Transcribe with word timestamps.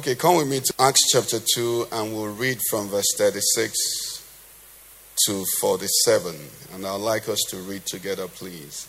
Okay, 0.00 0.14
come 0.14 0.36
with 0.36 0.48
me 0.48 0.60
to 0.60 0.74
Acts 0.78 1.10
chapter 1.12 1.38
2 1.56 1.88
and 1.92 2.14
we'll 2.14 2.32
read 2.32 2.58
from 2.70 2.88
verse 2.88 3.04
36 3.18 4.24
to 5.26 5.44
47. 5.60 6.36
And 6.72 6.86
I'd 6.86 6.94
like 6.94 7.28
us 7.28 7.40
to 7.50 7.58
read 7.58 7.84
together, 7.84 8.26
please. 8.26 8.88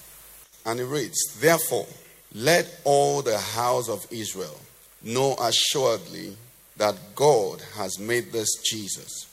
And 0.66 0.80
it 0.80 0.86
reads 0.86 1.20
Therefore, 1.38 1.88
let 2.34 2.80
all 2.86 3.22
the 3.22 3.38
house 3.38 3.90
of 3.90 4.08
Israel 4.10 4.58
know 5.02 5.36
assuredly 5.36 6.38
that 6.78 6.96
God 7.14 7.62
has 7.76 8.00
made 8.00 8.32
this 8.32 8.62
Jesus, 8.64 9.28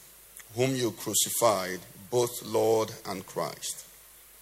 whom 0.57 0.75
you 0.75 0.91
crucified, 0.91 1.79
both 2.11 2.45
Lord 2.45 2.91
and 3.07 3.25
Christ. 3.25 3.87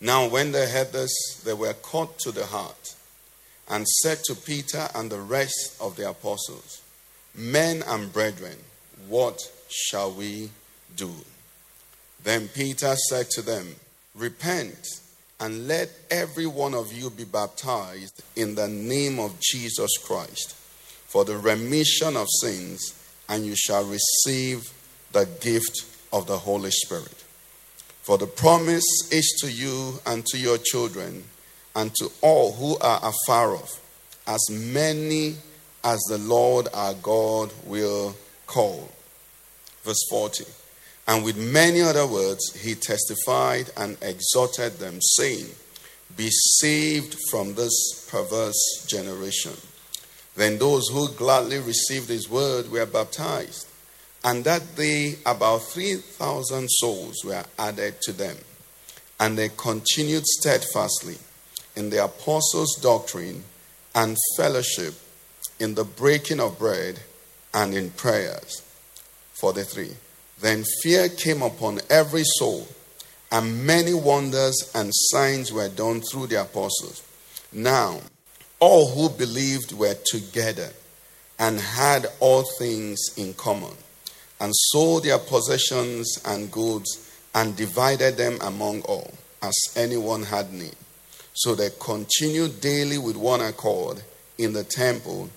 Now, 0.01 0.27
when 0.27 0.53
they 0.53 0.71
heard 0.71 0.95
this, 0.95 1.43
they 1.45 1.53
were 1.53 1.75
cut 1.75 2.19
to 2.21 2.33
the 2.33 2.47
heart 2.47 2.95
and 3.69 3.87
said 3.87 4.21
to 4.25 4.35
Peter 4.35 4.89
and 4.95 5.11
the 5.11 5.21
rest 5.21 5.77
of 5.83 5.97
the 5.97 6.09
apostles, 6.09 6.81
Men 7.37 7.83
and 7.87 8.13
brethren, 8.13 8.57
what 9.09 9.41
shall 9.69 10.11
we 10.11 10.51
do? 10.97 11.13
Then 12.25 12.49
Peter 12.49 12.95
said 13.09 13.29
to 13.31 13.43
them, 13.43 13.77
Repent 14.15 14.87
and 15.39 15.69
let 15.69 15.91
every 16.11 16.47
one 16.47 16.75
of 16.75 16.93
you 16.93 17.11
be 17.11 17.25
baptized 17.25 18.23
in 18.37 18.55
the 18.55 18.69
name 18.69 19.19
of 19.19 19.39
Jesus 19.41 19.99
Christ 19.99 20.55
for 21.07 21.25
the 21.25 21.37
remission 21.37 22.17
of 22.17 22.27
sins, 22.41 22.95
and 23.29 23.45
you 23.45 23.55
shall 23.55 23.85
receive 23.85 24.73
the 25.13 25.27
gift 25.41 25.85
of 26.13 26.27
the 26.27 26.39
Holy 26.39 26.71
Spirit. 26.71 27.25
For 28.03 28.19
the 28.19 28.27
promise 28.27 28.85
is 29.11 29.39
to 29.43 29.51
you 29.51 29.99
and 30.07 30.25
to 30.27 30.39
your 30.39 30.59
children 30.59 31.25
and 31.75 31.95
to 31.97 32.11
all 32.23 32.53
who 32.53 32.79
are 32.79 33.01
afar 33.03 33.55
off, 33.55 33.81
as 34.27 34.41
many 34.51 35.37
as 35.87 36.01
the 36.09 36.19
Lord 36.19 36.67
our 36.75 36.95
God 36.95 37.53
will 37.65 38.17
call. 38.49 38.91
Verse 39.85 40.05
40. 40.11 40.45
And 41.07 41.25
with 41.25 41.37
many 41.37 41.81
other 41.81 42.09
words, 42.09 42.61
he 42.61 42.75
testified 42.75 43.71
and 43.77 43.97
exhorted 44.03 44.79
them, 44.79 44.99
saying, 45.01 45.47
Be 46.17 46.29
saved 46.31 47.17
from 47.31 47.55
this 47.55 48.09
perverse 48.11 48.85
generation. 48.89 49.53
Then 50.35 50.59
those 50.59 50.89
who 50.89 51.09
gladly 51.13 51.61
received 51.61 52.09
his 52.09 52.29
word 52.29 52.69
were 52.69 52.85
baptized, 52.85 53.69
and 54.25 54.43
that 54.43 54.75
day 54.75 55.15
about 55.25 55.63
3,000 55.63 56.69
souls 56.69 57.25
were 57.25 57.45
added 57.61 58.03
to 58.03 58.13
them. 58.13 58.37
And 59.21 59.39
they 59.39 59.51
continued 59.57 60.27
steadfastly 60.27 61.19
in 61.77 61.91
the 61.91 62.05
apostles' 62.05 62.75
doctrine 62.83 63.45
and 63.95 64.17
fellowship, 64.37 64.95
in 65.59 65.75
the 65.75 65.85
breaking 65.85 66.41
of 66.41 66.59
bread 66.59 67.01
and 67.55 67.75
in 67.75 67.91
prayers. 67.91 68.63
43. 69.41 69.91
Then 70.41 70.65
fear 70.83 71.09
came 71.09 71.43
upon 71.43 71.81
every 71.89 72.25
soul, 72.25 72.69
and 73.33 73.67
many 73.67 73.95
wonders 73.95 74.71
and 74.75 74.91
signs 74.93 75.53
were 75.53 75.69
done 75.69 76.01
through 76.01 76.29
the 76.29 76.41
apostles. 76.41 77.03
Now, 77.53 78.01
all 78.61 78.89
who 78.89 79.09
believed 79.09 79.73
were 79.73 79.97
together 80.05 80.71
and 81.39 81.61
had 81.61 82.07
all 82.21 82.45
things 82.59 82.99
in 83.17 83.35
common, 83.35 83.75
and 84.41 84.53
sold 84.55 85.05
their 85.05 85.19
possessions 85.19 86.19
and 86.25 86.51
goods 86.51 87.11
and 87.35 87.57
divided 87.57 88.17
them 88.17 88.39
among 88.41 88.83
all, 88.83 89.13
as 89.43 89.55
anyone 89.77 90.23
had 90.23 90.53
need. 90.53 90.77
So 91.35 91.55
they 91.55 91.69
continued 91.79 92.61
daily 92.61 92.97
with 92.97 93.17
one 93.17 93.43
accord 93.43 94.03
in 94.39 94.55
the 94.55 94.65
temple 94.65 95.29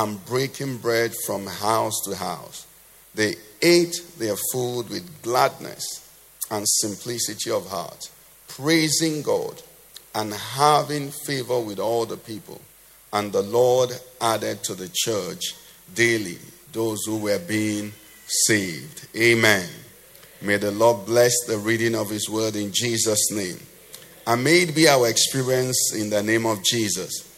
and 0.00 0.24
breaking 0.24 0.78
bread 0.78 1.12
from 1.26 1.46
house 1.46 2.00
to 2.06 2.16
house. 2.16 2.66
They 3.14 3.34
ate 3.60 4.02
their 4.18 4.36
food 4.50 4.88
with 4.88 5.22
gladness 5.22 5.84
and 6.50 6.66
simplicity 6.66 7.50
of 7.50 7.68
heart, 7.68 8.10
praising 8.48 9.20
God 9.20 9.60
and 10.14 10.32
having 10.32 11.10
favor 11.10 11.60
with 11.60 11.78
all 11.78 12.06
the 12.06 12.16
people. 12.16 12.62
And 13.12 13.30
the 13.30 13.42
Lord 13.42 13.90
added 14.22 14.64
to 14.64 14.74
the 14.74 14.90
church 14.90 15.54
daily 15.94 16.38
those 16.72 17.04
who 17.04 17.18
were 17.18 17.38
being 17.38 17.92
saved. 18.26 19.06
Amen. 19.14 19.68
May 20.40 20.56
the 20.56 20.70
Lord 20.70 21.04
bless 21.04 21.34
the 21.46 21.58
reading 21.58 21.94
of 21.94 22.08
His 22.08 22.30
word 22.30 22.56
in 22.56 22.72
Jesus' 22.72 23.30
name. 23.32 23.60
And 24.26 24.42
may 24.44 24.62
it 24.62 24.74
be 24.74 24.88
our 24.88 25.08
experience 25.08 25.92
in 25.94 26.08
the 26.08 26.22
name 26.22 26.46
of 26.46 26.64
Jesus. 26.64 27.29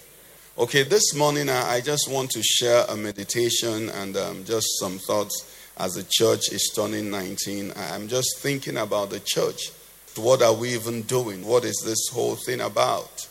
Okay, 0.59 0.83
this 0.83 1.15
morning 1.15 1.49
I 1.49 1.77
I 1.77 1.81
just 1.81 2.11
want 2.11 2.31
to 2.33 2.43
share 2.43 2.85
a 2.87 2.95
meditation 2.95 3.89
and 3.89 4.15
um, 4.19 4.45
just 4.45 4.67
some 4.79 4.99
thoughts 4.99 5.51
as 5.79 5.93
the 5.93 6.05
church 6.07 6.53
is 6.53 6.71
turning 6.77 7.11
19. 7.11 7.73
I- 7.75 7.95
I'm 7.95 8.07
just 8.07 8.39
thinking 8.39 8.77
about 8.77 9.09
the 9.09 9.21
church. 9.25 9.71
What 10.15 10.43
are 10.43 10.53
we 10.53 10.75
even 10.75 11.03
doing? 11.03 11.47
What 11.47 11.65
is 11.65 11.81
this 11.87 12.09
whole 12.13 12.37
thing 12.37 12.61
about? 12.61 13.27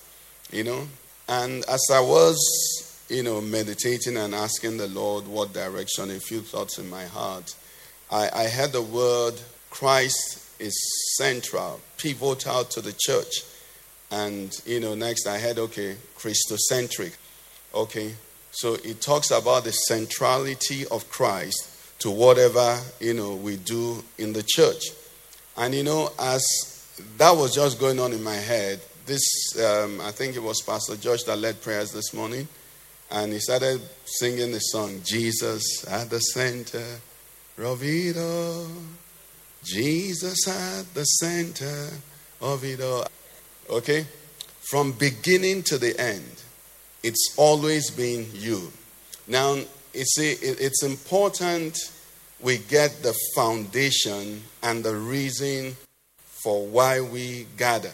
You 0.52 0.64
know? 0.64 0.88
And 1.30 1.64
as 1.70 1.82
I 1.94 2.00
was, 2.00 3.06
you 3.08 3.22
know, 3.22 3.40
meditating 3.40 4.18
and 4.18 4.34
asking 4.34 4.78
the 4.78 4.88
Lord 4.88 5.28
what 5.28 5.54
direction, 5.54 6.10
a 6.10 6.20
few 6.20 6.42
thoughts 6.42 6.80
in 6.80 6.90
my 6.90 7.06
heart, 7.06 7.54
I, 8.10 8.32
I 8.34 8.48
heard 8.48 8.72
the 8.72 8.82
word 8.82 9.36
Christ 9.70 10.44
is 10.60 10.76
central, 11.18 11.82
pivotal 11.98 12.64
to 12.64 12.82
the 12.82 12.96
church. 12.98 13.44
And, 14.12 14.54
you 14.66 14.80
know, 14.80 14.94
next 14.94 15.26
I 15.26 15.38
had, 15.38 15.58
okay, 15.58 15.96
Christocentric. 16.18 17.16
Okay, 17.74 18.14
so 18.52 18.74
it 18.74 19.00
talks 19.02 19.32
about 19.32 19.64
the 19.64 19.72
centrality 19.72 20.86
of 20.88 21.10
Christ 21.10 22.00
to 22.00 22.12
whatever, 22.12 22.80
you 23.00 23.14
know, 23.14 23.36
we 23.36 23.56
do 23.56 24.04
in 24.18 24.34
the 24.34 24.44
church. 24.46 24.84
And, 25.58 25.74
you 25.74 25.84
know, 25.84 26.12
as 26.20 26.44
that 27.18 27.32
was 27.32 27.56
just 27.56 27.80
going 27.80 28.00
on 28.00 28.12
in 28.12 28.22
my 28.24 28.36
head, 28.36 28.82
this, 29.06 29.22
um, 29.58 30.02
I 30.02 30.12
think 30.12 30.36
it 30.36 30.44
was 30.44 30.62
Pastor 30.62 30.96
George 30.98 31.24
that 31.26 31.38
led 31.38 31.62
prayers 31.62 31.92
this 31.92 32.14
morning. 32.14 32.48
And 33.10 33.34
he 33.34 33.40
started 33.40 33.82
singing 34.06 34.52
the 34.52 34.60
song, 34.60 35.02
Jesus 35.04 35.86
at 35.88 36.10
the 36.10 36.20
center 36.20 37.00
of 37.58 37.84
it 37.84 38.18
all. 38.18 38.68
Jesus 39.64 40.48
at 40.48 40.94
the 40.94 41.04
center 41.04 41.90
of 42.42 42.64
it 42.64 42.82
all. 42.82 43.06
Okay? 43.70 44.06
From 44.70 44.94
beginning 44.94 45.64
to 45.64 45.78
the 45.78 46.00
end, 46.00 46.44
it's 47.04 47.34
always 47.38 47.90
been 47.90 48.28
you. 48.34 48.72
Now, 49.28 49.56
you 49.94 50.06
see, 50.06 50.32
it's 50.42 50.84
important 50.84 51.78
we 52.40 52.58
get 52.58 53.04
the 53.04 53.16
foundation 53.36 54.42
and 54.64 54.84
the 54.84 54.96
reason 54.96 55.76
for 56.44 56.66
why 56.66 57.02
we 57.02 57.48
gather. 57.58 57.92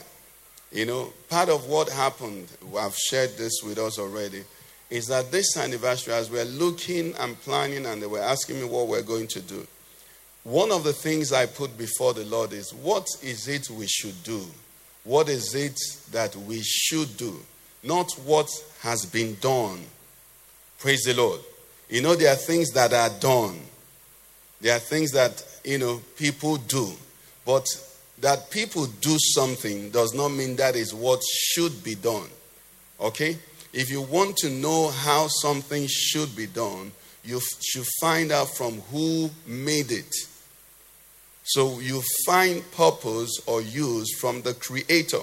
You 0.72 0.86
know, 0.86 1.14
part 1.30 1.50
of 1.50 1.68
what 1.68 1.90
happened, 1.90 2.48
I've 2.78 2.96
shared 2.96 3.38
this 3.38 3.62
with 3.64 3.78
us 3.78 4.00
already, 4.00 4.44
is 4.90 5.08
that 5.08 5.32
this 5.32 5.58
anniversary, 5.58 6.14
as 6.14 6.30
we're 6.30 6.46
looking 6.46 7.14
and 7.16 7.40
planning, 7.42 7.86
and 7.86 8.02
they 8.02 8.08
were 8.08 8.20
asking 8.20 8.60
me 8.60 8.66
what 8.66 8.88
we're 8.88 9.02
going 9.02 9.28
to 9.28 9.42
do, 9.42 9.66
one 10.44 10.72
of 10.72 10.84
the 10.84 10.94
things 10.94 11.34
I 11.34 11.46
put 11.46 11.78
before 11.78 12.14
the 12.14 12.24
Lord 12.26 12.54
is 12.54 12.74
what 12.74 13.06
is 13.22 13.48
it 13.50 13.70
we 13.70 13.88
should 13.88 14.24
do? 14.24 14.46
What 15.08 15.30
is 15.30 15.56
it 15.56 15.80
that 16.12 16.36
we 16.36 16.62
should 16.62 17.16
do? 17.16 17.40
Not 17.82 18.12
what 18.26 18.50
has 18.82 19.06
been 19.06 19.38
done. 19.40 19.80
Praise 20.80 21.04
the 21.04 21.14
Lord. 21.14 21.40
You 21.90 22.02
know, 22.02 22.14
there 22.16 22.34
are 22.34 22.36
things 22.36 22.72
that 22.72 22.92
are 22.92 23.10
done, 23.22 23.58
there 24.60 24.76
are 24.76 24.80
things 24.80 25.12
that, 25.14 25.42
you 25.64 25.78
know, 25.78 26.02
people 26.18 26.58
do. 26.58 26.92
But 27.46 27.66
that 28.20 28.52
people 28.52 28.88
do 29.00 29.16
something 29.18 29.92
does 29.92 30.14
not 30.14 30.28
mean 30.28 30.58
that 30.58 30.76
is 30.76 30.94
what 30.94 31.22
should 31.24 31.86
be 31.86 31.96
done. 31.96 32.28
Okay? 33.00 33.38
If 33.72 33.90
you 33.90 34.02
want 34.02 34.36
to 34.38 34.50
know 34.50 34.90
how 34.90 35.28
something 35.28 35.88
should 35.88 36.36
be 36.36 36.48
done, 36.48 36.92
you 37.24 37.40
should 37.62 37.88
find 38.02 38.34
out 38.34 38.50
from 38.50 38.82
who 38.92 39.30
made 39.46 39.90
it. 39.90 40.14
So 41.48 41.80
you 41.80 42.04
find 42.26 42.70
purpose 42.72 43.40
or 43.46 43.62
use 43.62 44.14
from 44.20 44.42
the 44.42 44.54
Creator. 44.54 45.22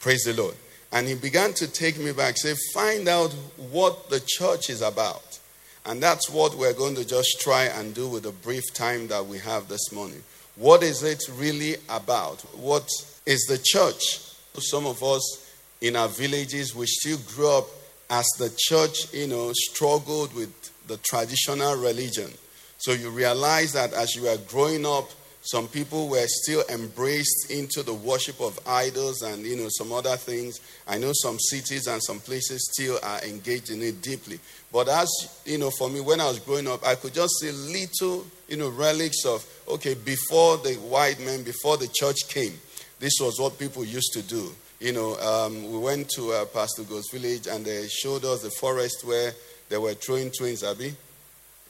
Praise 0.00 0.24
the 0.24 0.34
Lord. 0.34 0.56
And 0.90 1.06
he 1.06 1.14
began 1.14 1.52
to 1.54 1.68
take 1.68 1.96
me 1.96 2.12
back, 2.12 2.36
say, 2.36 2.54
find 2.72 3.06
out 3.06 3.32
what 3.70 4.10
the 4.10 4.20
church 4.26 4.68
is 4.68 4.82
about. 4.82 5.38
And 5.86 6.02
that's 6.02 6.28
what 6.28 6.56
we're 6.56 6.72
going 6.72 6.96
to 6.96 7.06
just 7.06 7.40
try 7.40 7.64
and 7.64 7.94
do 7.94 8.08
with 8.08 8.24
the 8.24 8.32
brief 8.32 8.64
time 8.74 9.06
that 9.08 9.26
we 9.26 9.38
have 9.38 9.68
this 9.68 9.92
morning. 9.92 10.22
What 10.56 10.82
is 10.82 11.02
it 11.02 11.22
really 11.36 11.76
about? 11.88 12.40
What 12.56 12.88
is 13.24 13.44
the 13.48 13.60
church? 13.62 14.20
Some 14.58 14.86
of 14.86 15.02
us 15.02 15.52
in 15.80 15.94
our 15.94 16.08
villages, 16.08 16.74
we 16.74 16.86
still 16.86 17.18
grew 17.34 17.58
up 17.58 17.66
as 18.10 18.26
the 18.38 18.52
church, 18.56 19.12
you 19.12 19.28
know, 19.28 19.52
struggled 19.52 20.34
with 20.34 20.52
the 20.88 20.96
traditional 20.98 21.76
religion. 21.76 22.30
So 22.78 22.92
you 22.92 23.10
realize 23.10 23.72
that 23.72 23.92
as 23.92 24.16
you 24.16 24.22
were 24.22 24.38
growing 24.48 24.84
up, 24.84 25.10
some 25.46 25.68
people 25.68 26.08
were 26.08 26.26
still 26.26 26.64
embraced 26.70 27.50
into 27.50 27.82
the 27.82 27.92
worship 27.92 28.40
of 28.40 28.58
idols 28.66 29.20
and 29.20 29.44
you 29.44 29.56
know 29.56 29.68
some 29.68 29.92
other 29.92 30.16
things. 30.16 30.58
I 30.88 30.96
know 30.96 31.12
some 31.12 31.38
cities 31.38 31.86
and 31.86 32.02
some 32.02 32.18
places 32.18 32.70
still 32.72 32.98
are 33.02 33.22
engaged 33.22 33.70
in 33.70 33.82
it 33.82 34.00
deeply. 34.00 34.40
But 34.72 34.88
as 34.88 35.08
you 35.44 35.58
know, 35.58 35.70
for 35.70 35.90
me, 35.90 36.00
when 36.00 36.22
I 36.22 36.28
was 36.28 36.38
growing 36.38 36.66
up, 36.66 36.86
I 36.86 36.94
could 36.94 37.12
just 37.12 37.40
see 37.40 37.52
little 37.52 38.26
you 38.48 38.56
know 38.56 38.70
relics 38.70 39.26
of 39.26 39.44
okay 39.68 39.92
before 39.92 40.56
the 40.56 40.74
white 40.76 41.20
men, 41.20 41.42
before 41.42 41.76
the 41.76 41.88
church 41.94 42.26
came. 42.28 42.54
This 42.98 43.12
was 43.20 43.38
what 43.38 43.58
people 43.58 43.84
used 43.84 44.14
to 44.14 44.22
do. 44.22 44.50
You 44.80 44.92
know, 44.92 45.16
um, 45.18 45.70
we 45.70 45.78
went 45.78 46.08
to 46.10 46.32
uh, 46.32 46.44
Pastor 46.46 46.84
Go's 46.84 47.08
village 47.12 47.48
and 47.48 47.66
they 47.66 47.86
showed 47.88 48.24
us 48.24 48.40
the 48.42 48.50
forest 48.50 49.04
where 49.04 49.32
they 49.68 49.76
were 49.76 49.92
throwing 49.92 50.30
twins, 50.30 50.64
Abby. 50.64 50.94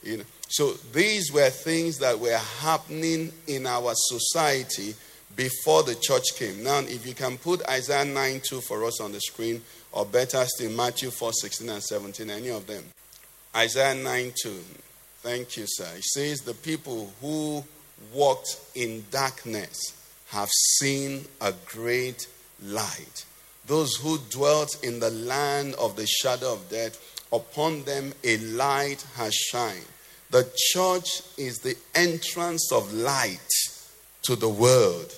You 0.05 0.19
know, 0.19 0.25
so 0.55 0.75
these 0.93 1.33
were 1.33 1.51
things 1.51 1.99
that 1.99 2.21
were 2.21 2.39
happening 2.61 3.33
in 3.49 3.67
our 3.67 3.91
society 3.97 4.95
before 5.35 5.83
the 5.83 5.97
church 5.97 6.27
came. 6.37 6.63
Now, 6.63 6.79
if 6.79 7.05
you 7.05 7.13
can 7.13 7.39
put 7.39 7.69
Isaiah 7.69 8.05
9 8.05 8.41
2 8.49 8.61
for 8.61 8.85
us 8.85 9.01
on 9.01 9.11
the 9.11 9.21
screen, 9.21 9.63
or 9.91 10.07
better 10.07 10.45
still, 10.45 10.71
Matthew 10.71 11.11
4 11.11 11.33
16 11.33 11.69
and 11.69 11.83
17, 11.83 12.31
any 12.31 12.51
of 12.51 12.69
them. 12.69 12.85
Isaiah 13.57 13.97
9 13.97 14.33
2. 14.45 14.51
Thank 15.23 15.57
you, 15.57 15.65
sir. 15.67 15.91
It 15.97 16.05
says, 16.05 16.43
The 16.43 16.55
people 16.55 17.13
who 17.21 17.65
walked 18.13 18.61
in 18.77 19.07
darkness 19.11 19.77
have 20.29 20.51
seen 20.79 21.25
a 21.41 21.53
great 21.67 22.29
light. 22.63 23.25
Those 23.67 23.97
who 23.97 24.19
dwelt 24.31 24.85
in 24.85 25.01
the 25.01 25.11
land 25.11 25.75
of 25.81 25.97
the 25.97 26.07
shadow 26.07 26.53
of 26.53 26.71
death, 26.71 26.97
upon 27.33 27.83
them 27.83 28.13
a 28.23 28.37
light 28.37 29.05
has 29.17 29.35
shined. 29.35 29.87
The 30.31 30.49
church 30.73 31.23
is 31.39 31.59
the 31.59 31.77
entrance 31.95 32.73
of 32.73 32.93
light 32.93 33.39
to 34.23 34.37
the 34.37 34.49
world. 34.49 35.15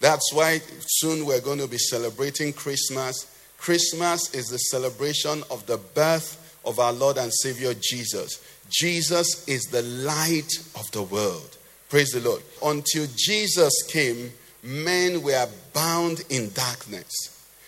That's 0.00 0.32
why 0.32 0.60
soon 0.80 1.24
we're 1.26 1.40
going 1.40 1.60
to 1.60 1.68
be 1.68 1.78
celebrating 1.78 2.52
Christmas. 2.52 3.26
Christmas 3.56 4.34
is 4.34 4.46
the 4.46 4.58
celebration 4.58 5.42
of 5.50 5.64
the 5.66 5.78
birth 5.78 6.58
of 6.64 6.78
our 6.78 6.92
Lord 6.92 7.18
and 7.18 7.32
Savior 7.32 7.74
Jesus. 7.74 8.42
Jesus 8.68 9.46
is 9.48 9.62
the 9.64 9.82
light 9.82 10.50
of 10.76 10.90
the 10.92 11.02
world. 11.02 11.56
Praise 11.88 12.10
the 12.10 12.20
Lord. 12.20 12.42
Until 12.64 13.06
Jesus 13.14 13.82
came, 13.86 14.32
men 14.62 15.22
were 15.22 15.46
bound 15.72 16.24
in 16.30 16.50
darkness. 16.52 17.12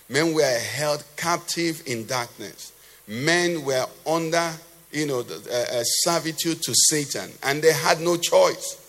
Men 0.08 0.34
were 0.34 0.58
held 0.58 1.04
captive 1.16 1.82
in 1.86 2.06
darkness. 2.06 2.72
Men 3.06 3.64
were 3.64 3.86
under, 4.06 4.52
you 4.94 5.06
know, 5.06 5.20
uh, 5.20 5.82
servitude 5.82 6.62
to 6.62 6.72
Satan, 6.88 7.30
and 7.42 7.60
they 7.60 7.72
had 7.72 8.00
no 8.00 8.16
choice. 8.16 8.80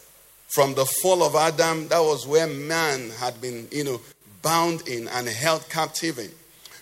From 0.49 0.75
the 0.75 0.85
fall 0.85 1.23
of 1.23 1.35
Adam, 1.35 1.87
that 1.89 1.99
was 1.99 2.27
where 2.27 2.47
man 2.47 3.09
had 3.19 3.41
been, 3.41 3.67
you 3.71 3.83
know, 3.83 3.99
bound 4.41 4.87
in 4.87 5.07
and 5.09 5.27
held 5.27 5.67
captive 5.69 6.19
in. 6.19 6.31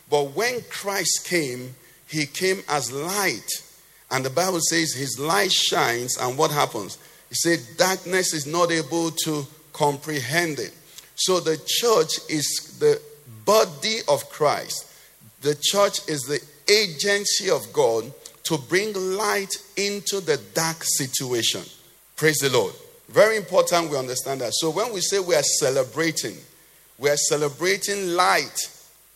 But 0.09 0.35
when 0.35 0.61
Christ 0.69 1.25
came, 1.25 1.73
he 2.07 2.25
came 2.25 2.61
as 2.69 2.91
light. 2.91 3.49
And 4.11 4.23
the 4.23 4.29
Bible 4.29 4.59
says 4.59 4.93
his 4.93 5.17
light 5.17 5.51
shines, 5.51 6.17
and 6.17 6.37
what 6.37 6.51
happens? 6.51 6.99
He 7.29 7.35
said, 7.35 7.59
darkness 7.77 8.33
is 8.33 8.45
not 8.45 8.71
able 8.71 9.09
to 9.23 9.47
comprehend 9.71 10.59
it. 10.59 10.73
So 11.15 11.39
the 11.39 11.57
church 11.65 12.19
is 12.29 12.77
the 12.79 13.01
body 13.45 13.99
of 14.07 14.29
Christ. 14.29 14.85
The 15.41 15.55
church 15.59 16.07
is 16.07 16.21
the 16.23 16.41
agency 16.71 17.49
of 17.49 17.73
God 17.73 18.11
to 18.43 18.57
bring 18.57 18.93
light 19.15 19.53
into 19.77 20.19
the 20.19 20.37
dark 20.53 20.77
situation. 20.81 21.61
Praise 22.15 22.37
the 22.37 22.49
Lord. 22.49 22.73
Very 23.09 23.37
important 23.37 23.89
we 23.89 23.97
understand 23.97 24.41
that. 24.41 24.53
So 24.53 24.69
when 24.69 24.93
we 24.93 25.01
say 25.01 25.19
we 25.19 25.35
are 25.35 25.43
celebrating, 25.43 26.37
we 26.97 27.09
are 27.09 27.17
celebrating 27.17 28.09
light. 28.09 28.57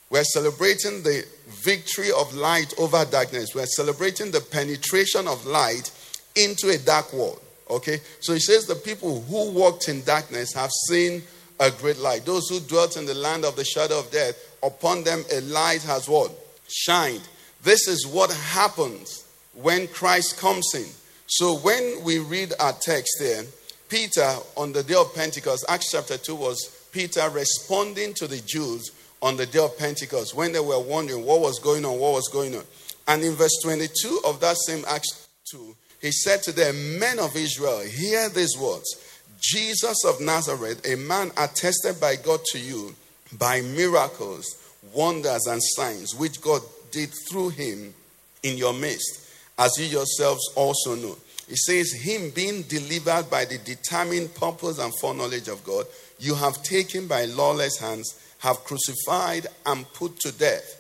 We 0.09 0.19
are 0.19 0.24
celebrating 0.24 1.03
the 1.03 1.25
victory 1.47 2.12
of 2.12 2.33
light 2.33 2.74
over 2.77 3.03
darkness. 3.06 3.53
We 3.53 3.62
are 3.62 3.68
celebrating 3.68 4.31
the 4.31 4.41
penetration 4.41 5.27
of 5.27 5.45
light 5.45 5.91
into 6.35 6.69
a 6.69 6.77
dark 6.77 7.12
world. 7.13 7.41
Okay? 7.69 8.00
So 8.21 8.33
he 8.33 8.39
says 8.39 8.65
the 8.65 8.75
people 8.75 9.21
who 9.21 9.51
walked 9.51 9.89
in 9.89 10.03
darkness 10.03 10.53
have 10.53 10.71
seen 10.88 11.23
a 11.59 11.71
great 11.71 11.97
light. 11.97 12.25
Those 12.25 12.47
who 12.50 12.59
dwelt 12.62 12.97
in 12.97 13.06
the 13.06 13.13
land 13.13 13.44
of 13.44 13.56
the 13.56 13.65
shadow 13.65 14.00
of 14.00 14.12
death, 14.12 14.57
upon 14.63 15.03
them 15.03 15.23
a 15.33 15.41
light 15.41 15.81
has 15.83 16.07
what? 16.07 16.31
Shined. 16.69 17.27
This 17.63 17.88
is 17.88 18.06
what 18.06 18.31
happens 18.31 19.25
when 19.54 19.88
Christ 19.88 20.39
comes 20.39 20.74
in. 20.75 20.86
So 21.27 21.56
when 21.57 22.04
we 22.04 22.19
read 22.19 22.54
our 22.59 22.74
text 22.74 23.18
there, 23.19 23.44
Peter 23.89 24.36
on 24.56 24.74
the 24.74 24.83
day 24.83 24.95
of 24.95 25.13
Pentecost, 25.15 25.65
Acts 25.69 25.92
chapter 25.92 26.18
2 26.18 26.36
was 26.36 26.88
Peter 26.92 27.30
responding 27.30 28.13
to 28.15 28.27
the 28.27 28.39
Jews 28.45 28.92
on 29.21 29.38
the 29.38 29.45
day 29.45 29.59
of 29.59 29.77
Pentecost 29.77 30.36
when 30.36 30.51
they 30.51 30.59
were 30.59 30.80
wondering 30.80 31.25
what 31.25 31.42
was 31.42 31.59
going 31.59 31.86
on, 31.86 32.00
what 32.00 32.13
was 32.13 32.30
going 32.31 32.56
on. 32.56 32.63
And 33.07 33.24
in 33.24 33.33
verse 33.33 33.57
22 33.63 34.21
of 34.25 34.39
that 34.42 34.57
same 34.57 34.83
Acts 34.88 35.27
2, 35.51 35.75
he 36.01 36.12
said 36.12 36.44
to 36.44 36.51
them, 36.51 37.00
Men 37.00 37.19
of 37.19 37.36
Israel, 37.36 37.81
hear 37.81 38.30
these 38.30 38.57
words 38.57 39.04
Jesus 39.39 40.04
of 40.06 40.19
Nazareth, 40.19 40.86
a 40.88 40.95
man 40.95 41.31
attested 41.38 42.00
by 42.01 42.15
God 42.15 42.39
to 42.51 42.59
you 42.59 42.95
by 43.38 43.62
miracles, 43.62 44.45
wonders, 44.94 45.45
and 45.48 45.62
signs, 45.62 46.15
which 46.15 46.42
God 46.42 46.62
did 46.97 47.13
through 47.29 47.49
him 47.49 47.94
in 48.41 48.57
your 48.57 48.73
midst, 48.73 49.29
as 49.59 49.71
you 49.77 49.85
yourselves 49.85 50.51
also 50.55 50.95
know. 50.95 51.15
It 51.47 51.57
says, 51.57 51.94
Him 51.94 52.31
being 52.31 52.63
delivered 52.63 53.29
by 53.29 53.45
the 53.45 53.59
determined 53.59 54.33
purpose 54.33 54.79
and 54.79 54.91
foreknowledge 54.99 55.47
of 55.47 55.63
God, 55.63 55.85
you 56.19 56.33
have 56.33 56.63
taken 56.63 57.07
by 57.07 57.25
lawless 57.25 57.77
hands, 57.77 58.19
have 58.39 58.63
crucified 58.63 59.45
and 59.65 59.91
put 59.94 60.19
to 60.21 60.31
death. 60.31 60.73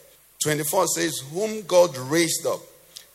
24 0.43 0.87
says, 0.87 1.19
Whom 1.31 1.61
God 1.63 1.95
raised 1.95 2.45
up, 2.47 2.61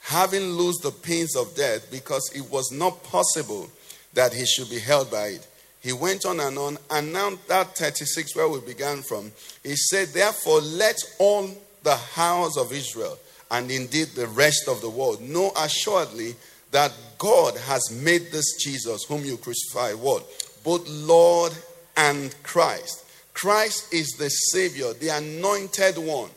having 0.00 0.42
loosed 0.42 0.82
the 0.82 0.92
pains 0.92 1.36
of 1.36 1.54
death, 1.56 1.90
because 1.90 2.30
it 2.34 2.50
was 2.50 2.70
not 2.72 3.02
possible 3.02 3.68
that 4.14 4.32
he 4.32 4.46
should 4.46 4.70
be 4.70 4.78
held 4.78 5.10
by 5.10 5.26
it. 5.26 5.46
He 5.80 5.92
went 5.92 6.24
on 6.24 6.38
and 6.38 6.56
on, 6.56 6.78
and 6.90 7.12
now 7.12 7.32
that 7.48 7.76
36, 7.76 8.36
where 8.36 8.48
we 8.48 8.60
began 8.60 9.02
from, 9.02 9.32
he 9.64 9.74
said, 9.74 10.08
Therefore, 10.08 10.60
let 10.60 10.96
all 11.18 11.50
the 11.82 11.96
house 11.96 12.56
of 12.56 12.72
Israel, 12.72 13.18
and 13.50 13.70
indeed 13.70 14.08
the 14.08 14.26
rest 14.28 14.68
of 14.68 14.80
the 14.80 14.90
world, 14.90 15.20
know 15.20 15.52
assuredly 15.56 16.34
that 16.70 16.92
God 17.18 17.56
has 17.56 17.90
made 17.90 18.32
this 18.32 18.56
Jesus, 18.62 19.04
whom 19.04 19.24
you 19.24 19.36
crucified, 19.36 19.96
what? 19.96 20.24
Both 20.64 20.88
Lord 20.88 21.52
and 21.96 22.34
Christ. 22.42 23.04
Christ 23.34 23.92
is 23.92 24.12
the 24.12 24.28
Savior, 24.28 24.92
the 24.94 25.08
anointed 25.08 25.98
one. 25.98 26.30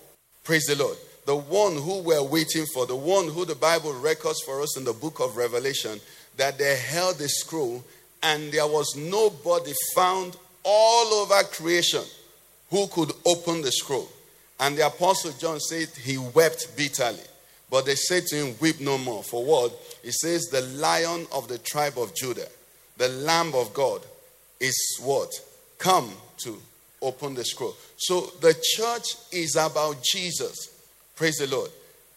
Praise 0.44 0.66
the 0.66 0.76
Lord. 0.76 0.98
The 1.26 1.36
one 1.36 1.76
who 1.76 2.02
we're 2.02 2.22
waiting 2.22 2.66
for, 2.74 2.86
the 2.86 2.96
one 2.96 3.28
who 3.28 3.46
the 3.46 3.56
Bible 3.56 3.94
records 3.94 4.42
for 4.42 4.62
us 4.62 4.78
in 4.78 4.84
the 4.84 4.94
book 4.94 5.20
of 5.20 5.38
Revelation, 5.38 6.00
that 6.38 6.58
they 6.58 6.76
held 6.76 7.18
the 7.18 7.30
scroll 7.30 7.84
and 8.22 8.52
there 8.52 8.68
was 8.68 8.96
nobody 8.96 9.74
found 9.94 10.36
all 10.64 11.14
over 11.14 11.44
creation 11.44 12.04
who 12.70 12.88
could 12.88 13.12
open 13.26 13.62
the 13.62 13.72
scroll. 13.72 14.10
And 14.60 14.78
the 14.78 14.88
apostle 14.88 15.32
John 15.32 15.60
said 15.60 15.90
he 15.90 16.18
wept 16.18 16.76
bitterly. 16.78 17.20
But 17.70 17.86
they 17.86 17.96
said 17.96 18.26
to 18.28 18.36
him, 18.36 18.56
Weep 18.62 18.80
no 18.80 18.98
more. 18.98 19.24
For 19.24 19.44
what? 19.44 19.74
He 20.04 20.12
says, 20.12 20.46
The 20.46 20.62
lion 20.62 21.28
of 21.34 21.48
the 21.48 21.58
tribe 21.58 21.98
of 21.98 22.16
Judah, 22.16 22.48
the 22.98 23.10
Lamb 23.10 23.54
of 23.54 23.74
God, 23.74 24.02
is 24.60 25.00
what? 25.04 25.32
Come 25.78 26.12
to 26.44 26.62
open 27.02 27.34
the 27.34 27.44
scroll. 27.44 27.76
So 27.98 28.22
the 28.42 28.56
church 28.76 29.16
is 29.32 29.56
about 29.56 30.04
Jesus. 30.04 30.70
Praise 31.16 31.38
the 31.38 31.48
Lord. 31.48 31.70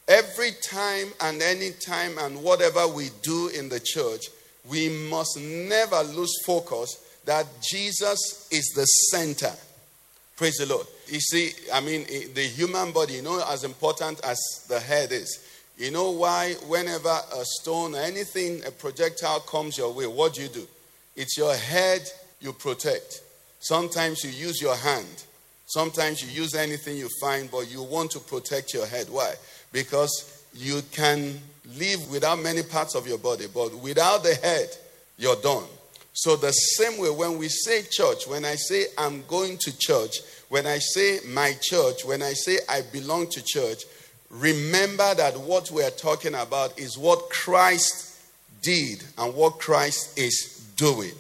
Every 0.07 0.53
time 0.63 1.09
and 1.21 1.43
any 1.43 1.73
time 1.73 2.17
and 2.19 2.43
whatever 2.43 2.89
we 2.89 3.11
do 3.23 3.49
in 3.49 3.69
the 3.69 3.81
church, 3.81 4.27
we 4.69 4.89
must 4.89 5.39
never 5.39 6.03
lose 6.03 6.35
focus 6.47 7.05
that 7.25 7.47
Jesus 7.63 8.49
is 8.51 8.73
the 8.75 8.85
center. 8.85 9.53
Praise 10.37 10.57
the 10.57 10.67
Lord. 10.67 10.87
You 11.09 11.21
see, 11.21 11.53
I 11.73 11.81
mean, 11.81 12.05
the 12.35 12.43
human 12.43 12.93
body, 12.93 13.15
you 13.15 13.23
know, 13.23 13.43
as 13.49 13.65
important 13.65 14.21
as 14.25 14.39
the 14.69 14.79
head 14.79 15.11
is. 15.13 15.45
You 15.79 15.91
know 15.91 16.11
why, 16.11 16.55
whenever 16.67 17.09
a 17.09 17.45
stone 17.45 17.95
or 17.95 18.01
anything, 18.01 18.63
a 18.67 18.71
projectile 18.71 19.41
comes 19.41 19.79
your 19.79 19.93
way, 19.93 20.07
what 20.07 20.35
do 20.35 20.43
you 20.43 20.49
do? 20.49 20.67
It's 21.17 21.39
your 21.39 21.55
head 21.55 22.03
you 22.41 22.53
protect. 22.53 23.23
Sometimes 23.61 24.25
you 24.25 24.31
use 24.31 24.61
your 24.61 24.77
hand. 24.77 25.25
Sometimes 25.67 26.23
you 26.23 26.43
use 26.43 26.55
anything 26.55 26.97
you 26.97 27.09
find, 27.21 27.51
but 27.51 27.71
you 27.71 27.83
want 27.83 28.11
to 28.13 28.19
protect 28.19 28.75
your 28.75 28.87
head. 28.87 29.07
Why? 29.09 29.35
Because 29.73 30.45
you 30.55 30.83
can 30.93 31.39
live 31.77 32.11
without 32.11 32.41
many 32.41 32.63
parts 32.63 32.95
of 32.95 33.07
your 33.07 33.19
body, 33.19 33.47
but 33.53 33.75
without 33.77 34.23
the 34.23 34.35
head, 34.35 34.69
you're 35.17 35.41
done. 35.43 35.65
So, 36.13 36.35
the 36.35 36.51
same 36.51 36.99
way, 36.99 37.11
when 37.11 37.39
we 37.39 37.49
say 37.49 37.83
church, 37.89 38.27
when 38.27 38.45
I 38.45 38.57
say 38.57 38.87
I'm 38.97 39.23
going 39.27 39.59
to 39.59 39.79
church, 39.79 40.17
when 40.49 40.67
I 40.67 40.79
say 40.79 41.21
my 41.27 41.55
church, 41.61 42.05
when 42.05 42.23
I 42.23 42.33
say 42.33 42.59
I 42.69 42.83
belong 42.93 43.29
to 43.29 43.43
church, 43.45 43.85
remember 44.31 45.15
that 45.15 45.39
what 45.39 45.71
we're 45.71 45.91
talking 45.91 46.35
about 46.35 46.79
is 46.79 46.97
what 46.97 47.31
Christ 47.31 48.19
did 48.63 49.05
and 49.19 49.35
what 49.35 49.59
Christ 49.59 50.19
is 50.19 50.67
doing. 50.77 51.13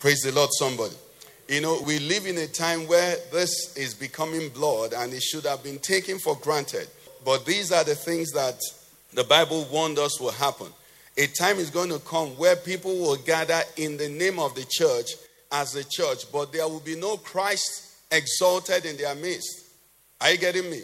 Praise 0.00 0.20
the 0.22 0.32
Lord, 0.32 0.50
somebody. 0.52 0.94
You 1.48 1.60
know, 1.60 1.80
we 1.86 1.98
live 1.98 2.26
in 2.26 2.38
a 2.38 2.46
time 2.46 2.86
where 2.86 3.16
this 3.32 3.76
is 3.76 3.94
becoming 3.94 4.48
blood 4.48 4.94
and 4.94 5.12
it 5.12 5.22
should 5.22 5.44
have 5.44 5.62
been 5.62 5.78
taken 5.78 6.18
for 6.18 6.36
granted. 6.36 6.88
But 7.24 7.44
these 7.44 7.70
are 7.72 7.84
the 7.84 7.94
things 7.94 8.32
that 8.32 8.58
the 9.12 9.24
Bible 9.24 9.66
warned 9.70 9.98
us 9.98 10.20
will 10.20 10.32
happen. 10.32 10.68
A 11.18 11.26
time 11.26 11.58
is 11.58 11.70
going 11.70 11.90
to 11.90 11.98
come 12.00 12.30
where 12.30 12.56
people 12.56 12.96
will 12.96 13.16
gather 13.16 13.60
in 13.76 13.96
the 13.96 14.08
name 14.08 14.38
of 14.38 14.54
the 14.54 14.64
church 14.68 15.10
as 15.52 15.76
a 15.76 15.84
church, 15.84 16.32
but 16.32 16.52
there 16.52 16.66
will 16.66 16.80
be 16.80 16.96
no 16.96 17.18
Christ 17.18 17.91
exalted 18.12 18.84
in 18.84 18.96
their 18.96 19.14
midst. 19.16 19.66
Are 20.20 20.30
you 20.30 20.38
getting 20.38 20.70
me? 20.70 20.82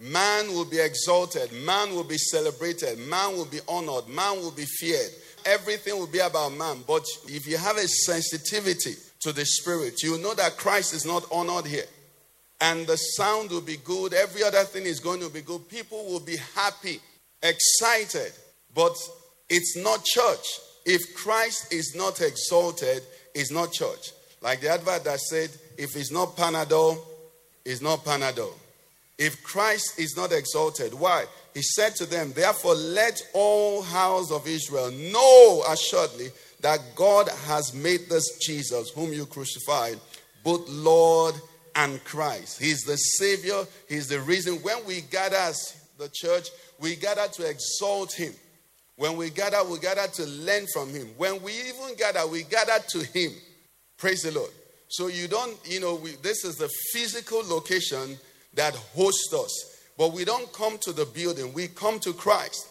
Man 0.00 0.48
will 0.48 0.64
be 0.64 0.78
exalted, 0.78 1.50
man 1.64 1.90
will 1.90 2.04
be 2.04 2.18
celebrated, 2.18 2.98
man 2.98 3.32
will 3.36 3.46
be 3.46 3.58
honored, 3.66 4.06
man 4.08 4.36
will 4.36 4.52
be 4.52 4.64
feared. 4.64 5.10
Everything 5.44 5.98
will 5.98 6.06
be 6.06 6.20
about 6.20 6.52
man. 6.52 6.84
But 6.86 7.04
if 7.26 7.48
you 7.48 7.56
have 7.56 7.76
a 7.76 7.88
sensitivity 7.88 8.94
to 9.20 9.32
the 9.32 9.44
spirit, 9.44 10.02
you 10.02 10.18
know 10.18 10.34
that 10.34 10.56
Christ 10.56 10.94
is 10.94 11.04
not 11.04 11.24
honored 11.32 11.66
here. 11.66 11.86
And 12.60 12.86
the 12.86 12.96
sound 12.96 13.50
will 13.50 13.60
be 13.60 13.76
good, 13.78 14.14
every 14.14 14.42
other 14.44 14.62
thing 14.64 14.84
is 14.84 15.00
going 15.00 15.20
to 15.20 15.30
be 15.30 15.40
good. 15.40 15.68
People 15.68 16.04
will 16.06 16.20
be 16.20 16.36
happy, 16.54 17.00
excited. 17.42 18.32
But 18.74 18.96
it's 19.48 19.76
not 19.76 20.04
church. 20.04 20.46
If 20.84 21.14
Christ 21.16 21.72
is 21.72 21.94
not 21.96 22.20
exalted, 22.20 23.02
it's 23.34 23.50
not 23.50 23.72
church. 23.72 24.12
Like 24.40 24.60
the 24.60 24.68
advert 24.68 25.04
that 25.04 25.20
said, 25.20 25.50
if 25.78 25.96
it's 25.96 26.12
not 26.12 26.36
Panadol, 26.36 26.98
it's 27.64 27.80
not 27.80 28.04
Panadol. 28.04 28.52
If 29.16 29.42
Christ 29.42 29.98
is 29.98 30.16
not 30.16 30.32
exalted, 30.32 30.92
why? 30.92 31.24
He 31.54 31.62
said 31.62 31.96
to 31.96 32.06
them, 32.06 32.32
Therefore, 32.32 32.74
let 32.74 33.20
all 33.32 33.82
house 33.82 34.30
of 34.30 34.46
Israel 34.46 34.90
know 34.90 35.64
assuredly 35.68 36.28
that 36.60 36.80
God 36.94 37.28
has 37.46 37.72
made 37.74 38.08
this 38.10 38.38
Jesus, 38.38 38.90
whom 38.90 39.12
you 39.12 39.26
crucified, 39.26 39.98
both 40.44 40.68
Lord 40.68 41.34
and 41.74 42.02
Christ. 42.04 42.60
He's 42.60 42.82
the 42.82 42.96
Savior, 42.96 43.64
He's 43.88 44.08
the 44.08 44.20
reason. 44.20 44.56
When 44.56 44.84
we 44.86 45.00
gather 45.00 45.36
as 45.36 45.74
the 45.96 46.10
church, 46.12 46.48
we 46.78 46.94
gather 46.94 47.26
to 47.28 47.48
exalt 47.48 48.12
Him. 48.12 48.34
When 48.98 49.16
we 49.16 49.30
gather, 49.30 49.62
we 49.64 49.78
gather 49.78 50.08
to 50.08 50.26
learn 50.26 50.66
from 50.72 50.92
him. 50.92 51.06
When 51.16 51.40
we 51.40 51.52
even 51.52 51.94
gather, 51.96 52.26
we 52.26 52.42
gather 52.42 52.82
to 52.88 53.04
him. 53.04 53.30
Praise 53.96 54.22
the 54.22 54.32
Lord. 54.32 54.50
So 54.88 55.06
you 55.06 55.28
don't, 55.28 55.56
you 55.64 55.80
know, 55.80 55.94
we, 55.94 56.12
this 56.22 56.44
is 56.44 56.56
the 56.56 56.70
physical 56.92 57.42
location 57.46 58.18
that 58.54 58.74
hosts 58.74 59.32
us. 59.34 59.76
But 59.96 60.12
we 60.12 60.24
don't 60.24 60.50
come 60.52 60.78
to 60.78 60.92
the 60.92 61.04
building, 61.04 61.52
we 61.52 61.68
come 61.68 61.98
to 62.00 62.12
Christ. 62.12 62.66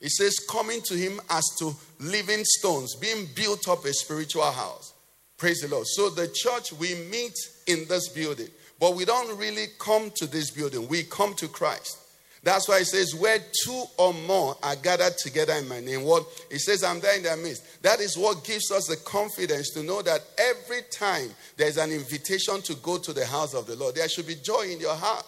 It 0.00 0.10
says, 0.10 0.38
coming 0.48 0.80
to 0.86 0.94
him 0.94 1.20
as 1.28 1.44
to 1.58 1.72
living 2.00 2.42
stones, 2.42 2.96
being 2.96 3.28
built 3.36 3.68
up 3.68 3.84
a 3.84 3.92
spiritual 3.92 4.50
house. 4.50 4.94
Praise 5.36 5.60
the 5.60 5.68
Lord. 5.68 5.86
So 5.86 6.08
the 6.08 6.28
church, 6.28 6.72
we 6.72 6.94
meet 7.10 7.34
in 7.66 7.86
this 7.86 8.08
building, 8.08 8.48
but 8.78 8.94
we 8.94 9.04
don't 9.04 9.38
really 9.38 9.66
come 9.78 10.10
to 10.16 10.26
this 10.26 10.50
building. 10.50 10.88
We 10.88 11.02
come 11.02 11.34
to 11.34 11.48
Christ. 11.48 11.98
That's 12.42 12.68
why 12.68 12.78
it 12.78 12.86
says, 12.86 13.14
Where 13.14 13.38
two 13.64 13.84
or 13.98 14.14
more 14.14 14.56
are 14.62 14.76
gathered 14.76 15.18
together 15.18 15.52
in 15.54 15.68
my 15.68 15.80
name. 15.80 16.04
What 16.04 16.24
it 16.50 16.60
says, 16.60 16.82
I'm 16.82 17.00
there 17.00 17.16
in 17.16 17.22
their 17.22 17.36
midst. 17.36 17.82
That 17.82 18.00
is 18.00 18.16
what 18.16 18.44
gives 18.44 18.70
us 18.70 18.86
the 18.86 18.96
confidence 18.96 19.70
to 19.74 19.82
know 19.82 20.00
that 20.02 20.22
every 20.38 20.82
time 20.90 21.28
there's 21.56 21.76
an 21.76 21.92
invitation 21.92 22.62
to 22.62 22.74
go 22.76 22.96
to 22.98 23.12
the 23.12 23.26
house 23.26 23.52
of 23.54 23.66
the 23.66 23.76
Lord, 23.76 23.94
there 23.94 24.08
should 24.08 24.26
be 24.26 24.36
joy 24.36 24.68
in 24.70 24.80
your 24.80 24.94
heart. 24.94 25.24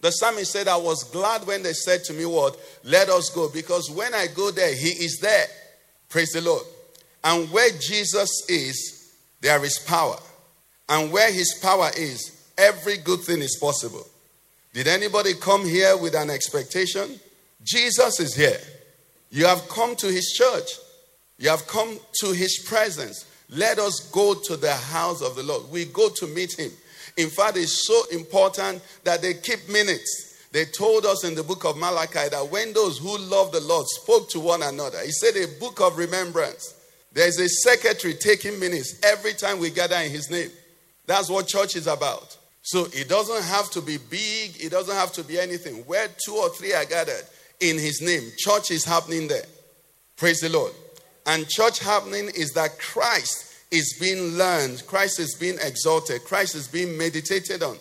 The 0.00 0.10
psalmist 0.10 0.52
said, 0.52 0.68
I 0.68 0.76
was 0.76 1.04
glad 1.04 1.46
when 1.46 1.62
they 1.62 1.72
said 1.74 2.04
to 2.04 2.14
me, 2.14 2.24
What? 2.24 2.58
Let 2.84 3.10
us 3.10 3.28
go. 3.30 3.50
Because 3.50 3.90
when 3.90 4.14
I 4.14 4.26
go 4.34 4.50
there, 4.50 4.74
he 4.74 4.88
is 4.88 5.18
there. 5.20 5.46
Praise 6.08 6.32
the 6.32 6.40
Lord. 6.40 6.62
And 7.22 7.50
where 7.50 7.70
Jesus 7.80 8.46
is, 8.48 9.14
there 9.42 9.62
is 9.62 9.78
power. 9.80 10.16
And 10.88 11.12
where 11.12 11.30
his 11.32 11.58
power 11.60 11.90
is, 11.96 12.50
every 12.56 12.96
good 12.98 13.20
thing 13.20 13.42
is 13.42 13.58
possible. 13.60 14.06
Did 14.76 14.88
anybody 14.88 15.32
come 15.32 15.64
here 15.64 15.96
with 15.96 16.14
an 16.14 16.28
expectation? 16.28 17.18
Jesus 17.64 18.20
is 18.20 18.34
here. 18.34 18.60
You 19.30 19.46
have 19.46 19.66
come 19.70 19.96
to 19.96 20.06
his 20.06 20.34
church, 20.36 20.68
you 21.38 21.48
have 21.48 21.66
come 21.66 21.98
to 22.20 22.32
his 22.32 22.58
presence. 22.58 23.24
Let 23.48 23.78
us 23.78 24.10
go 24.10 24.34
to 24.34 24.54
the 24.54 24.74
house 24.74 25.22
of 25.22 25.34
the 25.34 25.44
Lord. 25.44 25.70
We 25.70 25.86
go 25.86 26.10
to 26.16 26.26
meet 26.26 26.58
him. 26.58 26.70
In 27.16 27.30
fact, 27.30 27.56
it's 27.56 27.86
so 27.86 28.02
important 28.12 28.82
that 29.04 29.22
they 29.22 29.32
keep 29.32 29.66
minutes. 29.70 30.46
They 30.52 30.66
told 30.66 31.06
us 31.06 31.24
in 31.24 31.34
the 31.34 31.42
book 31.42 31.64
of 31.64 31.78
Malachi 31.78 32.28
that 32.28 32.50
when 32.50 32.74
those 32.74 32.98
who 32.98 33.16
love 33.16 33.52
the 33.52 33.62
Lord 33.62 33.86
spoke 33.86 34.28
to 34.30 34.40
one 34.40 34.62
another, 34.62 35.00
he 35.00 35.10
said 35.10 35.36
a 35.36 35.58
book 35.58 35.80
of 35.80 35.96
remembrance. 35.96 36.74
There's 37.14 37.38
a 37.40 37.48
secretary 37.48 38.12
taking 38.12 38.60
minutes 38.60 39.00
every 39.02 39.32
time 39.32 39.58
we 39.58 39.70
gather 39.70 39.96
in 39.96 40.10
his 40.10 40.28
name. 40.28 40.50
That's 41.06 41.30
what 41.30 41.46
church 41.46 41.76
is 41.76 41.86
about. 41.86 42.35
So 42.66 42.88
it 42.92 43.08
doesn't 43.08 43.44
have 43.44 43.70
to 43.70 43.80
be 43.80 43.96
big, 43.96 44.60
it 44.60 44.70
doesn't 44.70 44.96
have 44.96 45.12
to 45.12 45.22
be 45.22 45.38
anything. 45.38 45.84
Where 45.86 46.08
two 46.26 46.34
or 46.34 46.48
three 46.48 46.72
are 46.72 46.84
gathered 46.84 47.22
in 47.60 47.78
his 47.78 48.02
name, 48.02 48.32
church 48.36 48.72
is 48.72 48.84
happening 48.84 49.28
there. 49.28 49.44
Praise 50.16 50.40
the 50.40 50.48
Lord. 50.48 50.72
And 51.26 51.48
church 51.48 51.78
happening 51.78 52.28
is 52.36 52.50
that 52.54 52.76
Christ 52.80 53.54
is 53.70 53.96
being 54.00 54.36
learned, 54.36 54.82
Christ 54.88 55.20
is 55.20 55.36
being 55.38 55.58
exalted, 55.62 56.24
Christ 56.24 56.56
is 56.56 56.66
being 56.66 56.98
meditated 56.98 57.62
on. 57.62 57.76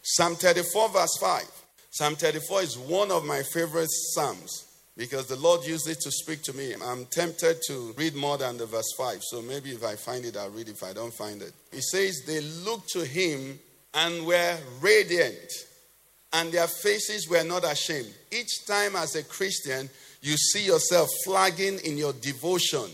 Psalm 0.00 0.36
34, 0.36 0.88
verse 0.88 1.18
5. 1.20 1.42
Psalm 1.90 2.16
34 2.16 2.62
is 2.62 2.78
one 2.78 3.10
of 3.10 3.26
my 3.26 3.42
favorite 3.42 3.90
Psalms 3.90 4.64
because 4.96 5.26
the 5.26 5.36
Lord 5.36 5.66
used 5.66 5.86
it 5.86 6.00
to 6.00 6.10
speak 6.10 6.40
to 6.44 6.56
me. 6.56 6.72
I'm 6.82 7.04
tempted 7.04 7.58
to 7.66 7.92
read 7.98 8.14
more 8.14 8.38
than 8.38 8.56
the 8.56 8.64
verse 8.64 8.94
5, 8.96 9.22
so 9.22 9.42
maybe 9.42 9.72
if 9.72 9.84
I 9.84 9.96
find 9.96 10.24
it, 10.24 10.38
I'll 10.38 10.48
read. 10.48 10.70
If 10.70 10.82
I 10.82 10.94
don't 10.94 11.12
find 11.12 11.42
it, 11.42 11.52
it 11.72 11.82
says, 11.82 12.22
They 12.26 12.40
look 12.40 12.86
to 12.94 13.04
him 13.04 13.58
and 13.94 14.26
were 14.26 14.56
radiant, 14.80 15.52
and 16.32 16.52
their 16.52 16.66
faces 16.66 17.28
were 17.28 17.44
not 17.44 17.64
ashamed. 17.64 18.12
Each 18.30 18.64
time, 18.66 18.94
as 18.96 19.16
a 19.16 19.24
Christian, 19.24 19.88
you 20.22 20.36
see 20.36 20.64
yourself 20.64 21.08
flagging 21.24 21.78
in 21.80 21.96
your 21.96 22.12
devotion, 22.12 22.86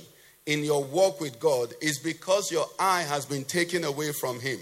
in 0.47 0.65
your 0.65 0.85
walk 0.85 1.21
with 1.21 1.39
God, 1.39 1.75
is 1.83 1.99
because 1.99 2.51
your 2.51 2.67
eye 2.79 3.03
has 3.03 3.27
been 3.27 3.45
taken 3.45 3.85
away 3.85 4.13
from 4.13 4.41
Him. 4.41 4.59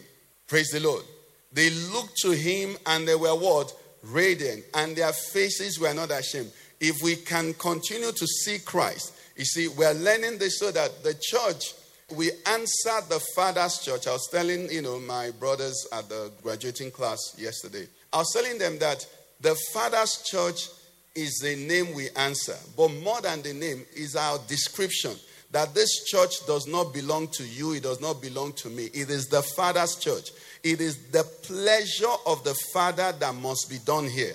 Praise 0.48 0.70
the 0.70 0.80
Lord. 0.80 1.04
They 1.52 1.70
looked 1.70 2.16
to 2.22 2.32
Him 2.32 2.76
and 2.86 3.06
they 3.06 3.14
were 3.14 3.36
what? 3.36 3.72
Radiant, 4.02 4.64
and 4.74 4.96
their 4.96 5.12
faces 5.12 5.78
were 5.78 5.94
not 5.94 6.10
ashamed. 6.10 6.50
If 6.80 7.02
we 7.02 7.16
can 7.16 7.54
continue 7.54 8.12
to 8.12 8.26
see 8.26 8.58
Christ, 8.58 9.14
you 9.36 9.44
see, 9.44 9.68
we're 9.68 9.94
learning 9.94 10.38
this 10.38 10.58
so 10.58 10.70
that 10.70 11.02
the 11.02 11.14
church 11.14 11.74
we 12.16 12.30
answered 12.46 13.08
the 13.08 13.20
Father's 13.34 13.78
church. 13.78 14.06
I 14.06 14.12
was 14.12 14.28
telling, 14.30 14.70
you 14.70 14.82
know, 14.82 15.00
my 15.00 15.30
brothers 15.32 15.86
at 15.92 16.08
the 16.08 16.30
graduating 16.42 16.90
class 16.90 17.34
yesterday. 17.38 17.86
I 18.12 18.18
was 18.18 18.32
telling 18.32 18.58
them 18.58 18.78
that 18.78 19.06
the 19.40 19.56
Father's 19.72 20.22
church 20.22 20.68
is 21.14 21.38
the 21.42 21.56
name 21.56 21.94
we 21.94 22.10
answer, 22.16 22.56
but 22.76 22.88
more 22.88 23.20
than 23.20 23.42
the 23.42 23.52
name 23.52 23.84
is 23.96 24.16
our 24.16 24.38
description 24.48 25.12
that 25.54 25.72
this 25.72 26.04
church 26.04 26.44
does 26.48 26.66
not 26.66 26.92
belong 26.92 27.28
to 27.28 27.44
you, 27.46 27.74
it 27.74 27.84
does 27.84 28.00
not 28.00 28.20
belong 28.20 28.52
to 28.54 28.68
me. 28.68 28.86
It 28.86 29.08
is 29.08 29.28
the 29.28 29.40
Father's 29.40 29.94
church. 29.94 30.32
It 30.64 30.80
is 30.80 30.96
the 31.12 31.22
pleasure 31.22 32.12
of 32.26 32.42
the 32.42 32.56
Father 32.72 33.12
that 33.20 33.34
must 33.36 33.70
be 33.70 33.78
done 33.78 34.08
here. 34.08 34.34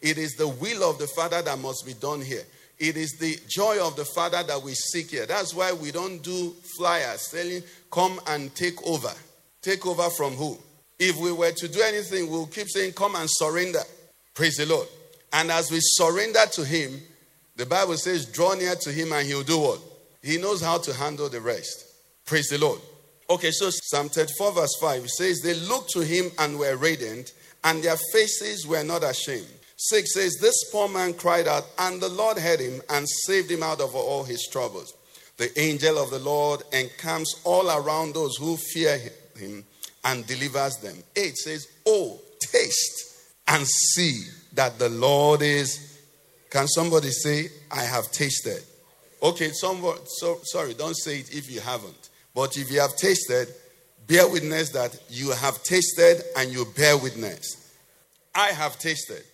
It 0.00 0.16
is 0.16 0.34
the 0.36 0.46
will 0.46 0.88
of 0.88 0.98
the 0.98 1.08
Father 1.08 1.42
that 1.42 1.58
must 1.58 1.84
be 1.84 1.94
done 1.94 2.20
here. 2.20 2.44
It 2.80 2.96
is 2.96 3.12
the 3.18 3.36
joy 3.46 3.78
of 3.78 3.94
the 3.94 4.06
Father 4.06 4.42
that 4.42 4.62
we 4.62 4.72
seek 4.72 5.10
here. 5.10 5.26
That's 5.26 5.52
why 5.52 5.70
we 5.70 5.92
don't 5.92 6.22
do 6.22 6.56
flyers 6.76 7.30
saying, 7.30 7.62
come 7.90 8.18
and 8.26 8.52
take 8.54 8.82
over. 8.86 9.12
Take 9.60 9.86
over 9.86 10.08
from 10.08 10.32
who? 10.32 10.56
If 10.98 11.16
we 11.18 11.30
were 11.30 11.52
to 11.52 11.68
do 11.68 11.82
anything, 11.82 12.30
we'll 12.30 12.46
keep 12.46 12.68
saying, 12.70 12.94
come 12.94 13.16
and 13.16 13.28
surrender. 13.30 13.82
Praise 14.32 14.56
the 14.56 14.64
Lord. 14.64 14.88
And 15.34 15.50
as 15.50 15.70
we 15.70 15.78
surrender 15.80 16.40
to 16.52 16.64
Him, 16.64 16.98
the 17.56 17.66
Bible 17.66 17.98
says, 17.98 18.24
draw 18.24 18.54
near 18.54 18.74
to 18.76 18.90
Him 18.90 19.12
and 19.12 19.26
He'll 19.26 19.42
do 19.42 19.58
what? 19.58 19.80
He 20.22 20.38
knows 20.38 20.62
how 20.62 20.78
to 20.78 20.94
handle 20.94 21.28
the 21.28 21.40
rest. 21.40 21.84
Praise 22.24 22.48
the 22.48 22.58
Lord. 22.58 22.80
Okay, 23.28 23.50
so 23.50 23.68
Psalm 23.70 24.08
34, 24.08 24.52
verse 24.52 24.76
5 24.80 25.08
says, 25.10 25.40
They 25.40 25.54
looked 25.54 25.90
to 25.90 26.00
Him 26.00 26.30
and 26.38 26.58
were 26.58 26.76
radiant, 26.76 27.34
and 27.62 27.82
their 27.82 27.96
faces 28.12 28.66
were 28.66 28.82
not 28.82 29.04
ashamed. 29.04 29.46
6 29.82 30.12
says, 30.12 30.36
This 30.42 30.70
poor 30.70 30.90
man 30.90 31.14
cried 31.14 31.48
out, 31.48 31.66
and 31.78 32.02
the 32.02 32.08
Lord 32.10 32.36
heard 32.36 32.60
him 32.60 32.82
and 32.90 33.08
saved 33.08 33.50
him 33.50 33.62
out 33.62 33.80
of 33.80 33.94
all 33.94 34.24
his 34.24 34.46
troubles. 34.52 34.92
The 35.38 35.58
angel 35.58 35.96
of 35.96 36.10
the 36.10 36.18
Lord 36.18 36.62
encamps 36.70 37.40
all 37.44 37.70
around 37.70 38.14
those 38.14 38.36
who 38.36 38.58
fear 38.58 39.00
him 39.38 39.64
and 40.04 40.26
delivers 40.26 40.76
them. 40.76 40.98
8 41.16 41.34
says, 41.34 41.66
Oh, 41.86 42.20
taste 42.42 43.24
and 43.48 43.66
see 43.66 44.24
that 44.52 44.78
the 44.78 44.90
Lord 44.90 45.40
is 45.40 45.98
Can 46.50 46.68
somebody 46.68 47.10
say, 47.10 47.48
I 47.70 47.84
have 47.84 48.10
tasted? 48.10 48.62
Okay, 49.22 49.50
so, 49.52 50.40
sorry, 50.42 50.74
don't 50.74 50.96
say 50.96 51.20
it 51.20 51.34
if 51.34 51.50
you 51.50 51.60
haven't. 51.60 52.10
But 52.34 52.58
if 52.58 52.70
you 52.70 52.80
have 52.80 52.96
tasted, 52.96 53.48
bear 54.06 54.28
witness 54.28 54.70
that 54.70 54.94
you 55.08 55.30
have 55.30 55.62
tasted 55.62 56.22
and 56.36 56.52
you 56.52 56.66
bear 56.76 56.98
witness. 56.98 57.72
I 58.34 58.48
have 58.48 58.78
tasted 58.78 59.24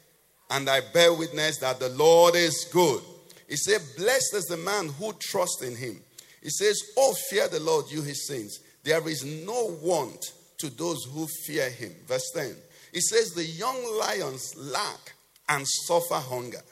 and 0.50 0.68
I 0.68 0.80
bear 0.92 1.12
witness 1.12 1.58
that 1.58 1.80
the 1.80 1.88
Lord 1.90 2.34
is 2.34 2.68
good. 2.72 3.00
He 3.48 3.56
said, 3.56 3.80
Blessed 3.96 4.34
is 4.34 4.44
the 4.44 4.56
man 4.56 4.88
who 4.88 5.12
trusts 5.20 5.62
in 5.62 5.76
him. 5.76 6.00
He 6.42 6.50
says, 6.50 6.80
Oh, 6.96 7.14
fear 7.30 7.48
the 7.48 7.60
Lord, 7.60 7.86
you 7.90 8.02
his 8.02 8.26
saints. 8.26 8.60
There 8.84 9.06
is 9.08 9.24
no 9.24 9.76
want 9.82 10.32
to 10.58 10.70
those 10.70 11.04
who 11.12 11.26
fear 11.44 11.68
him. 11.70 11.94
Verse 12.06 12.30
10. 12.34 12.54
He 12.92 13.00
says, 13.00 13.32
The 13.32 13.44
young 13.44 13.98
lions 13.98 14.54
lack 14.56 15.14
and 15.48 15.66
suffer 15.66 16.14
hunger, 16.14 16.62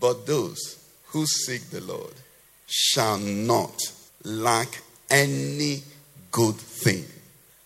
but 0.00 0.26
those 0.26 0.84
who 1.06 1.26
seek 1.26 1.70
the 1.70 1.80
Lord 1.80 2.14
shall 2.66 3.18
not 3.18 3.80
lack 4.24 4.80
any 5.10 5.82
good 6.30 6.56
thing. 6.56 7.04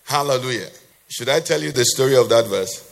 Hallelujah. 0.05 0.69
Should 1.07 1.29
I 1.29 1.39
tell 1.39 1.61
you 1.61 1.71
the 1.71 1.85
story 1.85 2.15
of 2.15 2.29
that 2.29 2.47
verse? 2.47 2.85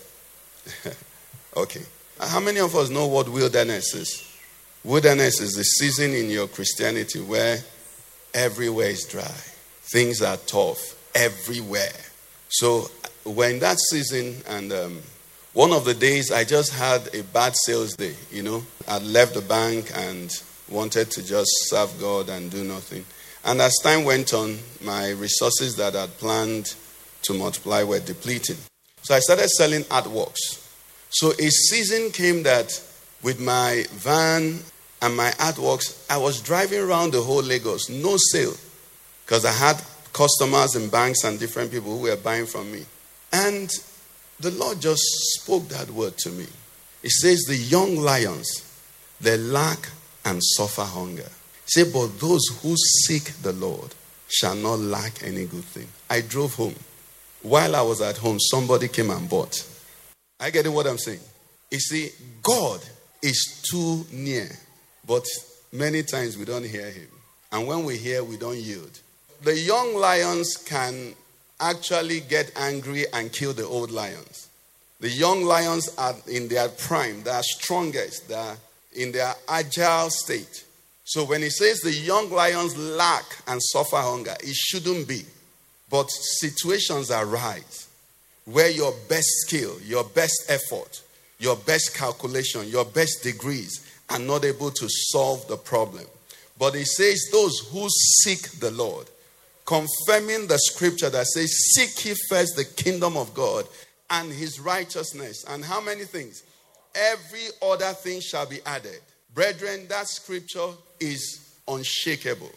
okay. 1.57 1.83
How 2.19 2.39
many 2.39 2.59
of 2.59 2.75
us 2.75 2.89
know 2.89 3.07
what 3.07 3.29
wilderness 3.29 3.93
is? 3.93 4.23
Wilderness 4.83 5.39
is 5.39 5.53
the 5.53 5.63
season 5.63 6.13
in 6.13 6.29
your 6.29 6.47
Christianity 6.47 7.21
where 7.21 7.59
everywhere 8.33 8.89
is 8.89 9.05
dry, 9.05 9.35
things 9.91 10.21
are 10.21 10.37
tough 10.37 10.95
everywhere. 11.13 11.93
So, 12.49 12.89
when 13.23 13.59
that 13.59 13.77
season, 13.79 14.41
and 14.47 14.71
um, 14.71 15.01
one 15.53 15.73
of 15.73 15.85
the 15.85 15.93
days 15.93 16.31
I 16.31 16.43
just 16.43 16.73
had 16.73 17.13
a 17.13 17.23
bad 17.23 17.53
sales 17.55 17.95
day, 17.95 18.15
you 18.31 18.43
know, 18.43 18.63
I 18.87 18.99
left 18.99 19.33
the 19.33 19.41
bank 19.41 19.91
and 19.95 20.31
wanted 20.69 21.11
to 21.11 21.25
just 21.25 21.49
serve 21.69 21.99
God 21.99 22.29
and 22.29 22.49
do 22.49 22.63
nothing. 22.63 23.05
And 23.43 23.61
as 23.61 23.75
time 23.83 24.03
went 24.03 24.33
on, 24.33 24.57
my 24.83 25.11
resources 25.11 25.75
that 25.75 25.95
I'd 25.95 26.17
planned 26.17 26.75
to 27.23 27.33
multiply 27.33 27.83
were 27.83 27.99
depleting. 27.99 28.57
So 29.01 29.15
I 29.15 29.19
started 29.19 29.49
selling 29.49 29.83
artworks. 29.83 30.66
So 31.09 31.31
a 31.31 31.49
season 31.49 32.11
came 32.11 32.43
that 32.43 32.81
with 33.23 33.39
my 33.39 33.85
van 33.91 34.59
and 35.01 35.15
my 35.15 35.29
artworks, 35.31 36.05
I 36.09 36.17
was 36.17 36.41
driving 36.41 36.79
around 36.79 37.13
the 37.13 37.21
whole 37.21 37.43
Lagos, 37.43 37.89
no 37.89 38.17
sale, 38.31 38.55
because 39.25 39.45
I 39.45 39.51
had 39.51 39.81
customers 40.13 40.75
and 40.75 40.91
banks 40.91 41.23
and 41.23 41.39
different 41.39 41.71
people 41.71 41.95
who 41.97 42.03
were 42.03 42.15
buying 42.15 42.45
from 42.45 42.71
me. 42.71 42.85
And 43.31 43.69
the 44.39 44.51
Lord 44.51 44.81
just 44.81 45.03
spoke 45.35 45.67
that 45.69 45.89
word 45.91 46.17
to 46.19 46.29
me. 46.29 46.45
He 47.01 47.09
says, 47.09 47.43
The 47.47 47.55
young 47.55 47.97
lions, 47.97 48.47
they 49.21 49.37
lack 49.37 49.89
and 50.25 50.41
suffer 50.43 50.83
hunger. 50.83 51.29
Say, 51.65 51.83
but 51.91 52.19
those 52.19 52.47
who 52.61 52.75
seek 52.77 53.25
the 53.41 53.53
Lord 53.53 53.93
shall 54.29 54.55
not 54.55 54.79
lack 54.79 55.23
any 55.23 55.45
good 55.45 55.65
thing. 55.65 55.87
I 56.09 56.21
drove 56.21 56.55
home. 56.55 56.75
While 57.41 57.75
I 57.75 57.81
was 57.81 58.01
at 58.01 58.17
home, 58.17 58.39
somebody 58.39 58.87
came 58.87 59.09
and 59.09 59.29
bought. 59.29 59.65
I 60.39 60.49
get 60.51 60.67
what 60.67 60.85
I'm 60.85 60.97
saying. 60.97 61.19
You 61.71 61.79
see, 61.79 62.09
God 62.43 62.81
is 63.21 63.63
too 63.69 64.05
near, 64.11 64.49
but 65.05 65.25
many 65.71 66.03
times 66.03 66.37
we 66.37 66.45
don't 66.45 66.65
hear 66.65 66.89
him. 66.89 67.07
And 67.51 67.67
when 67.67 67.83
we 67.83 67.97
hear, 67.97 68.23
we 68.23 68.37
don't 68.37 68.57
yield. 68.57 68.99
The 69.43 69.57
young 69.57 69.95
lions 69.95 70.57
can 70.57 71.13
actually 71.59 72.21
get 72.21 72.51
angry 72.55 73.05
and 73.13 73.31
kill 73.31 73.53
the 73.53 73.65
old 73.65 73.91
lions. 73.91 74.47
The 74.99 75.09
young 75.09 75.43
lions 75.43 75.89
are 75.97 76.15
in 76.27 76.47
their 76.47 76.69
prime, 76.69 77.23
they 77.23 77.31
are 77.31 77.43
strongest, 77.43 78.27
they 78.27 78.35
are 78.35 78.57
in 78.95 79.11
their 79.11 79.33
agile 79.47 80.09
state. 80.09 80.65
So 81.03 81.23
when 81.23 81.41
he 81.41 81.49
says 81.49 81.79
the 81.79 81.93
young 81.93 82.31
lions 82.31 82.75
lack 82.77 83.25
and 83.47 83.61
suffer 83.61 83.97
hunger, 83.97 84.35
it 84.41 84.55
shouldn't 84.55 85.07
be. 85.07 85.23
But 85.89 86.09
situations 86.09 87.11
arise 87.11 87.86
where 88.47 88.71
your 88.71 88.93
best 89.09 89.27
skill, 89.41 89.75
your 89.81 90.05
best 90.05 90.45
effort, 90.47 91.01
your 91.37 91.57
best 91.57 91.93
calculation, 91.93 92.65
your 92.67 92.85
best 92.85 93.21
degrees 93.21 93.85
are 94.09 94.19
not 94.19 94.45
able 94.45 94.71
to 94.71 94.87
solve 94.87 95.45
the 95.49 95.57
problem. 95.57 96.05
But 96.57 96.73
he 96.73 96.85
says, 96.85 97.27
Those 97.31 97.59
who 97.71 97.87
seek 97.89 98.59
the 98.61 98.71
Lord, 98.71 99.07
confirming 99.65 100.47
the 100.47 100.57
scripture 100.59 101.09
that 101.09 101.27
says, 101.27 101.51
Seek 101.73 102.05
ye 102.05 102.15
first 102.29 102.55
the 102.55 102.63
kingdom 102.63 103.17
of 103.17 103.33
God 103.33 103.67
and 104.09 104.31
his 104.31 104.61
righteousness. 104.61 105.43
And 105.49 105.65
how 105.65 105.81
many 105.81 106.05
things? 106.05 106.43
Every 106.95 107.47
other 107.61 107.91
thing 107.93 108.21
shall 108.21 108.45
be 108.45 108.59
added. 108.65 109.01
Brethren, 109.33 109.87
that 109.89 110.07
scripture 110.07 110.69
is 111.01 111.53
unshakable. 111.67 112.51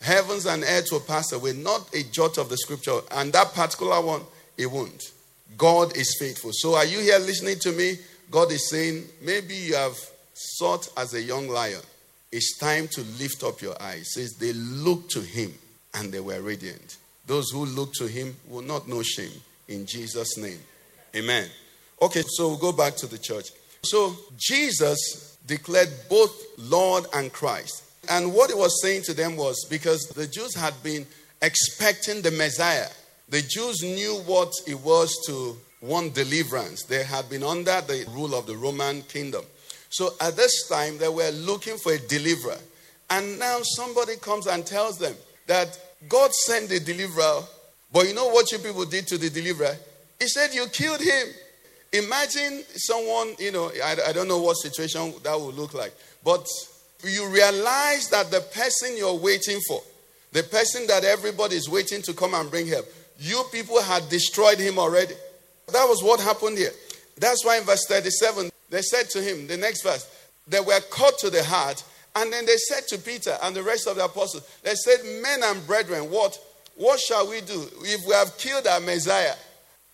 Heavens 0.00 0.46
and 0.46 0.64
earth 0.64 0.88
will 0.90 1.00
pass 1.00 1.30
away, 1.30 1.52
not 1.52 1.88
a 1.94 2.02
jot 2.02 2.36
of 2.36 2.48
the 2.48 2.56
scripture. 2.56 2.98
And 3.12 3.32
that 3.32 3.54
particular 3.54 4.00
one, 4.00 4.22
it 4.58 4.66
won't. 4.66 5.12
God 5.56 5.96
is 5.96 6.16
faithful. 6.18 6.50
So, 6.52 6.74
are 6.74 6.84
you 6.84 7.00
here 7.00 7.18
listening 7.18 7.58
to 7.60 7.72
me? 7.72 7.96
God 8.30 8.52
is 8.52 8.70
saying, 8.70 9.04
maybe 9.22 9.54
you 9.54 9.74
have 9.74 9.96
sought 10.34 10.88
as 10.96 11.14
a 11.14 11.20
young 11.20 11.48
lion. 11.48 11.80
It's 12.32 12.56
time 12.58 12.86
to 12.88 13.00
lift 13.18 13.42
up 13.42 13.60
your 13.60 13.80
eyes. 13.82 14.02
It 14.02 14.06
says 14.06 14.34
they 14.34 14.52
looked 14.52 15.10
to 15.12 15.20
him 15.20 15.52
and 15.94 16.12
they 16.12 16.20
were 16.20 16.40
radiant. 16.40 16.98
Those 17.26 17.50
who 17.50 17.66
look 17.66 17.92
to 17.94 18.06
him 18.06 18.36
will 18.48 18.62
not 18.62 18.88
know 18.88 19.02
shame. 19.02 19.32
In 19.68 19.86
Jesus' 19.86 20.36
name. 20.38 20.58
Amen. 21.14 21.48
Okay, 22.00 22.22
so 22.26 22.48
we'll 22.48 22.56
go 22.56 22.72
back 22.72 22.96
to 22.96 23.06
the 23.06 23.18
church. 23.18 23.48
So 23.82 24.14
Jesus 24.36 25.38
declared 25.46 25.90
both 26.08 26.44
Lord 26.58 27.06
and 27.14 27.32
Christ. 27.32 27.84
And 28.08 28.32
what 28.32 28.50
he 28.50 28.56
was 28.56 28.80
saying 28.82 29.02
to 29.02 29.14
them 29.14 29.36
was 29.36 29.66
because 29.68 30.02
the 30.14 30.26
Jews 30.26 30.54
had 30.54 30.80
been 30.82 31.06
expecting 31.42 32.22
the 32.22 32.30
Messiah, 32.30 32.88
the 33.30 33.42
Jews 33.42 33.82
knew 33.82 34.16
what 34.26 34.52
it 34.66 34.78
was 34.80 35.16
to 35.26 35.56
want 35.80 36.14
deliverance. 36.14 36.84
They 36.84 37.04
had 37.04 37.28
been 37.30 37.42
under 37.42 37.80
the 37.80 38.04
rule 38.10 38.34
of 38.34 38.46
the 38.46 38.56
Roman 38.56 39.02
kingdom. 39.02 39.44
So 39.88 40.10
at 40.20 40.36
this 40.36 40.68
time, 40.68 40.98
they 40.98 41.08
were 41.08 41.30
looking 41.30 41.76
for 41.76 41.92
a 41.92 41.98
deliverer. 41.98 42.58
And 43.08 43.38
now 43.38 43.58
somebody 43.62 44.16
comes 44.16 44.46
and 44.46 44.64
tells 44.64 44.98
them 44.98 45.14
that 45.46 45.78
God 46.08 46.32
sent 46.32 46.68
the 46.68 46.80
deliverer, 46.80 47.42
but 47.92 48.06
you 48.06 48.14
know 48.14 48.28
what 48.28 48.50
you 48.52 48.58
people 48.58 48.84
did 48.84 49.06
to 49.08 49.18
the 49.18 49.30
deliverer? 49.30 49.76
He 50.18 50.28
said, 50.28 50.54
You 50.54 50.66
killed 50.66 51.00
him. 51.00 51.26
Imagine 51.92 52.62
someone, 52.76 53.34
you 53.38 53.50
know, 53.50 53.70
I, 53.82 53.96
I 54.08 54.12
don't 54.12 54.28
know 54.28 54.40
what 54.40 54.54
situation 54.54 55.12
that 55.24 55.40
would 55.40 55.56
look 55.56 55.74
like, 55.74 55.92
but 56.24 56.46
you 57.02 57.28
realize 57.28 58.08
that 58.10 58.30
the 58.30 58.40
person 58.40 58.96
you're 58.96 59.16
waiting 59.18 59.58
for, 59.66 59.82
the 60.30 60.44
person 60.44 60.86
that 60.86 61.02
everybody 61.02 61.56
is 61.56 61.68
waiting 61.68 62.00
to 62.02 62.12
come 62.12 62.34
and 62.34 62.48
bring 62.48 62.68
help, 62.68 62.86
you 63.20 63.44
people 63.52 63.80
had 63.82 64.08
destroyed 64.08 64.58
him 64.58 64.78
already. 64.78 65.14
That 65.72 65.84
was 65.84 66.02
what 66.02 66.20
happened 66.20 66.56
here. 66.56 66.72
That's 67.18 67.44
why 67.44 67.58
in 67.58 67.64
verse 67.64 67.84
37, 67.86 68.50
they 68.70 68.80
said 68.80 69.10
to 69.10 69.20
him, 69.20 69.46
the 69.46 69.58
next 69.58 69.82
verse, 69.82 70.08
they 70.48 70.60
were 70.60 70.80
cut 70.90 71.18
to 71.18 71.30
the 71.30 71.44
heart. 71.44 71.84
And 72.16 72.32
then 72.32 72.46
they 72.46 72.56
said 72.56 72.88
to 72.88 72.98
Peter 72.98 73.36
and 73.42 73.54
the 73.54 73.62
rest 73.62 73.86
of 73.86 73.96
the 73.96 74.06
apostles, 74.06 74.48
they 74.62 74.74
said, 74.74 75.00
Men 75.22 75.40
and 75.44 75.64
brethren, 75.66 76.10
what, 76.10 76.38
what 76.76 76.98
shall 76.98 77.28
we 77.28 77.42
do 77.42 77.66
if 77.82 78.00
we 78.06 78.14
have 78.14 78.36
killed 78.38 78.66
our 78.66 78.80
Messiah? 78.80 79.34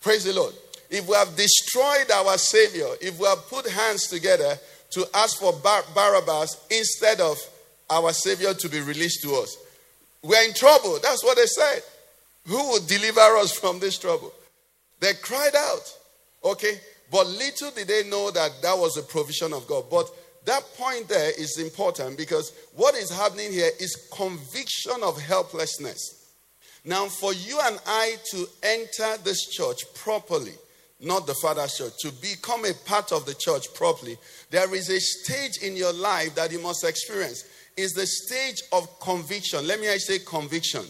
Praise 0.01 0.23
the 0.23 0.33
Lord. 0.33 0.53
If 0.89 1.05
we 1.07 1.15
have 1.15 1.35
destroyed 1.35 2.09
our 2.09 2.37
Savior, 2.37 2.87
if 3.01 3.19
we 3.19 3.25
have 3.25 3.45
put 3.49 3.67
hands 3.69 4.07
together 4.07 4.57
to 4.91 5.05
ask 5.13 5.37
for 5.37 5.51
Bar- 5.51 5.83
Barabbas 5.93 6.65
instead 6.71 7.19
of 7.19 7.37
our 7.89 8.13
Savior 8.13 8.53
to 8.53 8.69
be 8.69 8.79
released 8.79 9.21
to 9.23 9.35
us, 9.35 9.57
we're 10.23 10.43
in 10.43 10.53
trouble. 10.53 10.97
That's 11.03 11.23
what 11.25 11.35
they 11.35 11.45
said. 11.45 11.83
Who 12.47 12.55
will 12.55 12.85
deliver 12.85 13.19
us 13.19 13.51
from 13.57 13.79
this 13.79 13.97
trouble? 13.97 14.33
They 14.99 15.13
cried 15.21 15.55
out. 15.55 15.97
Okay? 16.43 16.79
But 17.11 17.27
little 17.27 17.71
did 17.71 17.87
they 17.87 18.09
know 18.09 18.31
that 18.31 18.61
that 18.61 18.77
was 18.77 18.97
a 18.97 19.03
provision 19.03 19.53
of 19.53 19.67
God. 19.67 19.85
But 19.89 20.09
that 20.45 20.63
point 20.77 21.09
there 21.09 21.31
is 21.37 21.59
important 21.59 22.17
because 22.17 22.53
what 22.73 22.95
is 22.95 23.11
happening 23.11 23.51
here 23.51 23.71
is 23.79 24.09
conviction 24.13 25.03
of 25.03 25.19
helplessness. 25.21 26.31
Now, 26.85 27.07
for 27.07 27.33
you 27.33 27.59
and 27.63 27.79
I 27.85 28.15
to 28.31 28.45
enter 28.63 29.21
this 29.23 29.49
church 29.49 29.79
properly, 29.93 30.53
not 31.01 31.27
the 31.27 31.35
Father's 31.41 31.77
church, 31.77 31.93
to 31.99 32.11
become 32.13 32.63
a 32.63 32.73
part 32.85 33.11
of 33.11 33.25
the 33.25 33.35
church 33.37 33.73
properly, 33.73 34.17
there 34.51 34.73
is 34.73 34.89
a 34.89 34.99
stage 34.99 35.57
in 35.61 35.75
your 35.75 35.91
life 35.91 36.35
that 36.35 36.51
you 36.51 36.59
must 36.59 36.85
experience. 36.85 37.43
Is 37.75 37.91
the 37.91 38.07
stage 38.07 38.61
of 38.71 38.99
conviction. 39.01 39.67
Let 39.67 39.79
me 39.79 39.87
say 39.99 40.19
conviction. 40.19 40.83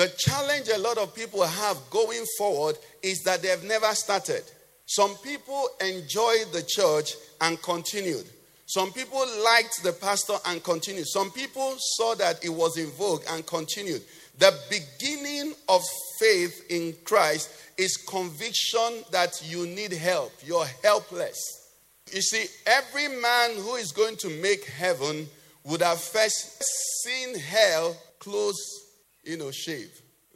The 0.00 0.10
challenge 0.16 0.70
a 0.74 0.78
lot 0.78 0.96
of 0.96 1.14
people 1.14 1.44
have 1.44 1.76
going 1.90 2.24
forward 2.38 2.78
is 3.02 3.22
that 3.24 3.42
they 3.42 3.48
have 3.48 3.64
never 3.64 3.94
started. 3.94 4.42
Some 4.86 5.14
people 5.16 5.68
enjoyed 5.78 6.46
the 6.54 6.64
church 6.66 7.16
and 7.42 7.60
continued. 7.60 8.24
Some 8.64 8.94
people 8.94 9.22
liked 9.44 9.82
the 9.82 9.92
pastor 9.92 10.36
and 10.46 10.64
continued. 10.64 11.06
Some 11.06 11.30
people 11.30 11.74
saw 11.76 12.14
that 12.14 12.42
it 12.42 12.48
was 12.48 12.78
in 12.78 12.86
vogue 12.92 13.24
and 13.28 13.46
continued. 13.46 14.00
The 14.38 14.58
beginning 14.70 15.52
of 15.68 15.82
faith 16.18 16.64
in 16.70 16.94
Christ 17.04 17.50
is 17.76 17.98
conviction 17.98 19.04
that 19.10 19.42
you 19.44 19.66
need 19.66 19.92
help. 19.92 20.32
You're 20.42 20.64
helpless. 20.82 21.74
You 22.10 22.22
see, 22.22 22.46
every 22.64 23.08
man 23.20 23.50
who 23.56 23.74
is 23.74 23.92
going 23.92 24.16
to 24.20 24.30
make 24.40 24.64
heaven 24.64 25.28
would 25.64 25.82
have 25.82 26.00
first 26.00 26.64
seen 27.02 27.38
hell 27.38 27.94
close, 28.18 28.79
you 29.24 29.36
know, 29.36 29.50
shave. 29.50 29.90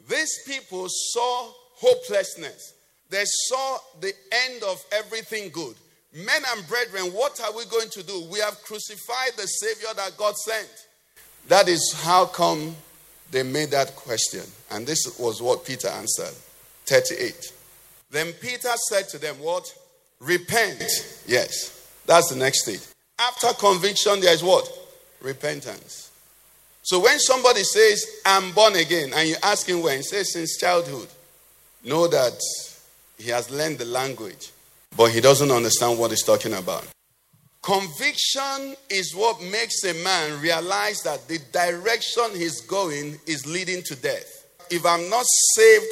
These 0.08 0.42
people 0.46 0.86
saw 0.88 1.50
hopelessness. 1.74 2.74
They 3.10 3.24
saw 3.24 3.78
the 4.00 4.12
end 4.48 4.62
of 4.64 4.84
everything 4.92 5.50
good. 5.50 5.74
Men 6.14 6.42
and 6.54 6.66
brethren, 6.68 7.12
what 7.12 7.40
are 7.40 7.56
we 7.56 7.64
going 7.66 7.88
to 7.90 8.02
do? 8.02 8.26
We 8.30 8.38
have 8.40 8.62
crucified 8.62 9.32
the 9.36 9.46
Savior 9.46 9.88
that 9.96 10.16
God 10.16 10.36
sent. 10.36 10.68
That 11.48 11.68
is 11.68 11.92
how 12.04 12.26
come 12.26 12.74
they 13.30 13.42
made 13.42 13.70
that 13.70 13.96
question. 13.96 14.42
And 14.70 14.86
this 14.86 15.18
was 15.18 15.42
what 15.42 15.64
Peter 15.64 15.88
answered 15.88 16.34
38. 16.86 17.52
Then 18.10 18.32
Peter 18.34 18.70
said 18.88 19.08
to 19.08 19.18
them, 19.18 19.36
What? 19.40 19.66
Repent. 20.20 20.82
Yes, 21.26 21.88
that's 22.06 22.30
the 22.30 22.36
next 22.36 22.62
stage. 22.62 22.80
After 23.18 23.48
conviction, 23.54 24.20
there 24.20 24.32
is 24.32 24.42
what? 24.42 24.68
Repentance. 25.20 26.03
So 26.84 27.00
when 27.00 27.18
somebody 27.18 27.64
says, 27.64 28.20
I'm 28.26 28.52
born 28.52 28.76
again, 28.76 29.12
and 29.14 29.26
you 29.26 29.36
ask 29.42 29.66
him 29.66 29.82
when, 29.82 29.96
he 29.96 30.02
says, 30.02 30.34
Since 30.34 30.58
childhood, 30.58 31.08
know 31.82 32.06
that 32.08 32.38
he 33.16 33.30
has 33.30 33.50
learned 33.50 33.78
the 33.78 33.86
language, 33.86 34.50
but 34.94 35.10
he 35.10 35.22
doesn't 35.22 35.50
understand 35.50 35.98
what 35.98 36.10
he's 36.10 36.22
talking 36.22 36.52
about. 36.52 36.86
Conviction 37.62 38.76
is 38.90 39.14
what 39.16 39.40
makes 39.44 39.82
a 39.84 39.94
man 40.04 40.38
realize 40.42 41.00
that 41.04 41.26
the 41.26 41.38
direction 41.52 42.24
he's 42.34 42.60
going 42.60 43.18
is 43.26 43.46
leading 43.46 43.82
to 43.84 43.96
death. 43.96 44.46
If 44.70 44.84
I'm 44.84 45.08
not 45.08 45.24
saved, 45.54 45.90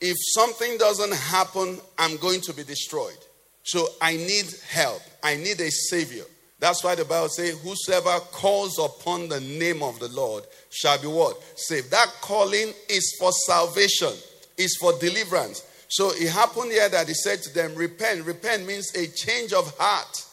if 0.00 0.16
something 0.34 0.76
doesn't 0.78 1.14
happen, 1.14 1.78
I'm 1.96 2.16
going 2.16 2.40
to 2.40 2.52
be 2.52 2.64
destroyed. 2.64 3.18
So 3.62 3.86
I 4.02 4.16
need 4.16 4.52
help. 4.68 5.00
I 5.22 5.36
need 5.36 5.60
a 5.60 5.70
savior. 5.70 6.24
That's 6.58 6.82
why 6.82 6.94
the 6.94 7.04
Bible 7.04 7.28
says, 7.28 7.60
Whosoever 7.62 8.20
calls 8.32 8.78
upon 8.78 9.28
the 9.28 9.40
name 9.40 9.82
of 9.82 9.98
the 9.98 10.08
Lord 10.08 10.44
shall 10.70 11.00
be 11.00 11.08
what? 11.08 11.42
Saved. 11.56 11.90
That 11.90 12.10
calling 12.20 12.72
is 12.88 13.16
for 13.18 13.32
salvation, 13.32 14.12
is 14.56 14.76
for 14.80 14.96
deliverance. 14.98 15.66
So 15.88 16.10
it 16.12 16.30
happened 16.30 16.72
here 16.72 16.88
that 16.88 17.08
he 17.08 17.14
said 17.14 17.42
to 17.42 17.54
them, 17.54 17.74
Repent. 17.74 18.24
Repent 18.24 18.66
means 18.66 18.94
a 18.94 19.06
change 19.08 19.52
of 19.52 19.76
heart 19.78 20.24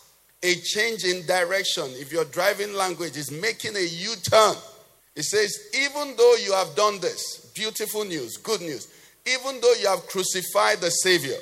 a 0.43 0.55
change 0.55 1.03
in 1.03 1.25
direction. 1.25 1.85
If 1.95 2.11
your 2.11 2.25
driving 2.25 2.73
language 2.73 3.17
is 3.17 3.31
making 3.31 3.75
a 3.75 3.85
U 3.85 4.15
turn, 4.23 4.55
it 5.15 5.23
says, 5.23 5.69
even 5.75 6.15
though 6.17 6.35
you 6.43 6.53
have 6.53 6.75
done 6.75 6.99
this, 6.99 7.51
beautiful 7.53 8.05
news, 8.05 8.37
good 8.37 8.61
news, 8.61 8.87
even 9.25 9.61
though 9.61 9.73
you 9.79 9.87
have 9.87 10.07
crucified 10.07 10.79
the 10.79 10.89
Savior, 10.89 11.37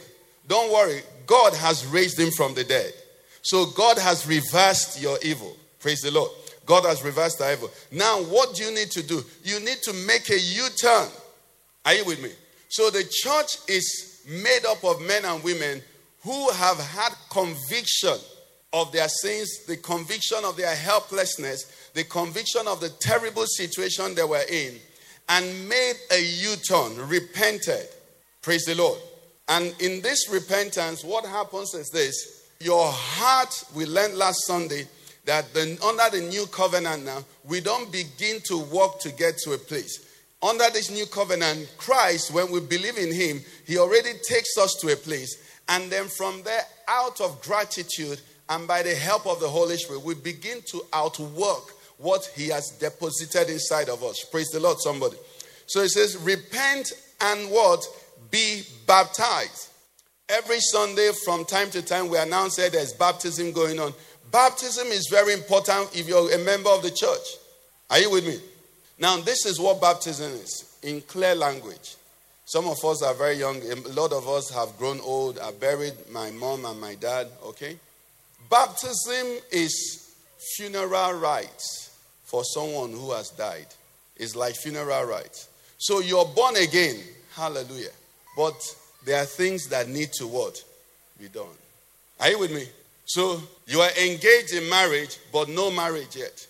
don't 0.47 0.73
worry, 0.73 1.01
God 1.27 1.53
has 1.53 1.85
raised 1.85 2.19
him 2.19 2.31
from 2.31 2.55
the 2.55 2.63
dead. 2.63 2.91
So 3.49 3.65
God 3.65 3.97
has 3.97 4.27
reversed 4.27 5.01
your 5.01 5.17
evil. 5.23 5.57
Praise 5.79 6.01
the 6.01 6.11
Lord. 6.11 6.29
God 6.67 6.85
has 6.85 7.03
reversed 7.03 7.39
the 7.39 7.51
evil. 7.51 7.71
Now, 7.91 8.21
what 8.21 8.53
do 8.53 8.63
you 8.63 8.71
need 8.71 8.91
to 8.91 9.01
do? 9.01 9.23
You 9.43 9.59
need 9.59 9.79
to 9.81 9.93
make 10.05 10.29
a 10.29 10.39
U 10.39 10.67
turn. 10.79 11.07
Are 11.83 11.95
you 11.95 12.05
with 12.05 12.21
me? 12.21 12.29
So 12.67 12.91
the 12.91 13.03
church 13.09 13.57
is 13.67 14.21
made 14.29 14.67
up 14.67 14.83
of 14.83 15.01
men 15.01 15.25
and 15.25 15.43
women 15.43 15.81
who 16.21 16.51
have 16.51 16.77
had 16.77 17.11
conviction 17.31 18.17
of 18.71 18.91
their 18.91 19.07
sins, 19.07 19.65
the 19.65 19.77
conviction 19.77 20.45
of 20.45 20.55
their 20.55 20.75
helplessness, 20.75 21.89
the 21.95 22.03
conviction 22.03 22.67
of 22.67 22.79
the 22.79 22.89
terrible 23.01 23.47
situation 23.47 24.13
they 24.13 24.23
were 24.25 24.45
in, 24.47 24.75
and 25.27 25.67
made 25.67 25.95
a 26.11 26.23
U 26.23 26.55
turn, 26.57 26.95
repented. 27.07 27.87
Praise 28.43 28.65
the 28.65 28.75
Lord. 28.75 28.99
And 29.47 29.73
in 29.81 30.01
this 30.01 30.29
repentance, 30.29 31.03
what 31.03 31.25
happens 31.25 31.73
is 31.73 31.89
this 31.89 32.38
your 32.61 32.91
heart, 32.91 33.63
we 33.73 33.85
learned 33.85 34.15
last 34.15 34.45
Sunday 34.45 34.85
that 35.23 35.53
the, 35.53 35.79
under 35.81 36.17
the 36.17 36.27
new 36.27 36.45
covenant 36.47 37.05
now, 37.05 37.23
we 37.45 37.61
don't 37.61 37.89
begin 37.89 38.41
to 38.47 38.57
walk 38.57 38.99
to 38.99 39.13
get 39.13 39.37
to 39.37 39.53
a 39.53 39.57
place. 39.57 40.05
Under 40.43 40.65
this 40.73 40.91
new 40.91 41.05
covenant, 41.05 41.73
Christ, 41.77 42.33
when 42.33 42.51
we 42.51 42.59
believe 42.59 42.97
in 42.97 43.13
Him, 43.13 43.39
He 43.65 43.77
already 43.77 44.11
takes 44.27 44.57
us 44.57 44.75
to 44.81 44.91
a 44.91 44.97
place. 44.97 45.61
And 45.69 45.89
then 45.89 46.07
from 46.07 46.43
there, 46.43 46.63
out 46.89 47.21
of 47.21 47.41
gratitude, 47.41 48.19
and 48.49 48.67
by 48.67 48.83
the 48.83 48.93
help 48.93 49.25
of 49.25 49.39
the 49.39 49.47
Holy 49.47 49.77
Spirit, 49.77 50.03
we 50.03 50.15
begin 50.15 50.59
to 50.71 50.81
outwork 50.91 51.71
what 51.97 52.29
He 52.35 52.49
has 52.49 52.71
deposited 52.71 53.49
inside 53.49 53.87
of 53.87 54.03
us. 54.03 54.25
Praise 54.25 54.49
the 54.49 54.59
Lord, 54.59 54.79
somebody. 54.79 55.15
So 55.65 55.79
it 55.79 55.89
says, 55.91 56.17
repent 56.17 56.91
and 57.21 57.49
what? 57.51 57.85
Be 58.31 58.63
baptized. 58.85 59.68
Every 60.29 60.59
Sunday, 60.59 61.09
from 61.25 61.43
time 61.43 61.71
to 61.71 61.81
time, 61.81 62.07
we 62.07 62.17
announce 62.19 62.57
that 62.57 62.73
there's 62.73 62.93
baptism 62.93 63.51
going 63.51 63.79
on. 63.79 63.93
Baptism 64.31 64.87
is 64.89 65.07
very 65.09 65.33
important 65.33 65.89
if 65.95 66.07
you're 66.07 66.31
a 66.31 66.37
member 66.37 66.69
of 66.69 66.83
the 66.83 66.91
church. 66.91 67.37
Are 67.89 67.97
you 67.97 68.11
with 68.11 68.27
me? 68.27 68.37
Now, 68.99 69.17
this 69.17 69.47
is 69.47 69.59
what 69.59 69.81
baptism 69.81 70.31
is 70.33 70.77
in 70.83 71.01
clear 71.01 71.33
language. 71.33 71.95
Some 72.45 72.67
of 72.67 72.83
us 72.85 73.01
are 73.01 73.15
very 73.15 73.35
young. 73.37 73.59
A 73.61 73.75
lot 73.89 74.13
of 74.13 74.27
us 74.29 74.51
have 74.51 74.77
grown 74.77 74.99
old. 74.99 75.39
I 75.39 75.51
buried 75.51 75.93
my 76.11 76.29
mom 76.29 76.65
and 76.65 76.79
my 76.79 76.93
dad, 76.93 77.27
okay? 77.45 77.77
Baptism 78.51 79.39
is 79.51 80.13
funeral 80.55 81.13
rites 81.13 81.97
for 82.25 82.43
someone 82.43 82.91
who 82.91 83.11
has 83.13 83.29
died. 83.29 83.67
It's 84.15 84.35
like 84.35 84.53
funeral 84.55 85.05
rites. 85.05 85.49
So 85.79 86.01
you're 86.01 86.25
born 86.25 86.55
again. 86.57 86.99
Hallelujah. 87.35 87.93
But 88.37 88.55
there 89.05 89.21
are 89.21 89.25
things 89.25 89.67
that 89.69 89.87
need 89.87 90.11
to 90.13 90.27
what? 90.27 90.63
Be 91.19 91.27
done. 91.27 91.45
Are 92.19 92.29
you 92.29 92.39
with 92.39 92.53
me? 92.53 92.65
So 93.05 93.41
you 93.67 93.79
are 93.81 93.91
engaged 93.91 94.53
in 94.53 94.69
marriage, 94.69 95.17
but 95.33 95.49
no 95.49 95.71
marriage 95.71 96.15
yet. 96.15 96.45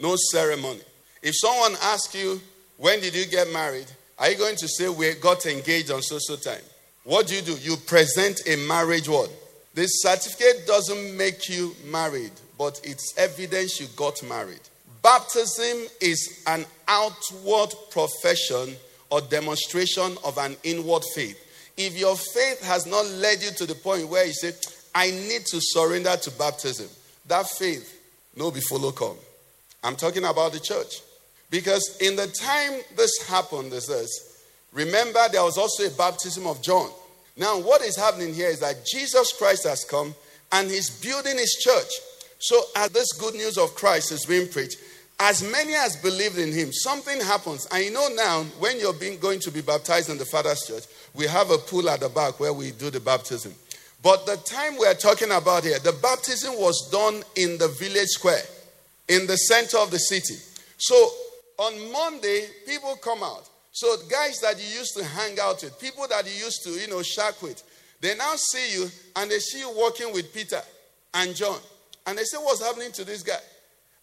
No 0.00 0.16
ceremony. 0.16 0.80
If 1.22 1.34
someone 1.36 1.74
asks 1.82 2.14
you, 2.14 2.40
when 2.78 3.00
did 3.00 3.14
you 3.14 3.26
get 3.26 3.52
married? 3.52 3.86
Are 4.18 4.30
you 4.30 4.36
going 4.36 4.56
to 4.56 4.68
say 4.68 4.88
we 4.88 5.14
got 5.14 5.44
engaged 5.46 5.90
on 5.90 6.02
social 6.02 6.36
time? 6.36 6.62
What 7.04 7.26
do 7.26 7.34
you 7.34 7.42
do? 7.42 7.54
You 7.54 7.76
present 7.76 8.40
a 8.46 8.56
marriage 8.66 9.08
word. 9.08 9.30
The 9.74 9.86
certificate 9.86 10.66
doesn't 10.66 11.16
make 11.16 11.48
you 11.48 11.74
married, 11.90 12.32
but 12.58 12.80
it's 12.84 13.14
evidence 13.16 13.80
you 13.80 13.86
got 13.96 14.22
married. 14.22 14.60
Baptism 15.02 15.86
is 16.00 16.42
an 16.46 16.64
outward 16.86 17.74
profession 17.90 18.76
or 19.10 19.20
demonstration 19.20 20.16
of 20.24 20.38
an 20.38 20.56
inward 20.62 21.02
faith. 21.14 21.38
If 21.76 21.98
your 21.98 22.16
faith 22.16 22.62
has 22.64 22.86
not 22.86 23.06
led 23.06 23.42
you 23.42 23.50
to 23.50 23.66
the 23.66 23.74
point 23.74 24.08
where 24.08 24.26
you 24.26 24.32
say, 24.32 24.52
I 24.94 25.10
need 25.10 25.46
to 25.46 25.58
surrender 25.60 26.16
to 26.16 26.30
baptism, 26.32 26.88
that 27.26 27.48
faith 27.48 27.98
no 28.36 28.50
be 28.50 28.60
follow 28.60 28.92
come. 28.92 29.16
I'm 29.82 29.96
talking 29.96 30.24
about 30.24 30.52
the 30.52 30.60
church. 30.60 31.00
Because 31.50 31.98
in 32.00 32.16
the 32.16 32.26
time 32.28 32.80
this 32.96 33.28
happened, 33.28 33.72
this 33.72 33.88
is, 33.88 34.40
remember 34.72 35.20
there 35.30 35.44
was 35.44 35.58
also 35.58 35.84
a 35.84 35.90
baptism 35.90 36.46
of 36.46 36.62
John. 36.62 36.90
Now, 37.36 37.58
what 37.58 37.82
is 37.82 37.96
happening 37.96 38.34
here 38.34 38.48
is 38.48 38.60
that 38.60 38.86
Jesus 38.86 39.32
Christ 39.36 39.64
has 39.64 39.84
come 39.84 40.14
and 40.50 40.70
he's 40.70 40.90
building 40.90 41.36
his 41.36 41.52
church. 41.62 41.90
So, 42.38 42.60
as 42.76 42.90
this 42.90 43.12
good 43.12 43.34
news 43.34 43.56
of 43.56 43.74
Christ 43.74 44.12
is 44.12 44.26
being 44.26 44.48
preached, 44.48 44.76
as 45.20 45.42
many 45.42 45.74
as 45.74 45.96
believed 45.96 46.38
in 46.38 46.52
him, 46.52 46.72
something 46.72 47.20
happens. 47.20 47.66
And 47.70 47.84
you 47.84 47.92
know 47.92 48.08
now, 48.14 48.42
when 48.58 48.80
you're 48.80 48.92
being, 48.92 49.18
going 49.18 49.40
to 49.40 49.50
be 49.50 49.60
baptized 49.60 50.10
in 50.10 50.18
the 50.18 50.24
Father's 50.24 50.66
church, 50.66 50.84
we 51.14 51.26
have 51.26 51.50
a 51.50 51.58
pool 51.58 51.88
at 51.90 52.00
the 52.00 52.08
back 52.08 52.40
where 52.40 52.52
we 52.52 52.72
do 52.72 52.90
the 52.90 53.00
baptism. 53.00 53.54
But 54.02 54.26
the 54.26 54.36
time 54.36 54.76
we're 54.78 54.94
talking 54.94 55.30
about 55.30 55.64
here, 55.64 55.78
the 55.78 55.92
baptism 55.92 56.54
was 56.54 56.90
done 56.90 57.22
in 57.36 57.58
the 57.58 57.68
village 57.68 58.08
square, 58.08 58.42
in 59.08 59.26
the 59.26 59.36
center 59.36 59.78
of 59.78 59.90
the 59.90 59.98
city. 59.98 60.34
So 60.78 60.94
on 61.58 61.92
Monday, 61.92 62.46
people 62.66 62.96
come 62.96 63.22
out. 63.22 63.48
So 63.70 63.94
guys 64.10 64.40
that 64.40 64.58
you 64.58 64.78
used 64.78 64.96
to 64.96 65.04
hang 65.04 65.38
out 65.40 65.62
with, 65.62 65.78
people 65.80 66.06
that 66.08 66.24
you 66.26 66.44
used 66.44 66.64
to, 66.64 66.70
you 66.70 66.88
know, 66.88 67.02
shack 67.02 67.40
with, 67.40 67.62
they 68.00 68.16
now 68.16 68.34
see 68.34 68.74
you 68.74 68.88
and 69.16 69.30
they 69.30 69.38
see 69.38 69.60
you 69.60 69.72
walking 69.76 70.12
with 70.12 70.34
Peter 70.34 70.60
and 71.14 71.34
John. 71.36 71.58
And 72.06 72.18
they 72.18 72.24
say, 72.24 72.36
What's 72.38 72.60
happening 72.60 72.90
to 72.92 73.04
this 73.04 73.22
guy? 73.22 73.38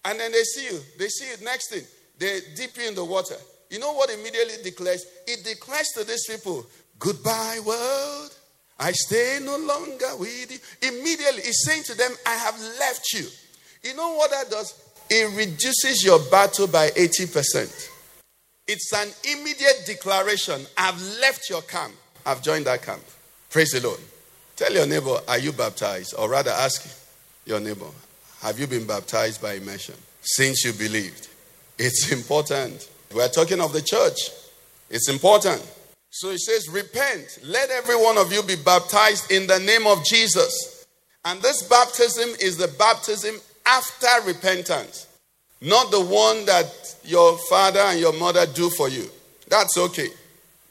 And 0.06 0.20
then 0.20 0.32
they 0.32 0.44
see 0.44 0.66
you. 0.74 0.80
They 0.98 1.10
see 1.10 1.26
you 1.30 1.44
next 1.44 1.70
thing. 1.70 1.84
They 2.18 2.40
dip 2.56 2.78
you 2.78 2.88
in 2.88 2.96
the 2.96 3.04
water. 3.04 3.36
You 3.70 3.80
know 3.80 3.94
what 3.94 4.10
immediately 4.10 4.64
declares? 4.64 5.06
It 5.28 5.44
declares 5.44 5.90
to 5.96 6.04
these 6.04 6.26
people, 6.26 6.66
Goodbye, 7.00 7.60
world. 7.66 8.36
I 8.80 8.92
stay 8.92 9.40
no 9.42 9.58
longer 9.58 10.16
with 10.18 10.52
you. 10.52 10.88
Immediately, 10.88 11.42
it's 11.44 11.66
saying 11.66 11.84
to 11.84 11.96
them, 11.96 12.12
I 12.26 12.36
have 12.36 12.60
left 12.80 13.14
you. 13.14 13.26
You 13.84 13.96
know 13.96 14.16
what 14.16 14.32
that 14.32 14.50
does? 14.50 14.74
It 15.10 15.36
reduces 15.36 16.04
your 16.04 16.20
battle 16.30 16.68
by 16.68 16.90
80%. 16.90 17.90
It's 18.68 18.94
an 18.94 19.08
immediate 19.32 19.84
declaration. 19.86 20.62
I've 20.78 21.02
left 21.20 21.50
your 21.50 21.62
camp. 21.64 21.94
I've 22.26 22.44
joined 22.44 22.66
that 22.66 22.84
camp. 22.84 23.02
Praise 23.50 23.72
the 23.72 23.82
Lord. 23.82 24.00
Tell 24.56 24.72
your 24.72 24.86
neighbor, 24.86 25.18
are 25.28 25.40
you 25.40 25.52
baptized? 25.52 26.14
Or 26.18 26.30
rather, 26.30 26.52
ask 26.52 26.88
your 27.46 27.60
neighbor, 27.60 27.88
have 28.42 28.60
you 28.60 28.68
been 28.68 28.86
baptized 28.86 29.42
by 29.42 29.54
immersion 29.54 29.96
since 30.22 30.64
you 30.64 30.74
believed? 30.74 31.30
It's 31.78 32.12
important. 32.12 32.90
We're 33.14 33.30
talking 33.30 33.62
of 33.62 33.74
the 33.74 33.82
church. 33.82 34.20
It's 34.90 35.10
important. 35.10 35.66
So 36.10 36.30
it 36.30 36.40
says, 36.40 36.70
Repent. 36.70 37.40
Let 37.44 37.70
every 37.70 37.96
one 37.96 38.18
of 38.18 38.32
you 38.32 38.44
be 38.44 38.56
baptized 38.56 39.32
in 39.32 39.48
the 39.48 39.60
name 39.60 39.88
of 39.88 40.04
Jesus. 40.04 40.86
And 41.26 41.42
this 41.42 41.64
baptism 41.64 42.30
is 42.42 42.58
the 42.58 42.68
baptism 42.80 43.36
after 43.66 44.08
repentance, 44.26 45.08
not 45.62 45.92
the 45.92 46.04
one 46.04 46.46
that 46.46 46.96
your 47.04 47.38
father 47.50 47.82
and 47.82 48.00
your 48.00 48.14
mother 48.14 48.46
do 48.46 48.70
for 48.72 48.90
you. 48.90 49.06
That's 49.48 49.78
okay. 49.78 50.08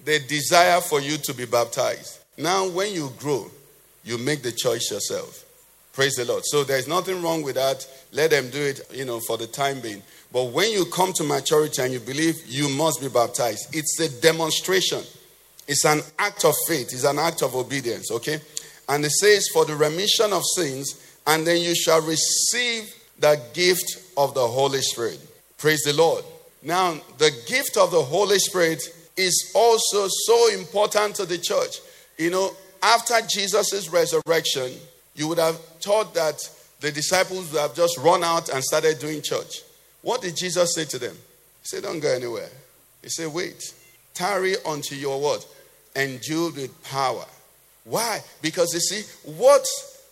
They 0.05 0.21
desire 0.21 0.81
for 0.81 1.01
you 1.01 1.19
to 1.19 1.35
be 1.35 1.45
baptized. 1.45 2.19
Now, 2.39 2.69
when 2.69 2.95
you 2.95 3.13
grow, 3.19 3.51
you 4.05 4.17
make 4.19 4.43
the 4.43 4.53
choice 4.53 4.91
yourself. 4.91 5.45
Praise 5.93 6.15
the 6.15 6.25
Lord. 6.25 6.45
So 6.47 6.65
there's 6.65 6.87
nothing 6.89 7.23
wrong 7.23 7.43
with 7.43 7.57
that. 7.57 7.87
Let 8.13 8.31
them 8.31 8.49
do 8.51 8.63
it, 8.63 8.81
you 8.93 9.05
know, 9.05 9.21
for 9.21 9.37
the 9.37 9.49
time 9.49 9.81
being. 9.81 10.03
But 10.33 10.53
when 10.53 10.71
you 10.71 10.85
come 10.87 11.13
to 11.15 11.25
maturity 11.25 11.83
and 11.83 11.93
you 11.93 12.01
believe 12.01 12.37
you 12.47 12.69
must 12.69 13.01
be 13.01 13.09
baptized, 13.09 13.75
it's 13.75 13.99
a 14.01 14.21
demonstration. 14.21 15.03
It's 15.69 15.85
an 15.85 16.01
act 16.19 16.45
of 16.45 16.55
faith. 16.67 16.89
It's 16.93 17.05
an 17.05 17.19
act 17.19 17.43
of 17.43 17.55
obedience, 17.55 18.11
okay? 18.11 18.41
And 18.89 19.05
it 19.05 19.13
says, 19.13 19.49
for 19.53 19.67
the 19.67 19.77
remission 19.77 20.33
of 20.33 20.43
sins, 20.57 21.05
and 21.27 21.47
then 21.47 21.61
you 21.61 21.75
shall 21.75 22.01
receive 22.01 22.93
the 23.19 23.41
gift 23.53 23.99
of 24.17 24.35
the 24.35 24.47
Holy 24.47 24.81
Spirit. 24.81 25.21
Praise 25.59 25.83
the 25.83 25.93
Lord. 25.93 26.25
Now, 26.63 26.95
the 27.19 27.31
gift 27.47 27.77
of 27.77 27.91
the 27.91 28.03
Holy 28.03 28.39
Spirit 28.39 28.83
is 29.17 29.53
also 29.55 30.07
so 30.09 30.55
important 30.55 31.17
to 31.17 31.27
the 31.27 31.37
church. 31.39 31.77
You 32.17 32.31
know, 32.31 32.57
after 32.83 33.15
Jesus' 33.27 33.89
resurrection, 33.91 34.73
you 35.15 35.29
would 35.29 35.39
have 35.39 35.59
thought 35.81 36.15
that 36.15 36.41
the 36.81 36.91
disciples 36.93 37.53
would 37.53 37.61
have 37.61 37.75
just 37.75 37.99
run 37.99 38.25
out 38.25 38.49
and 38.49 38.63
started 38.63 38.99
doing 38.99 39.21
church. 39.21 39.63
What 40.03 40.23
did 40.23 40.37
Jesus 40.37 40.75
say 40.75 40.85
to 40.87 40.99
them? 40.99 41.15
He 41.15 41.65
said, 41.67 41.83
Don't 41.83 42.01
go 42.01 42.11
anywhere. 42.13 42.49
He 43.03 43.09
said, 43.09 43.33
Wait, 43.33 43.75
tarry 44.15 44.55
unto 44.65 44.95
your 44.95 45.21
what? 45.21 45.47
Endued 45.99 46.57
with 46.57 46.83
power. 46.85 47.27
Why? 47.85 48.21
Because 48.41 48.73
you 48.73 48.81
see, 48.81 49.33
what 49.37 49.67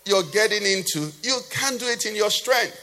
you're 0.05 0.23
getting 0.25 0.65
into, 0.65 1.11
you 1.23 1.39
can't 1.51 1.79
do 1.79 1.87
it 1.87 2.05
in 2.07 2.17
your 2.17 2.31
strength. 2.31 2.79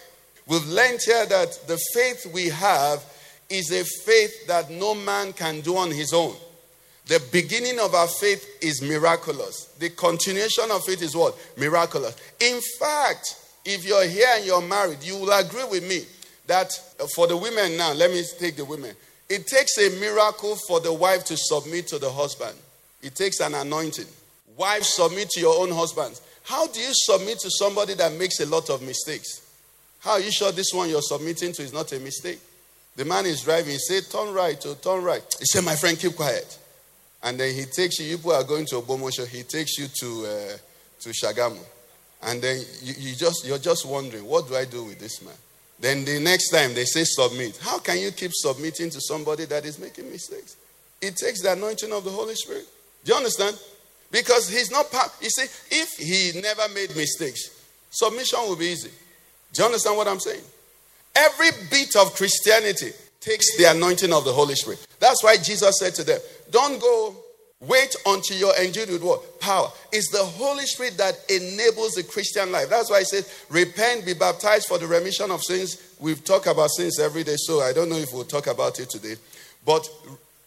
We've 0.47 0.65
learned 0.67 0.99
here 1.05 1.25
that 1.25 1.67
the 1.67 1.77
faith 1.93 2.25
we 2.33 2.49
have 2.49 3.03
is 3.49 3.71
a 3.71 3.83
faith 3.83 4.47
that 4.47 4.69
no 4.69 4.95
man 4.95 5.33
can 5.33 5.61
do 5.61 5.77
on 5.77 5.91
his 5.91 6.13
own. 6.13 6.35
The 7.05 7.21
beginning 7.31 7.79
of 7.79 7.93
our 7.93 8.07
faith 8.07 8.47
is 8.61 8.81
miraculous. 8.81 9.65
The 9.79 9.89
continuation 9.89 10.71
of 10.71 10.87
it 10.87 11.01
is 11.01 11.15
what? 11.15 11.37
Miraculous. 11.57 12.15
In 12.39 12.61
fact, 12.79 13.35
if 13.65 13.85
you're 13.85 14.05
here 14.05 14.27
and 14.35 14.45
you're 14.45 14.61
married, 14.61 15.03
you 15.03 15.17
will 15.17 15.31
agree 15.31 15.65
with 15.65 15.87
me 15.87 16.05
that 16.47 16.71
for 17.13 17.27
the 17.27 17.35
women 17.35 17.77
now, 17.77 17.93
let 17.93 18.11
me 18.11 18.23
take 18.39 18.55
the 18.55 18.65
women. 18.65 18.95
It 19.29 19.47
takes 19.47 19.77
a 19.77 19.89
miracle 19.99 20.55
for 20.67 20.79
the 20.79 20.93
wife 20.93 21.25
to 21.25 21.37
submit 21.37 21.87
to 21.87 21.99
the 21.99 22.11
husband. 22.11 22.55
It 23.03 23.15
takes 23.15 23.39
an 23.39 23.53
anointing. 23.53 24.07
Wives, 24.57 24.87
submit 24.95 25.29
to 25.31 25.39
your 25.39 25.61
own 25.61 25.71
husbands. 25.71 26.21
How 26.43 26.67
do 26.67 26.79
you 26.79 26.91
submit 26.91 27.39
to 27.39 27.49
somebody 27.51 27.93
that 27.95 28.13
makes 28.13 28.39
a 28.39 28.45
lot 28.45 28.69
of 28.69 28.81
mistakes? 28.81 29.41
How 29.99 30.11
are 30.11 30.19
you 30.19 30.31
sure 30.31 30.51
this 30.51 30.73
one 30.73 30.89
you're 30.89 31.01
submitting 31.01 31.53
to 31.53 31.61
is 31.61 31.73
not 31.73 31.91
a 31.91 31.99
mistake? 31.99 32.39
The 32.95 33.05
man 33.05 33.25
is 33.25 33.41
driving. 33.41 33.71
He 33.71 33.79
said, 33.79 34.03
Turn 34.11 34.33
right, 34.33 34.63
or 34.65 34.75
turn 34.75 35.03
right. 35.03 35.23
He 35.39 35.45
said, 35.45 35.63
My 35.63 35.75
friend, 35.75 35.97
keep 35.97 36.15
quiet. 36.15 36.59
And 37.23 37.39
then 37.39 37.55
he 37.55 37.63
takes 37.63 37.99
you, 37.99 38.17
people 38.17 38.33
are 38.33 38.43
going 38.43 38.65
to 38.67 38.75
Ogbomosho, 38.75 39.25
he 39.27 39.43
takes 39.43 39.77
you 39.77 39.87
to, 39.87 40.25
uh, 40.25 40.57
to 40.99 41.09
Shagamu. 41.09 41.63
And 42.23 42.41
then 42.41 42.59
you, 42.81 42.93
you 42.97 43.15
just, 43.15 43.45
you're 43.45 43.57
just 43.57 43.85
wondering, 43.85 44.25
what 44.25 44.47
do 44.47 44.55
I 44.55 44.65
do 44.65 44.83
with 44.83 44.99
this 44.99 45.21
man? 45.23 45.33
Then 45.79 46.05
the 46.05 46.19
next 46.19 46.49
time 46.49 46.73
they 46.73 46.85
say 46.85 47.03
submit. 47.03 47.57
How 47.57 47.79
can 47.79 47.99
you 47.99 48.11
keep 48.11 48.31
submitting 48.33 48.89
to 48.91 49.01
somebody 49.01 49.45
that 49.45 49.65
is 49.65 49.79
making 49.79 50.09
mistakes? 50.11 50.55
It 51.01 51.17
takes 51.17 51.41
the 51.41 51.53
anointing 51.53 51.91
of 51.91 52.03
the 52.03 52.11
Holy 52.11 52.35
Spirit. 52.35 52.65
Do 53.03 53.11
you 53.11 53.17
understand? 53.17 53.57
Because 54.11 54.49
he's 54.49 54.71
not 54.71 54.91
part. 54.91 55.11
You 55.21 55.29
see, 55.29 55.47
if 55.71 55.89
he 55.97 56.39
never 56.39 56.71
made 56.73 56.95
mistakes, 56.95 57.49
submission 57.89 58.39
will 58.41 58.55
be 58.55 58.67
easy. 58.67 58.91
Do 59.53 59.61
you 59.61 59.65
understand 59.65 59.97
what 59.97 60.07
I'm 60.07 60.19
saying? 60.19 60.43
Every 61.15 61.49
bit 61.69 61.95
of 61.95 62.13
Christianity 62.15 62.91
takes 63.19 63.57
the 63.57 63.65
anointing 63.65 64.11
of 64.11 64.25
the 64.25 64.33
Holy 64.33 64.55
Spirit. 64.55 64.85
That's 64.99 65.23
why 65.23 65.37
Jesus 65.37 65.79
said 65.79 65.95
to 65.95 66.03
them, 66.03 66.19
Don't 66.51 66.79
go 66.81 67.15
wait 67.59 67.95
until 68.05 68.37
you're 68.37 68.61
endued 68.61 68.89
with 68.89 69.03
what? 69.03 69.39
Power. 69.39 69.69
It's 69.91 70.11
the 70.11 70.23
Holy 70.23 70.65
Spirit 70.65 70.97
that 70.97 71.15
enables 71.29 71.93
the 71.93 72.03
Christian 72.03 72.51
life. 72.51 72.69
That's 72.69 72.89
why 72.89 72.97
I 72.97 73.03
said, 73.03 73.25
Repent, 73.49 74.05
be 74.05 74.13
baptized 74.13 74.67
for 74.67 74.77
the 74.77 74.87
remission 74.87 75.31
of 75.31 75.41
sins. 75.43 75.95
We've 75.99 76.23
talked 76.23 76.47
about 76.47 76.71
sins 76.71 76.99
every 76.99 77.23
day, 77.23 77.35
so 77.37 77.61
I 77.61 77.73
don't 77.73 77.89
know 77.89 77.97
if 77.97 78.11
we'll 78.11 78.25
talk 78.25 78.47
about 78.47 78.79
it 78.79 78.89
today. 78.89 79.15
But 79.65 79.87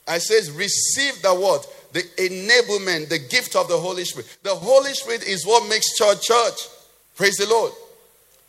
I 0.09 0.19
says, 0.19 0.51
receive 0.51 1.21
the 1.23 1.35
word, 1.35 1.61
the 1.93 2.03
enablement, 2.23 3.09
the 3.09 3.19
gift 3.19 3.57
of 3.57 3.69
the 3.69 3.77
Holy 3.77 4.05
Spirit. 4.05 4.39
The 4.43 4.55
Holy 4.55 4.93
Spirit 4.93 5.27
is 5.27 5.47
what 5.47 5.69
makes 5.69 5.97
church 5.97 6.23
church. 6.23 6.69
Praise 7.17 7.37
the 7.37 7.49
Lord. 7.49 7.73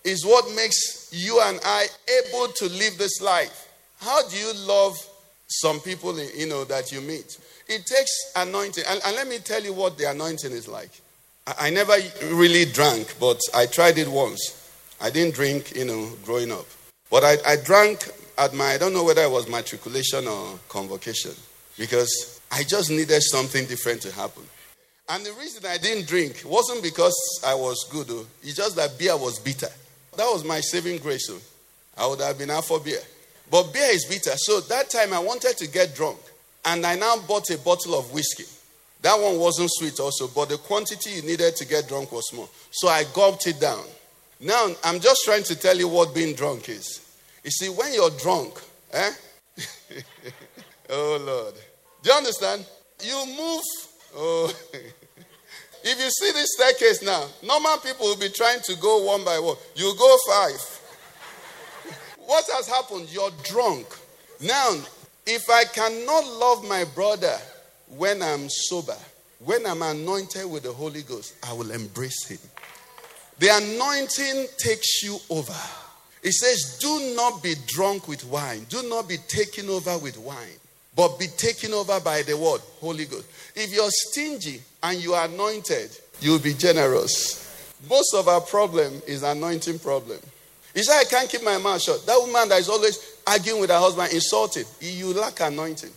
Is 0.03 0.25
what 0.25 0.53
makes 0.55 1.09
you 1.11 1.41
and 1.41 1.59
I 1.65 1.87
able 2.25 2.47
to 2.47 2.65
live 2.69 2.97
this 2.97 3.21
life. 3.21 3.67
How 3.99 4.27
do 4.29 4.37
you 4.37 4.53
love 4.67 4.95
some 5.47 5.79
people 5.79 6.19
you 6.19 6.47
know 6.47 6.63
that 6.65 6.91
you 6.91 7.01
meet? 7.01 7.37
It 7.67 7.85
takes 7.85 8.31
anointing. 8.35 8.83
And, 8.87 9.01
and 9.05 9.15
let 9.15 9.27
me 9.27 9.39
tell 9.39 9.63
you 9.63 9.73
what 9.73 9.97
the 9.97 10.09
anointing 10.09 10.51
is 10.51 10.67
like. 10.67 10.91
I, 11.47 11.67
I 11.67 11.69
never 11.69 11.95
really 12.31 12.65
drank, 12.65 13.15
but 13.19 13.39
I 13.53 13.65
tried 13.65 13.97
it 13.97 14.07
once. 14.07 14.69
I 15.01 15.09
didn't 15.09 15.35
drink, 15.35 15.75
you 15.75 15.85
know, 15.85 16.09
growing 16.23 16.51
up. 16.51 16.65
But 17.09 17.23
I, 17.23 17.37
I 17.45 17.55
drank 17.57 18.09
at 18.37 18.53
my, 18.53 18.65
I 18.73 18.77
don't 18.77 18.93
know 18.93 19.03
whether 19.03 19.23
it 19.23 19.31
was 19.31 19.49
matriculation 19.49 20.27
or 20.27 20.59
convocation, 20.69 21.31
because 21.77 22.41
I 22.51 22.63
just 22.63 22.89
needed 22.89 23.21
something 23.21 23.65
different 23.65 24.01
to 24.03 24.11
happen. 24.11 24.43
And 25.09 25.25
the 25.25 25.33
reason 25.33 25.65
I 25.65 25.77
didn't 25.77 26.07
drink 26.07 26.43
wasn't 26.45 26.83
because 26.83 27.15
I 27.45 27.55
was 27.55 27.87
good, 27.89 28.07
though. 28.07 28.25
it's 28.43 28.55
just 28.55 28.75
that 28.75 28.97
beer 28.97 29.15
was 29.15 29.39
bitter. 29.39 29.69
That 30.17 30.25
was 30.25 30.43
my 30.43 30.59
saving 30.59 30.97
grace. 30.99 31.27
Though. 31.27 31.39
I 31.97 32.07
would 32.07 32.19
have 32.19 32.37
been 32.37 32.49
out 32.49 32.65
for 32.65 32.79
beer. 32.79 32.99
But 33.49 33.71
beer 33.71 33.89
is 33.91 34.05
bitter. 34.05 34.35
So 34.35 34.59
that 34.61 34.89
time 34.89 35.13
I 35.13 35.19
wanted 35.19 35.55
to 35.57 35.67
get 35.67 35.95
drunk. 35.95 36.19
And 36.65 36.85
I 36.85 36.95
now 36.95 37.15
bought 37.25 37.49
a 37.49 37.57
bottle 37.57 37.97
of 37.97 38.11
whiskey. 38.11 38.43
That 39.01 39.17
one 39.19 39.39
wasn't 39.39 39.69
sweet 39.71 39.99
also, 39.99 40.27
but 40.27 40.49
the 40.49 40.57
quantity 40.57 41.11
you 41.11 41.21
needed 41.21 41.55
to 41.55 41.65
get 41.65 41.87
drunk 41.87 42.11
was 42.11 42.27
small. 42.29 42.49
So 42.71 42.89
I 42.89 43.05
gulped 43.13 43.47
it 43.47 43.59
down. 43.59 43.83
Now 44.39 44.69
I'm 44.83 44.99
just 44.99 45.21
trying 45.23 45.43
to 45.43 45.55
tell 45.55 45.77
you 45.77 45.87
what 45.87 46.13
being 46.13 46.35
drunk 46.35 46.67
is. 46.67 46.99
You 47.43 47.51
see, 47.51 47.69
when 47.69 47.93
you're 47.93 48.09
drunk, 48.09 48.61
eh? 48.91 49.11
oh 50.89 51.23
Lord. 51.25 51.53
Do 52.07 52.13
you 52.13 52.19
understand? 52.19 52.65
You 53.03 53.25
move. 53.37 53.63
Oh. 54.15 54.53
if 55.83 55.99
you 55.99 56.09
see 56.09 56.31
this 56.31 56.53
staircase 56.53 57.03
now, 57.03 57.27
normal 57.43 57.79
people 57.79 58.05
will 58.05 58.17
be 58.17 58.29
trying 58.29 58.61
to 58.61 58.75
go 58.77 59.03
one 59.03 59.25
by 59.25 59.37
one. 59.39 59.57
You 59.75 59.93
go 59.99 60.17
five. 60.25 60.81
what 62.25 62.45
has 62.53 62.69
happened? 62.69 63.09
You're 63.11 63.31
drunk. 63.43 63.87
Now, 64.39 64.77
if 65.25 65.49
I 65.49 65.65
cannot 65.65 66.25
love 66.39 66.65
my 66.65 66.85
brother 66.95 67.35
when 67.97 68.21
I'm 68.21 68.47
sober, 68.47 68.95
when 69.43 69.65
I'm 69.65 69.81
anointed 69.81 70.49
with 70.49 70.63
the 70.63 70.71
Holy 70.71 71.01
Ghost, 71.01 71.35
I 71.45 71.51
will 71.51 71.71
embrace 71.71 72.25
him. 72.25 72.39
The 73.39 73.49
anointing 73.49 74.47
takes 74.57 75.03
you 75.03 75.17
over. 75.29 75.51
It 76.23 76.31
says, 76.31 76.77
Do 76.79 77.13
not 77.17 77.43
be 77.43 77.55
drunk 77.65 78.07
with 78.07 78.23
wine. 78.23 78.65
Do 78.69 78.81
not 78.87 79.09
be 79.09 79.17
taken 79.27 79.69
over 79.69 79.97
with 79.97 80.17
wine, 80.17 80.57
but 80.97 81.19
be 81.19 81.27
taken 81.27 81.73
over 81.73 81.99
by 81.99 82.23
the 82.23 82.35
word, 82.35 82.59
Holy 82.81 83.05
Ghost. 83.05 83.27
If 83.55 83.71
you're 83.71 83.91
stingy 83.91 84.59
and 84.81 84.97
you 84.97 85.13
are 85.13 85.25
anointed, 85.25 85.91
you'll 86.19 86.39
be 86.39 86.55
generous. 86.55 87.45
Most 87.87 88.15
of 88.15 88.27
our 88.27 88.41
problem 88.41 89.03
is 89.05 89.21
anointing 89.21 89.77
problem. 89.77 90.17
He 90.73 90.81
said, 90.81 90.99
I 90.99 91.03
can't 91.03 91.29
keep 91.29 91.43
my 91.43 91.59
mouth 91.59 91.81
shut. 91.83 92.03
That 92.07 92.17
woman 92.19 92.49
that 92.49 92.59
is 92.59 92.67
always 92.67 93.19
arguing 93.27 93.61
with 93.61 93.69
her 93.69 93.77
husband, 93.77 94.11
insulted, 94.11 94.65
you 94.81 95.13
lack 95.13 95.39
anointing. 95.39 95.91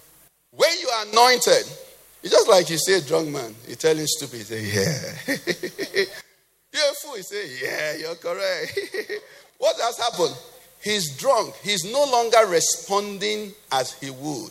When 0.51 0.71
you 0.83 0.89
are 0.89 1.07
anointed, 1.07 1.65
it's 2.23 2.33
just 2.33 2.49
like 2.49 2.69
you 2.69 2.77
say 2.77 2.99
a 2.99 3.01
drunk 3.01 3.31
man. 3.31 3.55
You 3.69 3.77
tell 3.77 3.97
him 3.97 4.07
stupid, 4.07 4.37
he 4.37 4.45
say, 4.45 4.63
yeah. 4.67 5.35
you're 6.73 6.91
a 6.91 6.95
fool, 7.03 7.15
he 7.15 7.23
say, 7.23 7.49
yeah, 7.63 7.97
you're 7.97 8.17
correct. 8.17 8.79
what 9.59 9.77
has 9.81 9.97
happened? 9.99 10.37
He's 10.83 11.17
drunk. 11.17 11.55
He's 11.63 11.91
no 11.91 12.05
longer 12.05 12.47
responding 12.51 13.53
as 13.73 13.95
he 13.95 14.11
would. 14.11 14.51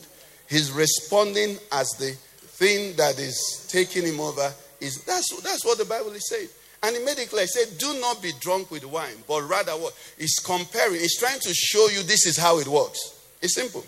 He's 0.49 0.71
responding 0.71 1.57
as 1.71 1.89
the 1.91 2.11
thing 2.59 2.95
that 2.97 3.19
is 3.19 3.67
taking 3.69 4.03
him 4.03 4.19
over. 4.19 4.51
Is 4.81 5.03
that's, 5.03 5.41
that's 5.41 5.63
what 5.63 5.77
the 5.77 5.85
Bible 5.85 6.11
is 6.11 6.27
saying. 6.27 6.47
And 6.81 6.95
he 6.95 7.03
made 7.03 7.19
it 7.19 7.29
clear. 7.29 7.43
He 7.43 7.47
said, 7.47 7.77
Do 7.77 7.99
not 7.99 8.21
be 8.21 8.31
drunk 8.39 8.71
with 8.71 8.85
wine, 8.85 9.15
but 9.27 9.47
rather 9.47 9.73
what? 9.73 9.93
He's 10.17 10.39
comparing, 10.39 10.99
he's 10.99 11.19
trying 11.19 11.39
to 11.39 11.53
show 11.53 11.87
you 11.89 12.01
this 12.03 12.25
is 12.25 12.37
how 12.37 12.59
it 12.59 12.67
works. 12.67 12.99
It's 13.41 13.55
simple. 13.55 13.85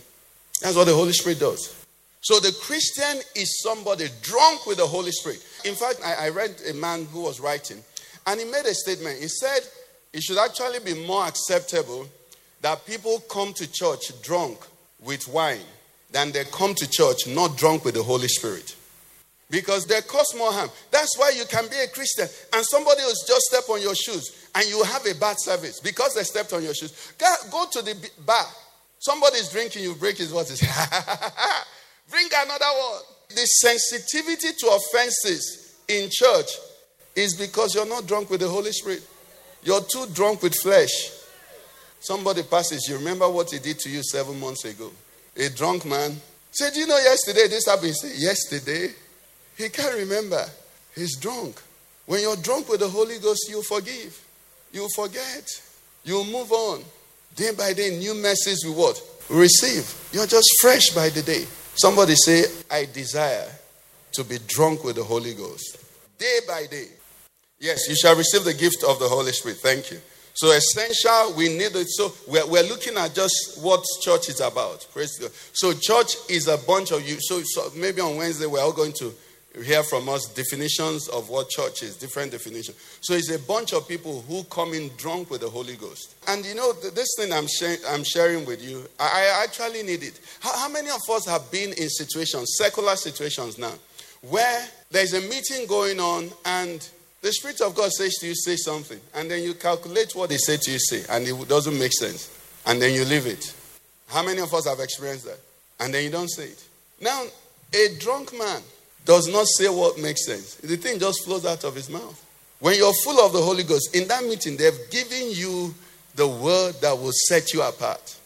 That's 0.61 0.75
what 0.75 0.85
the 0.85 0.93
Holy 0.93 1.13
Spirit 1.13 1.39
does. 1.39 1.77
So 2.21 2.39
the 2.39 2.55
Christian 2.61 3.21
is 3.35 3.61
somebody 3.63 4.07
drunk 4.21 4.67
with 4.67 4.77
the 4.77 4.85
Holy 4.85 5.11
Spirit. 5.11 5.43
In 5.65 5.73
fact, 5.73 5.99
I, 6.05 6.27
I 6.27 6.29
read 6.29 6.61
a 6.69 6.73
man 6.73 7.05
who 7.05 7.21
was 7.21 7.39
writing, 7.39 7.77
and 8.27 8.39
he 8.39 8.45
made 8.45 8.65
a 8.65 8.73
statement. 8.75 9.19
He 9.19 9.27
said 9.27 9.61
it 10.13 10.21
should 10.21 10.37
actually 10.37 10.79
be 10.79 11.07
more 11.07 11.25
acceptable 11.25 12.07
that 12.61 12.85
people 12.85 13.23
come 13.31 13.53
to 13.53 13.71
church 13.71 14.11
drunk 14.21 14.59
with 14.99 15.27
wine 15.27 15.65
than 16.11 16.31
they 16.31 16.43
come 16.45 16.75
to 16.75 16.89
church 16.89 17.27
not 17.27 17.57
drunk 17.57 17.85
with 17.85 17.95
the 17.95 18.03
Holy 18.03 18.27
Spirit. 18.27 18.75
because 19.51 19.85
they 19.85 19.99
cause 20.01 20.33
more 20.37 20.51
harm. 20.51 20.69
That's 20.91 21.17
why 21.17 21.31
you 21.35 21.43
can 21.45 21.67
be 21.67 21.75
a 21.75 21.87
Christian 21.87 22.27
and 22.53 22.65
somebody 22.65 23.01
will 23.01 23.13
just 23.27 23.41
step 23.51 23.63
on 23.69 23.81
your 23.81 23.95
shoes 23.95 24.47
and 24.55 24.65
you 24.67 24.81
have 24.83 25.05
a 25.05 25.13
bad 25.15 25.35
service 25.39 25.79
because 25.81 26.15
they 26.15 26.23
stepped 26.23 26.53
on 26.53 26.63
your 26.63 26.73
shoes. 26.73 27.13
Go, 27.17 27.65
to 27.71 27.81
the 27.81 27.95
bar. 28.25 28.45
Somebody's 28.99 29.49
drinking, 29.49 29.83
you 29.83 29.93
break 29.95 30.17
his 30.17 30.31
voice. 30.31 30.49
Bring 32.09 32.27
another 32.33 32.65
one. 32.65 33.01
The 33.29 33.45
sensitivity 33.45 34.49
to 34.57 34.67
offenses 34.67 35.75
in 35.87 36.09
church 36.11 36.49
is 37.15 37.35
because 37.35 37.75
you're 37.75 37.87
not 37.87 38.07
drunk 38.07 38.29
with 38.29 38.39
the 38.39 38.47
Holy 38.47 38.71
Spirit. 38.71 39.05
You're 39.63 39.81
too 39.81 40.05
drunk 40.13 40.43
with 40.43 40.55
flesh. 40.55 41.11
Somebody 41.99 42.43
passes, 42.43 42.87
you 42.89 42.97
remember 42.97 43.29
what 43.29 43.51
he 43.51 43.59
did 43.59 43.79
to 43.79 43.89
you 43.89 44.01
seven 44.03 44.39
months 44.39 44.65
ago? 44.65 44.91
A 45.37 45.49
drunk 45.49 45.85
man 45.85 46.15
said, 46.51 46.75
You 46.75 46.87
know, 46.87 46.97
yesterday 46.97 47.47
this 47.47 47.65
happened. 47.65 47.95
Said, 47.95 48.11
Yesterday? 48.15 48.89
He 49.57 49.69
can't 49.69 49.95
remember. 49.95 50.43
He's 50.95 51.17
drunk. 51.17 51.61
When 52.05 52.21
you're 52.21 52.35
drunk 52.37 52.69
with 52.69 52.79
the 52.79 52.89
Holy 52.89 53.19
Ghost, 53.19 53.47
you 53.49 53.61
forgive, 53.63 54.19
you 54.73 54.87
forget, 54.95 55.47
you 56.03 56.23
move 56.25 56.51
on. 56.51 56.83
Day 57.35 57.51
by 57.57 57.73
day, 57.73 57.97
new 57.97 58.13
message 58.15 58.57
we 58.65 58.71
what? 58.71 59.01
Receive. 59.29 60.09
You're 60.11 60.27
just 60.27 60.49
fresh 60.59 60.89
by 60.89 61.09
the 61.09 61.21
day. 61.21 61.45
Somebody 61.75 62.15
say, 62.15 62.43
I 62.69 62.87
desire 62.91 63.47
to 64.13 64.23
be 64.23 64.39
drunk 64.47 64.83
with 64.83 64.97
the 64.97 65.03
Holy 65.03 65.33
Ghost. 65.33 65.77
Day 66.17 66.39
by 66.47 66.65
day. 66.69 66.87
Yes, 67.59 67.87
you 67.87 67.95
shall 67.95 68.15
receive 68.15 68.43
the 68.43 68.53
gift 68.53 68.83
of 68.87 68.99
the 68.99 69.07
Holy 69.07 69.31
Spirit. 69.31 69.59
Thank 69.59 69.91
you. 69.91 69.99
So 70.33 70.51
essential, 70.51 71.33
we 71.35 71.49
need 71.49 71.75
it. 71.75 71.87
So 71.89 72.13
we're, 72.27 72.47
we're 72.47 72.63
looking 72.63 72.97
at 72.97 73.13
just 73.13 73.61
what 73.61 73.83
church 74.01 74.29
is 74.29 74.39
about. 74.39 74.87
Praise 74.93 75.17
God. 75.19 75.31
So 75.53 75.73
church 75.73 76.15
is 76.29 76.47
a 76.47 76.57
bunch 76.57 76.91
of 76.91 77.07
you. 77.07 77.17
So, 77.19 77.41
so 77.43 77.69
maybe 77.75 78.01
on 78.01 78.15
Wednesday 78.17 78.45
we're 78.45 78.61
all 78.61 78.73
going 78.73 78.93
to 78.93 79.13
hear 79.63 79.83
from 79.83 80.07
us 80.07 80.25
definitions 80.33 81.09
of 81.09 81.29
what 81.29 81.49
church 81.49 81.83
is, 81.83 81.97
different 81.97 82.31
definitions. 82.31 82.77
So 83.01 83.13
it's 83.13 83.29
a 83.29 83.39
bunch 83.39 83.73
of 83.73 83.87
people 83.87 84.21
who 84.21 84.43
come 84.45 84.73
in 84.73 84.89
drunk 84.97 85.29
with 85.29 85.41
the 85.41 85.49
Holy 85.49 85.75
Ghost. 85.75 86.15
And 86.27 86.45
you 86.45 86.55
know, 86.55 86.71
this 86.73 87.09
thing 87.17 87.33
I'm, 87.33 87.47
shar- 87.47 87.89
I'm 87.89 88.03
sharing 88.03 88.45
with 88.45 88.63
you, 88.63 88.87
I, 88.99 89.03
I 89.03 89.43
actually 89.43 89.83
need 89.83 90.03
it. 90.03 90.19
How, 90.39 90.57
how 90.57 90.69
many 90.69 90.89
of 90.89 91.01
us 91.09 91.25
have 91.25 91.51
been 91.51 91.73
in 91.73 91.89
situations, 91.89 92.55
secular 92.57 92.95
situations 92.95 93.57
now, 93.57 93.73
where 94.21 94.67
there's 94.89 95.13
a 95.13 95.21
meeting 95.21 95.67
going 95.67 95.99
on 95.99 96.29
and 96.45 96.87
the 97.21 97.31
Spirit 97.31 97.61
of 97.61 97.75
God 97.75 97.91
says 97.91 98.15
to 98.15 98.27
you, 98.27 98.35
say 98.35 98.55
something, 98.55 98.99
and 99.13 99.29
then 99.29 99.43
you 99.43 99.53
calculate 99.53 100.15
what 100.15 100.29
they 100.29 100.37
say 100.37 100.57
to 100.57 100.71
you, 100.71 100.79
say, 100.79 101.03
and 101.09 101.27
it 101.27 101.47
doesn't 101.47 101.77
make 101.77 101.93
sense, 101.93 102.35
and 102.65 102.81
then 102.81 102.93
you 102.93 103.05
leave 103.05 103.27
it. 103.27 103.53
How 104.07 104.23
many 104.23 104.41
of 104.41 104.53
us 104.53 104.67
have 104.67 104.79
experienced 104.79 105.25
that? 105.25 105.39
And 105.79 105.93
then 105.93 106.03
you 106.03 106.09
don't 106.09 106.29
say 106.29 106.45
it. 106.45 106.63
Now, 106.99 107.23
a 107.73 107.87
drunk 107.99 108.37
man 108.37 108.61
does 109.05 109.27
not 109.27 109.47
say 109.47 109.69
what 109.69 109.99
makes 109.99 110.25
sense. 110.25 110.55
The 110.55 110.77
thing 110.77 110.99
just 110.99 111.23
flows 111.23 111.45
out 111.45 111.63
of 111.63 111.75
his 111.75 111.89
mouth. 111.89 112.23
When 112.59 112.75
you're 112.75 112.93
full 113.03 113.19
of 113.25 113.33
the 113.33 113.41
Holy 113.41 113.63
Ghost, 113.63 113.95
in 113.95 114.07
that 114.07 114.23
meeting, 114.23 114.57
they've 114.57 114.89
given 114.91 115.31
you 115.31 115.73
the 116.15 116.27
word 116.27 116.75
that 116.81 116.97
will 116.97 117.13
set 117.27 117.53
you 117.53 117.61
apart. 117.63 118.17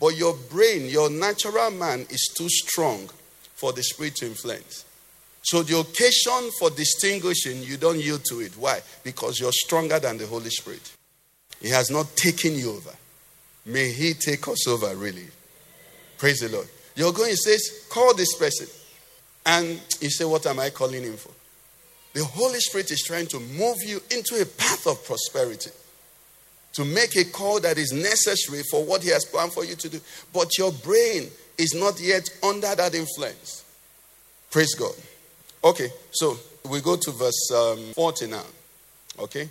But 0.00 0.16
your 0.16 0.34
brain, 0.50 0.88
your 0.88 1.10
natural 1.10 1.70
man, 1.70 2.06
is 2.08 2.32
too 2.34 2.48
strong 2.48 3.10
for 3.54 3.72
the 3.72 3.82
Spirit 3.82 4.16
to 4.16 4.26
influence. 4.26 4.84
So 5.42 5.62
the 5.62 5.78
occasion 5.78 6.50
for 6.58 6.70
distinguishing, 6.70 7.62
you 7.62 7.76
don't 7.76 7.98
yield 7.98 8.24
to 8.26 8.40
it. 8.40 8.56
Why? 8.56 8.80
Because 9.02 9.40
you're 9.40 9.52
stronger 9.52 9.98
than 9.98 10.18
the 10.18 10.26
Holy 10.26 10.50
Spirit. 10.50 10.92
He 11.60 11.68
has 11.68 11.90
not 11.90 12.16
taken 12.16 12.54
you 12.54 12.72
over. 12.72 12.92
May 13.66 13.90
He 13.90 14.14
take 14.14 14.46
us 14.48 14.66
over, 14.66 14.94
really. 14.96 15.26
Praise 16.18 16.40
the 16.40 16.48
Lord. 16.48 16.68
You're 16.94 17.12
going, 17.12 17.30
He 17.30 17.36
says, 17.36 17.86
call 17.90 18.14
this 18.14 18.36
person. 18.36 18.66
And 19.44 19.80
you 20.00 20.10
say, 20.10 20.24
What 20.24 20.46
am 20.46 20.60
I 20.60 20.70
calling 20.70 21.02
him 21.02 21.16
for? 21.16 21.32
The 22.14 22.24
Holy 22.24 22.60
Spirit 22.60 22.90
is 22.90 23.02
trying 23.02 23.26
to 23.28 23.40
move 23.40 23.78
you 23.84 24.00
into 24.10 24.40
a 24.40 24.44
path 24.44 24.86
of 24.86 25.04
prosperity, 25.04 25.70
to 26.74 26.84
make 26.84 27.16
a 27.16 27.24
call 27.24 27.58
that 27.60 27.78
is 27.78 27.92
necessary 27.92 28.62
for 28.70 28.84
what 28.84 29.02
He 29.02 29.08
has 29.10 29.24
planned 29.24 29.52
for 29.52 29.64
you 29.64 29.74
to 29.76 29.88
do. 29.88 30.00
But 30.32 30.58
your 30.58 30.72
brain 30.72 31.30
is 31.58 31.74
not 31.74 32.00
yet 32.00 32.28
under 32.42 32.74
that 32.74 32.94
influence. 32.94 33.64
Praise 34.50 34.74
God. 34.74 34.94
Okay, 35.64 35.90
so 36.10 36.36
we 36.68 36.80
go 36.80 36.96
to 36.96 37.10
verse 37.12 37.50
um, 37.54 37.78
40 37.94 38.26
now. 38.26 38.44
Okay? 39.18 39.48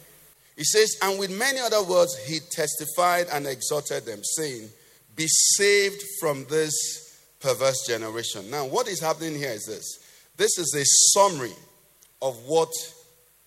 He 0.58 0.64
says, 0.64 0.98
And 1.02 1.18
with 1.18 1.32
many 1.32 1.60
other 1.60 1.84
words, 1.84 2.16
he 2.26 2.40
testified 2.52 3.28
and 3.32 3.48
exhorted 3.48 4.06
them, 4.06 4.22
saying, 4.24 4.70
Be 5.16 5.26
saved 5.28 6.02
from 6.20 6.46
this 6.50 6.74
perverse 7.40 7.86
generation. 7.88 8.50
Now, 8.52 8.66
what 8.66 8.88
is 8.88 9.02
happening 9.02 9.36
here 9.36 9.52
is 9.52 9.66
this 9.66 10.00
this 10.38 10.58
is 10.58 10.74
a 10.76 10.84
summary 11.20 11.56
of 12.22 12.36
what 12.46 12.70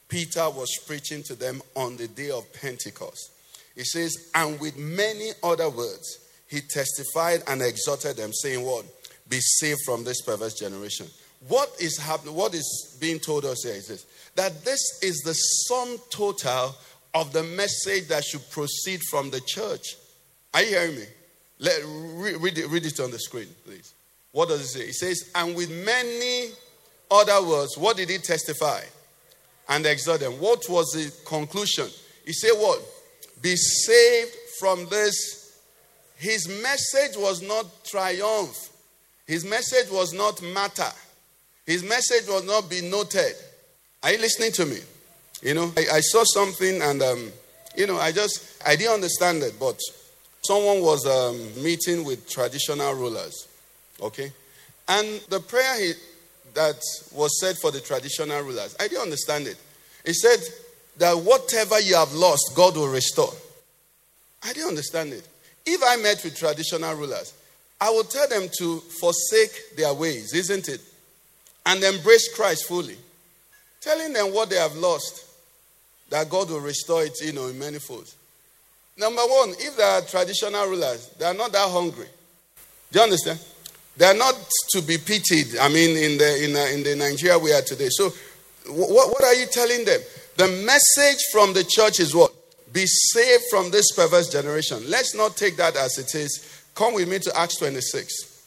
Peter 0.08 0.48
was 0.50 0.70
preaching 0.86 1.22
to 1.24 1.34
them 1.34 1.60
on 1.74 1.96
the 1.96 2.08
day 2.08 2.30
of 2.30 2.44
Pentecost. 2.52 3.30
He 3.74 3.84
says, 3.84 4.30
And 4.34 4.58
with 4.58 4.76
many 4.76 5.30
other 5.42 5.68
words, 5.68 6.18
he 6.48 6.60
testified 6.60 7.42
and 7.46 7.62
exhorted 7.62 8.16
them, 8.16 8.32
saying, 8.32 8.64
What? 8.64 8.86
Be 9.28 9.40
saved 9.40 9.80
from 9.84 10.04
this 10.04 10.22
perverse 10.22 10.54
generation. 10.54 11.06
What 11.48 11.70
is 11.80 11.98
happening? 11.98 12.34
What 12.34 12.54
is 12.54 12.96
being 13.00 13.18
told 13.18 13.44
us 13.44 13.64
here 13.64 13.74
is 13.74 13.88
this 13.88 14.06
that 14.34 14.64
this 14.64 15.02
is 15.02 15.18
the 15.24 15.34
sum 15.34 15.98
total 16.10 16.74
of 17.14 17.32
the 17.32 17.42
message 17.42 18.08
that 18.08 18.24
should 18.24 18.48
proceed 18.50 19.00
from 19.10 19.30
the 19.30 19.40
church. 19.40 19.96
Are 20.52 20.62
you 20.62 20.68
hearing 20.68 20.96
me? 20.96 21.04
Let, 21.60 21.80
read, 21.84 22.58
it, 22.58 22.68
read 22.68 22.84
it 22.84 22.98
on 22.98 23.10
the 23.10 23.18
screen, 23.18 23.46
please. 23.64 23.94
What 24.32 24.48
does 24.48 24.60
it 24.60 24.66
say? 24.66 24.80
It 24.86 24.94
says, 24.94 25.30
And 25.34 25.54
with 25.54 25.70
many 25.70 26.50
other 27.10 27.46
words, 27.46 27.78
what 27.78 27.96
did 27.96 28.10
he 28.10 28.18
testify? 28.18 28.80
And 29.68 29.86
exhort 29.86 30.20
them. 30.20 30.32
What 30.32 30.68
was 30.68 30.90
the 30.92 31.12
conclusion? 31.24 31.86
He 32.26 32.32
said, 32.32 32.50
What? 32.56 32.82
Be 33.40 33.54
saved 33.56 34.34
from 34.58 34.86
this. 34.88 35.60
His 36.16 36.48
message 36.48 37.16
was 37.16 37.42
not 37.42 37.66
triumph, 37.84 38.70
his 39.26 39.44
message 39.44 39.90
was 39.90 40.12
not 40.12 40.40
matter, 40.42 40.90
his 41.66 41.82
message 41.82 42.28
was 42.28 42.44
not 42.44 42.68
be 42.68 42.82
noted. 42.82 43.34
Are 44.02 44.12
you 44.12 44.18
listening 44.18 44.52
to 44.52 44.66
me? 44.66 44.78
You 45.42 45.54
know, 45.54 45.72
I, 45.76 45.96
I 45.96 46.00
saw 46.00 46.22
something 46.24 46.82
and, 46.82 47.02
um, 47.02 47.32
you 47.76 47.86
know, 47.86 47.98
I 47.98 48.12
just, 48.12 48.62
I 48.66 48.76
didn't 48.76 48.94
understand 48.94 49.42
it, 49.42 49.54
but 49.58 49.78
someone 50.44 50.80
was 50.80 51.06
um, 51.06 51.62
meeting 51.62 52.04
with 52.04 52.28
traditional 52.28 52.94
rulers, 52.94 53.48
okay? 54.00 54.32
And 54.88 55.20
the 55.30 55.40
prayer 55.40 55.80
he, 55.80 55.92
that 56.54 56.80
was 57.12 57.40
said 57.40 57.56
for 57.56 57.70
the 57.70 57.80
traditional 57.80 58.40
rulers, 58.42 58.76
I 58.78 58.88
didn't 58.88 59.02
understand 59.02 59.46
it. 59.46 59.56
He 60.04 60.12
said 60.12 60.38
that 60.98 61.16
whatever 61.16 61.80
you 61.80 61.96
have 61.96 62.12
lost, 62.12 62.52
God 62.54 62.76
will 62.76 62.88
restore. 62.88 63.32
I 64.42 64.52
didn't 64.52 64.68
understand 64.68 65.12
it. 65.12 65.26
If 65.66 65.80
I 65.86 65.96
met 65.96 66.22
with 66.22 66.36
traditional 66.36 66.94
rulers, 66.94 67.32
I 67.80 67.90
would 67.90 68.10
tell 68.10 68.28
them 68.28 68.48
to 68.58 68.80
forsake 69.00 69.76
their 69.76 69.92
ways, 69.94 70.34
isn't 70.34 70.68
it? 70.68 70.80
And 71.66 71.82
embrace 71.82 72.34
Christ 72.34 72.66
fully. 72.66 72.96
Telling 73.80 74.12
them 74.12 74.32
what 74.34 74.50
they 74.50 74.56
have 74.56 74.76
lost, 74.76 75.26
that 76.10 76.28
God 76.28 76.50
will 76.50 76.60
restore 76.60 77.04
it, 77.04 77.20
you 77.22 77.32
know, 77.32 77.46
in 77.46 77.58
many 77.58 77.78
folds. 77.78 78.14
Number 78.96 79.22
one, 79.22 79.50
if 79.58 79.76
they 79.76 79.82
are 79.82 80.00
traditional 80.02 80.66
rulers, 80.66 81.08
they 81.18 81.24
are 81.24 81.34
not 81.34 81.52
that 81.52 81.68
hungry. 81.70 82.06
Do 82.92 82.98
you 82.98 83.04
understand? 83.04 83.40
They 83.96 84.06
are 84.06 84.14
not 84.14 84.34
to 84.70 84.82
be 84.82 84.98
pitied. 84.98 85.58
I 85.58 85.68
mean, 85.68 85.96
in 85.96 86.18
the 86.18 86.44
in, 86.44 86.56
in 86.74 86.82
the 86.84 86.96
Nigeria 86.96 87.38
we 87.38 87.52
are 87.52 87.62
today. 87.62 87.88
So, 87.90 88.10
what, 88.68 89.10
what 89.10 89.24
are 89.24 89.34
you 89.34 89.46
telling 89.46 89.84
them? 89.84 90.00
The 90.36 90.48
message 90.64 91.22
from 91.32 91.52
the 91.52 91.64
church 91.64 92.00
is 92.00 92.14
what? 92.14 92.32
Be 92.72 92.86
saved 92.86 93.44
from 93.50 93.70
this 93.70 93.92
perverse 93.92 94.28
generation. 94.28 94.82
Let's 94.88 95.14
not 95.14 95.36
take 95.36 95.56
that 95.56 95.76
as 95.76 95.98
it 95.98 96.14
is. 96.14 96.62
Come 96.74 96.94
with 96.94 97.08
me 97.08 97.20
to 97.20 97.38
Acts 97.38 97.56
26. 97.58 98.46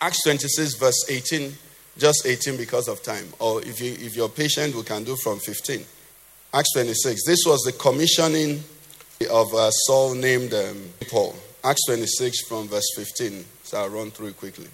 Acts 0.00 0.22
26, 0.24 0.74
verse 0.74 1.10
18. 1.10 1.54
Just 1.98 2.26
18 2.26 2.56
because 2.56 2.88
of 2.88 3.02
time. 3.02 3.26
Or 3.38 3.60
if, 3.62 3.80
you, 3.80 3.92
if 3.92 4.16
you're 4.16 4.28
patient, 4.28 4.74
we 4.74 4.82
can 4.82 5.04
do 5.04 5.16
from 5.16 5.38
15. 5.38 5.84
Acts 6.54 6.72
26. 6.74 7.24
This 7.26 7.44
was 7.46 7.60
the 7.62 7.72
commissioning 7.72 8.62
of 9.30 9.52
a 9.52 9.70
Saul 9.86 10.14
named 10.14 10.54
um, 10.54 10.82
Paul. 11.10 11.34
Acts 11.64 11.86
26 11.86 12.46
from 12.46 12.68
verse 12.68 12.90
15. 12.96 13.44
So 13.62 13.78
I'll 13.78 13.88
run 13.88 14.10
through 14.10 14.28
it 14.28 14.36
quickly. 14.36 14.68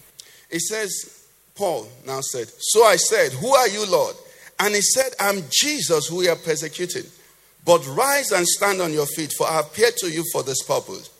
It 0.50 0.60
says, 0.60 1.26
Paul 1.54 1.88
now 2.06 2.20
said, 2.20 2.48
So 2.58 2.84
I 2.84 2.96
said, 2.96 3.32
Who 3.32 3.54
are 3.54 3.68
you, 3.68 3.88
Lord? 3.90 4.14
And 4.60 4.74
he 4.74 4.80
said, 4.80 5.12
I'm 5.20 5.42
Jesus 5.50 6.08
who 6.08 6.22
you 6.22 6.30
are 6.30 6.36
persecuting. 6.36 7.04
But 7.64 7.86
rise 7.88 8.32
and 8.32 8.46
stand 8.46 8.80
on 8.80 8.92
your 8.92 9.06
feet, 9.06 9.32
for 9.36 9.46
I 9.46 9.60
appeared 9.60 9.96
to 9.98 10.10
you 10.10 10.24
for 10.32 10.42
this 10.42 10.62
purpose 10.62 11.10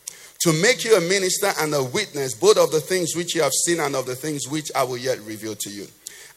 to 0.41 0.53
make 0.63 0.85
you 0.85 0.97
a 0.97 1.01
minister 1.01 1.51
and 1.61 1.75
a 1.75 1.83
witness 1.83 2.35
both 2.35 2.59
of 2.59 2.71
the 2.71 2.81
things 2.81 3.17
which 3.17 3.35
you 3.35 3.43
have 3.43 3.53
seen 3.53 3.81
and 3.81 3.97
of 3.97 4.07
the 4.07 4.15
things 4.15 4.47
which 4.49 4.71
I 4.75 4.85
will 4.85 4.99
yet 4.99 5.19
reveal 5.21 5.55
to 5.57 5.71
you. 5.71 5.87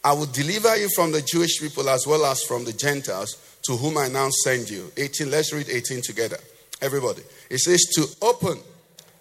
I 0.03 0.13
will 0.13 0.25
deliver 0.25 0.75
you 0.77 0.89
from 0.95 1.11
the 1.11 1.21
Jewish 1.21 1.59
people 1.59 1.87
as 1.87 2.07
well 2.07 2.25
as 2.25 2.43
from 2.43 2.65
the 2.65 2.73
Gentiles 2.73 3.59
to 3.63 3.77
whom 3.77 3.97
I 3.97 4.07
now 4.07 4.29
send 4.43 4.69
you. 4.69 4.91
18, 4.97 5.29
let's 5.29 5.53
read 5.53 5.69
18 5.69 6.01
together. 6.01 6.37
Everybody. 6.81 7.21
It 7.49 7.59
says, 7.59 7.81
To 7.93 8.07
open 8.25 8.57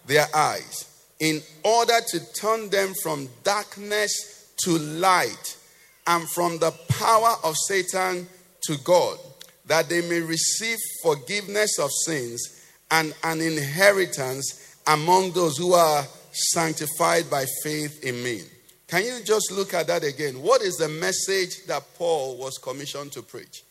their 0.07 0.25
eyes 0.33 0.87
in 1.19 1.41
order 1.63 1.99
to 2.07 2.33
turn 2.33 2.69
them 2.69 2.93
from 3.03 3.29
darkness 3.43 4.51
to 4.63 4.71
light 4.71 5.57
and 6.07 6.27
from 6.29 6.57
the 6.57 6.71
power 6.89 7.35
of 7.43 7.55
Satan 7.67 8.27
to 8.63 8.77
God, 8.83 9.19
that 9.67 9.87
they 9.87 10.01
may 10.01 10.19
receive 10.19 10.77
forgiveness 11.03 11.77
of 11.77 11.91
sins 12.05 12.59
and 12.89 13.13
an 13.23 13.39
inheritance 13.39 14.60
among 14.87 15.31
those 15.31 15.57
who 15.57 15.73
are 15.73 16.03
sanctified 16.31 17.29
by 17.29 17.45
faith 17.63 18.03
in 18.03 18.23
me. 18.23 18.41
Can 18.87 19.05
you 19.05 19.19
just 19.23 19.51
look 19.51 19.73
at 19.73 19.87
that 19.87 20.03
again? 20.03 20.41
What 20.41 20.61
is 20.61 20.75
the 20.75 20.89
message 20.89 21.65
that 21.67 21.83
Paul 21.97 22.37
was 22.37 22.57
commissioned 22.57 23.11
to 23.13 23.21
preach? 23.21 23.63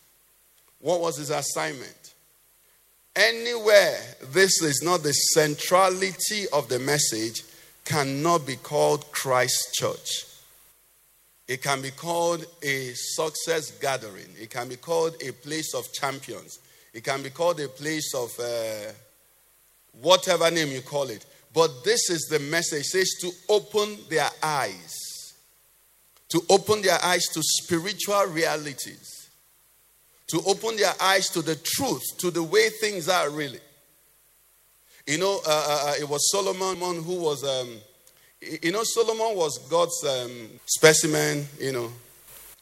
What 0.80 1.00
was 1.00 1.18
his 1.18 1.30
assignment? 1.30 2.14
Anywhere 3.14 3.98
this 4.32 4.62
is 4.62 4.82
not 4.82 5.02
the 5.02 5.12
centrality 5.12 6.46
of 6.52 6.68
the 6.68 6.78
message, 6.78 7.42
cannot 7.84 8.46
be 8.46 8.56
called 8.56 9.10
Christ 9.10 9.74
Church. 9.74 10.26
It 11.48 11.62
can 11.62 11.82
be 11.82 11.90
called 11.90 12.46
a 12.62 12.92
success 12.94 13.72
gathering. 13.72 14.28
It 14.40 14.50
can 14.50 14.68
be 14.68 14.76
called 14.76 15.16
a 15.20 15.32
place 15.32 15.74
of 15.74 15.92
champions. 15.92 16.60
It 16.94 17.02
can 17.02 17.22
be 17.22 17.30
called 17.30 17.58
a 17.58 17.68
place 17.68 18.14
of 18.14 18.30
uh, 18.38 18.92
whatever 20.00 20.50
name 20.50 20.68
you 20.68 20.80
call 20.80 21.10
it. 21.10 21.24
But 21.52 21.84
this 21.84 22.10
is 22.10 22.28
the 22.30 22.38
message. 22.38 22.80
It 22.80 22.86
says 22.86 23.10
to 23.20 23.30
open 23.48 23.98
their 24.08 24.28
eyes. 24.42 25.34
To 26.30 26.40
open 26.48 26.82
their 26.82 27.02
eyes 27.02 27.26
to 27.34 27.42
spiritual 27.42 28.26
realities. 28.26 29.28
To 30.28 30.40
open 30.46 30.76
their 30.76 30.92
eyes 31.00 31.28
to 31.30 31.42
the 31.42 31.56
truth, 31.56 32.02
to 32.18 32.30
the 32.30 32.42
way 32.42 32.68
things 32.68 33.08
are 33.08 33.30
really. 33.30 33.58
You 35.06 35.18
know, 35.18 35.40
uh, 35.44 35.50
uh, 35.50 35.90
uh 35.90 35.94
it 35.98 36.08
was 36.08 36.30
Solomon 36.30 37.02
who 37.02 37.14
was, 37.14 37.42
um, 37.42 37.78
you 38.62 38.70
know, 38.70 38.82
Solomon 38.84 39.36
was 39.36 39.58
God's 39.68 40.04
um, 40.04 40.50
specimen, 40.66 41.48
you 41.58 41.72
know. 41.72 41.90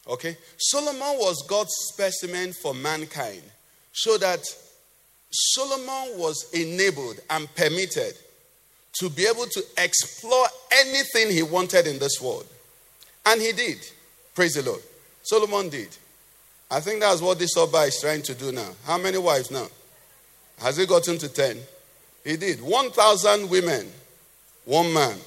Okay? 0.07 0.35
Solomon 0.57 1.19
was 1.19 1.45
God's 1.47 1.73
specimen 1.93 2.53
for 2.53 2.73
mankind. 2.73 3.43
So 3.91 4.17
that 4.17 4.43
Solomon 5.31 6.17
was 6.17 6.49
enabled 6.53 7.19
and 7.29 7.53
permitted 7.55 8.13
to 8.99 9.09
be 9.09 9.25
able 9.27 9.45
to 9.45 9.63
explore 9.77 10.47
anything 10.71 11.29
he 11.29 11.43
wanted 11.43 11.87
in 11.87 11.99
this 11.99 12.19
world. 12.21 12.47
And 13.25 13.39
he 13.39 13.51
did. 13.51 13.77
Praise 14.33 14.53
the 14.53 14.63
Lord. 14.63 14.81
Solomon 15.23 15.69
did. 15.69 15.95
I 16.71 16.79
think 16.79 16.99
that's 16.99 17.21
what 17.21 17.39
this 17.39 17.55
Oba 17.57 17.79
is 17.79 17.99
trying 18.01 18.21
to 18.23 18.33
do 18.33 18.51
now. 18.51 18.69
How 18.85 18.97
many 18.97 19.17
wives 19.17 19.51
now? 19.51 19.67
Has 20.59 20.77
he 20.77 20.85
gotten 20.85 21.17
to 21.19 21.29
10? 21.29 21.57
He 22.23 22.37
did. 22.37 22.61
1,000 22.61 23.49
women, 23.49 23.91
one 24.65 24.93
man. 24.93 25.17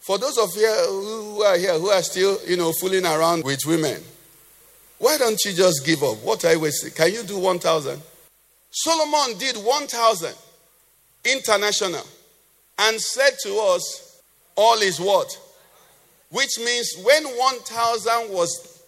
For 0.00 0.18
those 0.18 0.38
of 0.38 0.50
you 0.56 0.68
who 0.88 1.42
are 1.42 1.56
here 1.58 1.78
who 1.78 1.90
are 1.90 2.02
still, 2.02 2.38
you 2.46 2.56
know, 2.56 2.72
fooling 2.72 3.04
around 3.04 3.44
with 3.44 3.60
women, 3.66 4.02
why 4.98 5.18
don't 5.18 5.38
you 5.44 5.52
just 5.52 5.84
give 5.84 6.02
up? 6.02 6.18
What 6.22 6.44
I 6.44 6.56
wasting? 6.56 6.92
Can 6.92 7.12
you 7.12 7.22
do 7.22 7.38
1,000? 7.38 8.00
Solomon 8.70 9.36
did 9.38 9.56
1,000 9.56 10.34
international 11.24 12.06
and 12.78 13.00
said 13.00 13.32
to 13.42 13.56
us, 13.58 14.22
All 14.56 14.78
is 14.78 15.00
what? 15.00 15.38
Which 16.30 16.58
means 16.58 16.94
when 17.02 17.24
1,000 17.24 18.30
was 18.30 18.82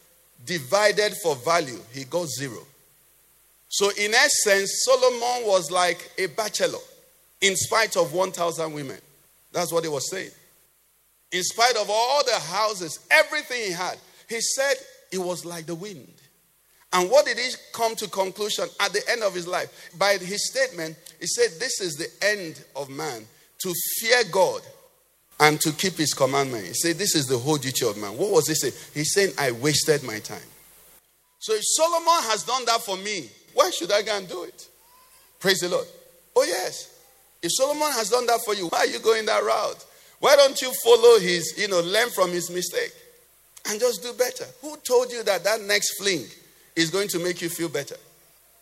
divided 0.47 1.15
for 1.23 1.35
value, 1.37 1.81
he 1.93 2.05
got 2.05 2.29
zero. 2.29 2.67
So, 3.69 3.91
in 3.99 4.15
essence, 4.15 4.85
Solomon 4.85 5.47
was 5.47 5.71
like 5.71 6.11
a 6.19 6.27
bachelor 6.27 6.79
in 7.41 7.57
spite 7.57 7.97
of 7.97 8.13
1,000 8.13 8.73
women. 8.73 8.99
That's 9.53 9.73
what 9.73 9.85
he 9.85 9.89
was 9.89 10.11
saying. 10.11 10.31
In 11.33 11.43
spite 11.43 11.77
of 11.77 11.89
all 11.89 12.23
the 12.25 12.39
houses, 12.39 13.01
everything 13.11 13.65
he 13.65 13.73
had, 13.73 13.97
he 14.29 14.41
said 14.41 14.75
it 15.11 15.19
was 15.19 15.45
like 15.45 15.67
the 15.67 15.75
wind. 15.75 16.13
And 16.93 17.11
what 17.11 17.25
did 17.25 17.39
he 17.39 17.51
come 17.73 17.97
to 17.97 18.09
conclusion 18.09 18.67
at 18.81 18.93
the 18.93 19.03
end 19.11 19.23
of 19.23 19.35
his 19.35 19.47
life? 19.47 19.91
By 19.99 20.19
his 20.19 20.51
statement, 20.51 20.97
he 21.21 21.27
said, 21.27 21.59
This 21.59 21.81
is 21.81 21.95
the 21.95 22.09
end 22.27 22.63
of 22.77 22.91
man 22.91 23.25
to 23.61 23.73
fear 23.99 24.25
God 24.31 24.61
and 25.41 25.61
to 25.63 25.73
keep 25.73 25.95
his 25.95 26.13
commandment. 26.13 26.67
He 26.67 26.75
said, 26.75 26.99
This 26.99 27.15
is 27.15 27.27
the 27.27 27.39
whole 27.39 27.57
duty 27.57 27.87
of 27.87 27.97
man. 27.97 28.17
What 28.19 28.31
was 28.31 28.49
he 28.49 28.55
saying? 28.55 28.75
He's 28.93 29.15
saying, 29.15 29.33
I 29.39 29.53
wasted 29.53 30.03
my 30.03 30.19
time. 30.19 30.41
So 31.39 31.55
if 31.55 31.63
Solomon 31.65 32.23
has 32.31 32.45
done 32.45 32.65
that 32.67 32.83
for 32.83 32.97
me, 32.99 33.29
why 33.55 33.71
should 33.71 33.91
I 33.91 34.03
go 34.03 34.17
and 34.17 34.29
do 34.29 34.45
it? 34.45 34.69
Praise 35.41 35.61
the 35.61 35.69
Lord. 35.69 35.87
Oh, 36.37 36.45
yes. 36.45 37.01
If 37.43 37.51
Solomon 37.53 37.91
has 37.93 38.11
done 38.11 38.27
that 38.27 38.41
for 38.45 38.55
you, 38.55 38.69
why 38.69 38.81
are 38.81 38.87
you 38.87 39.01
going 39.01 39.27
that 39.27 39.43
route? 39.43 39.85
Why 40.21 40.37
don't 40.37 40.61
you 40.63 40.73
follow 40.85 41.19
his, 41.19 41.55
you 41.59 41.67
know, 41.67 41.81
learn 41.81 42.11
from 42.11 42.31
his 42.31 42.49
mistake 42.49 42.93
and 43.69 43.81
just 43.81 44.03
do 44.03 44.13
better? 44.13 44.45
Who 44.61 44.77
told 44.77 45.11
you 45.11 45.25
that 45.25 45.43
that 45.43 45.63
next 45.63 45.99
fling 45.99 46.25
is 46.77 46.91
going 46.91 47.09
to 47.09 47.19
make 47.19 47.43
you 47.43 47.49
feel 47.49 47.69
better? 47.69 47.97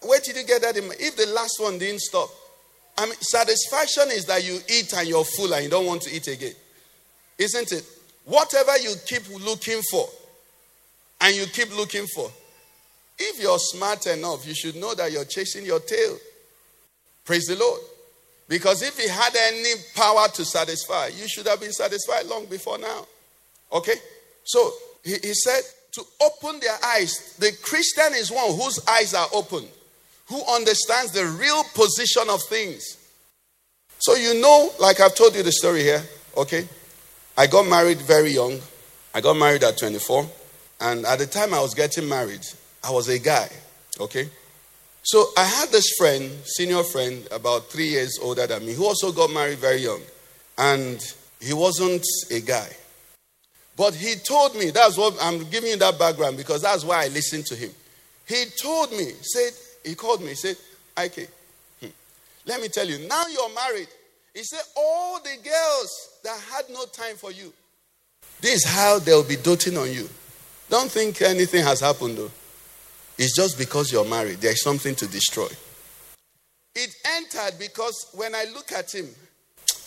Where 0.03 0.21
did 0.21 0.37
you 0.37 0.45
get 0.45 0.63
that? 0.63 0.77
If 0.77 1.17
the 1.17 1.27
last 1.27 1.57
one 1.61 1.79
didn't 1.79 2.01
stop, 2.01 2.29
I 2.97 3.07
mean, 3.07 3.15
satisfaction 3.21 4.11
is 4.11 4.25
that 4.27 4.45
you 4.45 4.59
eat 4.69 4.93
and 4.95 5.09
you're 5.09 5.25
full 5.25 5.53
and 5.55 5.65
you 5.65 5.71
don't 5.71 5.87
want 5.87 6.03
to 6.03 6.15
eat 6.15 6.27
again. 6.27 6.55
Isn't 7.39 7.73
it? 7.73 7.85
Whatever 8.25 8.77
you 8.79 8.95
keep 9.07 9.23
looking 9.45 9.81
for 9.91 10.09
and 11.21 11.35
you 11.35 11.47
keep 11.47 11.75
looking 11.77 12.07
for, 12.15 12.31
if 13.19 13.41
you're 13.41 13.59
smart 13.59 14.07
enough, 14.07 14.47
you 14.47 14.55
should 14.55 14.77
know 14.77 14.95
that 14.95 15.13
you're 15.13 15.25
chasing 15.25 15.65
your 15.65 15.81
tail. 15.81 16.17
Praise 17.25 17.47
the 17.47 17.57
Lord. 17.57 17.81
Because 18.49 18.83
if 18.83 18.99
he 18.99 19.09
had 19.09 19.35
any 19.37 19.75
power 19.95 20.27
to 20.35 20.45
satisfy, 20.45 21.09
you 21.09 21.29
should 21.29 21.47
have 21.47 21.61
been 21.61 21.73
satisfied 21.73 22.27
long 22.27 22.47
before 22.47 22.79
now. 22.79 23.07
Okay? 23.73 23.95
So 24.45 24.73
he, 25.05 25.13
he 25.13 25.35
said 25.35 25.63
to 25.93 26.03
open 26.23 26.61
their 26.61 26.77
eyes. 26.85 27.37
The 27.39 27.53
Christian 27.63 28.15
is 28.15 28.31
one 28.31 28.55
whose 28.55 28.81
eyes 28.87 29.15
are 29.15 29.29
open, 29.33 29.65
who 30.29 30.43
understands 30.53 31.13
the 31.13 31.27
real 31.27 31.65
position 31.75 32.25
of 32.29 32.41
things. 32.49 32.97
So 33.99 34.15
you 34.15 34.41
know, 34.41 34.71
like 34.79 35.01
I've 35.01 35.15
told 35.15 35.35
you 35.35 35.43
the 35.43 35.53
story 35.53 35.83
here, 35.83 36.03
okay? 36.37 36.67
I 37.37 37.47
got 37.47 37.67
married 37.67 37.99
very 37.99 38.31
young. 38.31 38.59
I 39.15 39.21
got 39.21 39.37
married 39.37 39.63
at 39.65 39.79
24. 39.79 40.29
And 40.81 41.05
at 41.05 41.19
the 41.19 41.27
time 41.27 41.53
I 41.53 41.61
was 41.61 41.75
getting 41.75 42.09
married, 42.09 42.45
I 42.83 42.91
was 42.91 43.09
a 43.09 43.19
guy, 43.19 43.49
okay? 43.99 44.29
So 45.03 45.27
I 45.37 45.45
had 45.45 45.71
this 45.71 45.93
friend, 45.99 46.31
senior 46.45 46.83
friend, 46.83 47.27
about 47.31 47.71
three 47.71 47.89
years 47.89 48.19
older 48.23 48.47
than 48.47 48.65
me, 48.65 48.75
who 48.75 48.85
also 48.87 49.13
got 49.13 49.31
married 49.31 49.59
very 49.59 49.79
young. 49.79 50.01
And 50.57 51.01
he 51.41 51.53
wasn't 51.53 52.05
a 52.31 52.41
guy. 52.41 52.69
But 53.81 53.95
he 53.95 54.17
told 54.17 54.57
me, 54.57 54.69
that's 54.69 54.99
what 54.99 55.17
I'm 55.23 55.49
giving 55.49 55.71
you 55.71 55.77
that 55.79 55.99
background 55.99 56.37
because 56.37 56.61
that's 56.61 56.85
why 56.85 57.05
I 57.05 57.09
listened 57.09 57.47
to 57.47 57.57
him. 57.57 57.71
He 58.29 58.45
told 58.61 58.91
me, 58.91 59.13
said, 59.23 59.53
he 59.83 59.95
called 59.95 60.21
me, 60.21 60.35
said, 60.35 60.57
Ike, 60.99 61.31
hmm, 61.81 61.87
let 62.45 62.61
me 62.61 62.69
tell 62.69 62.87
you, 62.87 63.09
now 63.09 63.23
you're 63.33 63.55
married. 63.55 63.89
He 64.35 64.43
said, 64.45 64.61
all 64.77 65.19
the 65.21 65.35
girls 65.43 66.11
that 66.25 66.39
had 66.53 66.65
no 66.69 66.85
time 66.93 67.17
for 67.17 67.33
you, 67.33 67.55
this 68.43 68.57
is 68.57 68.65
how 68.67 68.99
they'll 68.99 69.25
be 69.25 69.37
doting 69.37 69.79
on 69.79 69.91
you. 69.91 70.11
Don't 70.69 70.91
think 70.91 71.23
anything 71.23 71.65
has 71.65 71.81
happened 71.81 72.19
though. 72.19 72.31
It's 73.17 73.35
just 73.35 73.57
because 73.57 73.91
you're 73.91 74.05
married, 74.05 74.43
there's 74.43 74.63
something 74.63 74.95
to 74.97 75.07
destroy. 75.07 75.49
It 76.75 76.95
entered 77.17 77.59
because 77.59 78.11
when 78.13 78.35
I 78.35 78.45
look 78.53 78.73
at 78.73 78.95
him, 78.95 79.09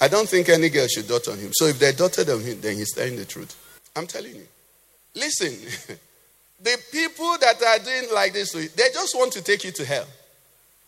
I 0.02 0.08
don't 0.08 0.28
think 0.28 0.50
any 0.50 0.70
girl 0.70 0.88
should 0.88 1.08
dot 1.08 1.28
on 1.28 1.38
him. 1.38 1.52
So 1.54 1.68
if 1.68 1.78
they 1.78 1.92
dotted 1.92 2.32
on 2.32 2.42
him, 2.42 2.60
then 2.60 2.78
he's 2.78 2.92
telling 2.92 3.18
the 3.18 3.26
truth. 3.26 3.60
I'm 3.96 4.08
telling 4.08 4.36
you. 4.36 4.48
Listen, 5.16 5.52
the 6.62 6.78
people 6.92 7.38
that 7.40 7.62
are 7.62 7.80
doing 7.84 8.14
like 8.14 8.34
this, 8.34 8.52
they 8.52 8.90
just 8.94 9.16
want 9.16 9.32
to 9.34 9.44
take 9.44 9.64
you 9.64 9.72
to 9.72 9.86
hell. 9.86 10.08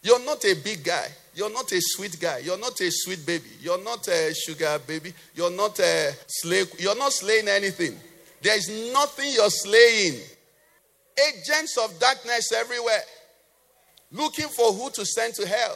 You're 0.01 0.23
not 0.23 0.43
a 0.45 0.53
big 0.55 0.83
guy. 0.83 1.07
You're 1.33 1.51
not 1.51 1.71
a 1.71 1.79
sweet 1.81 2.19
guy. 2.19 2.39
You're 2.39 2.57
not 2.57 2.79
a 2.79 2.89
sweet 2.91 3.25
baby. 3.25 3.49
You're 3.59 3.83
not 3.83 4.07
a 4.07 4.33
sugar 4.33 4.79
baby. 4.87 5.13
You're 5.33 5.51
not 5.51 5.79
a 5.79 6.13
slave. 6.27 6.71
You're 6.79 6.97
not 6.97 7.11
slaying 7.11 7.47
anything. 7.47 7.95
There's 8.41 8.69
nothing 8.93 9.31
you're 9.33 9.49
slaying 9.49 10.21
agents 11.17 11.77
of 11.77 11.97
darkness 11.99 12.51
everywhere, 12.53 13.01
looking 14.11 14.47
for 14.49 14.73
who 14.73 14.89
to 14.91 15.05
send 15.05 15.33
to 15.35 15.47
hell. 15.47 15.75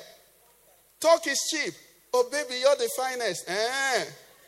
Talk 0.99 1.25
is 1.27 1.39
cheap. 1.49 1.73
Oh, 2.13 2.27
baby, 2.31 2.59
you're 2.59 2.75
the 2.75 2.89
finest. 2.95 3.49
Eh. 3.49 4.05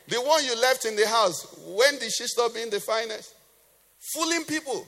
The 0.08 0.18
one 0.18 0.44
you 0.44 0.60
left 0.60 0.86
in 0.86 0.96
the 0.96 1.08
house, 1.08 1.46
when 1.66 2.00
did 2.00 2.12
she 2.12 2.26
stop 2.28 2.54
being 2.54 2.70
the 2.70 2.80
finest? 2.80 3.36
Fooling 4.14 4.44
people. 4.44 4.86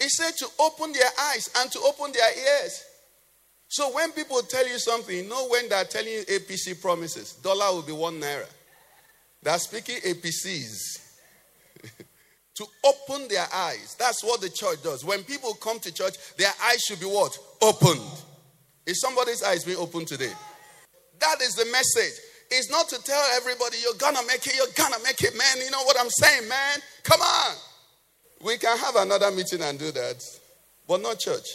He 0.00 0.08
said 0.08 0.32
to 0.38 0.46
open 0.60 0.92
their 0.92 1.10
eyes 1.32 1.50
and 1.58 1.70
to 1.72 1.80
open 1.80 2.12
their 2.12 2.62
ears. 2.62 2.84
So 3.68 3.92
when 3.94 4.12
people 4.12 4.40
tell 4.42 4.66
you 4.66 4.78
something, 4.78 5.14
you 5.14 5.28
know 5.28 5.48
when 5.48 5.68
they're 5.68 5.84
telling 5.84 6.12
you 6.12 6.22
APC 6.22 6.80
promises, 6.80 7.34
dollar 7.34 7.74
will 7.74 7.82
be 7.82 7.92
one 7.92 8.20
naira. 8.20 8.46
They're 9.42 9.58
speaking 9.58 9.96
APCs. 9.96 11.04
to 12.58 12.66
open 12.84 13.28
their 13.28 13.46
eyes. 13.54 13.94
That's 13.98 14.24
what 14.24 14.40
the 14.40 14.50
church 14.50 14.82
does. 14.82 15.04
When 15.04 15.22
people 15.22 15.54
come 15.54 15.78
to 15.78 15.92
church, 15.92 16.14
their 16.36 16.50
eyes 16.64 16.80
should 16.80 16.98
be 16.98 17.06
what? 17.06 17.38
Opened. 17.62 18.00
Is 18.84 19.00
somebody's 19.00 19.44
eyes 19.44 19.64
being 19.64 19.78
opened 19.78 20.08
today? 20.08 20.32
That 21.20 21.40
is 21.40 21.54
the 21.54 21.66
message. 21.66 22.20
It's 22.50 22.70
not 22.70 22.88
to 22.88 23.02
tell 23.02 23.22
everybody 23.36 23.76
you're 23.82 23.98
gonna 23.98 24.26
make 24.26 24.46
it, 24.46 24.56
you're 24.56 24.66
gonna 24.74 25.02
make 25.04 25.22
it, 25.22 25.36
man. 25.36 25.64
You 25.64 25.70
know 25.70 25.82
what 25.82 25.96
I'm 26.00 26.10
saying, 26.10 26.48
man? 26.48 26.78
Come 27.02 27.20
on. 27.20 27.56
We 28.42 28.56
can 28.56 28.76
have 28.78 28.96
another 28.96 29.30
meeting 29.30 29.62
and 29.62 29.78
do 29.78 29.90
that, 29.90 30.24
but 30.86 31.02
not 31.02 31.18
church. 31.18 31.46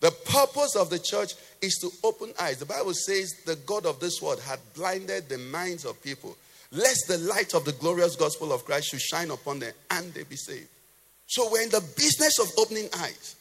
The 0.00 0.10
purpose 0.10 0.76
of 0.76 0.88
the 0.88 0.98
church 0.98 1.32
is 1.60 1.78
to 1.82 1.90
open 2.06 2.32
eyes. 2.40 2.58
The 2.58 2.66
Bible 2.66 2.94
says 2.94 3.34
the 3.44 3.56
God 3.56 3.86
of 3.86 4.00
this 4.00 4.22
world 4.22 4.40
had 4.40 4.58
blinded 4.74 5.28
the 5.28 5.38
minds 5.38 5.84
of 5.84 6.02
people, 6.02 6.36
lest 6.72 7.06
the 7.08 7.18
light 7.18 7.54
of 7.54 7.64
the 7.64 7.72
glorious 7.72 8.16
gospel 8.16 8.52
of 8.52 8.64
Christ 8.64 8.88
should 8.90 9.00
shine 9.00 9.30
upon 9.30 9.58
them 9.58 9.72
and 9.90 10.12
they 10.14 10.22
be 10.22 10.36
saved. 10.36 10.68
So 11.26 11.50
we're 11.50 11.62
in 11.62 11.70
the 11.70 11.84
business 11.96 12.38
of 12.38 12.48
opening 12.58 12.88
eyes. 12.98 13.36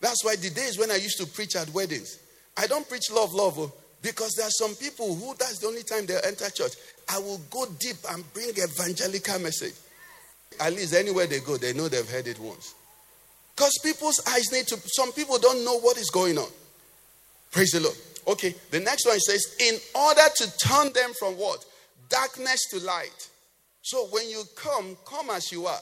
That's 0.00 0.24
why 0.24 0.36
the 0.36 0.50
days 0.50 0.78
when 0.78 0.90
I 0.90 0.96
used 0.96 1.18
to 1.18 1.26
preach 1.26 1.56
at 1.56 1.68
weddings, 1.70 2.18
I 2.56 2.66
don't 2.66 2.88
preach 2.88 3.10
love, 3.10 3.32
love, 3.32 3.58
oh, 3.58 3.72
because 4.02 4.34
there 4.34 4.46
are 4.46 4.50
some 4.50 4.74
people 4.76 5.14
who 5.14 5.34
that's 5.38 5.58
the 5.58 5.66
only 5.66 5.82
time 5.82 6.06
they 6.06 6.18
enter 6.24 6.50
church. 6.50 6.72
I 7.08 7.18
will 7.18 7.40
go 7.50 7.66
deep 7.78 7.96
and 8.10 8.32
bring 8.32 8.50
evangelical 8.50 9.38
message. 9.40 9.74
At 10.60 10.72
least 10.72 10.94
anywhere 10.94 11.26
they 11.26 11.40
go, 11.40 11.56
they 11.56 11.72
know 11.72 11.88
they've 11.88 12.08
heard 12.08 12.26
it 12.26 12.38
once. 12.38 12.74
Because 13.54 13.78
people's 13.82 14.20
eyes 14.28 14.52
need 14.52 14.66
to, 14.68 14.78
some 14.86 15.12
people 15.12 15.38
don't 15.38 15.64
know 15.64 15.78
what 15.80 15.96
is 15.98 16.10
going 16.10 16.38
on. 16.38 16.48
Praise 17.50 17.70
the 17.70 17.80
Lord. 17.80 17.96
Okay, 18.26 18.54
the 18.70 18.80
next 18.80 19.06
one 19.06 19.18
says, 19.18 19.56
in 19.58 19.74
order 19.94 20.22
to 20.36 20.58
turn 20.58 20.92
them 20.92 21.12
from 21.18 21.34
what? 21.34 21.64
Darkness 22.08 22.68
to 22.70 22.80
light. 22.84 23.28
So 23.82 24.06
when 24.10 24.28
you 24.28 24.44
come, 24.54 24.96
come 25.04 25.30
as 25.30 25.50
you 25.50 25.66
are. 25.66 25.80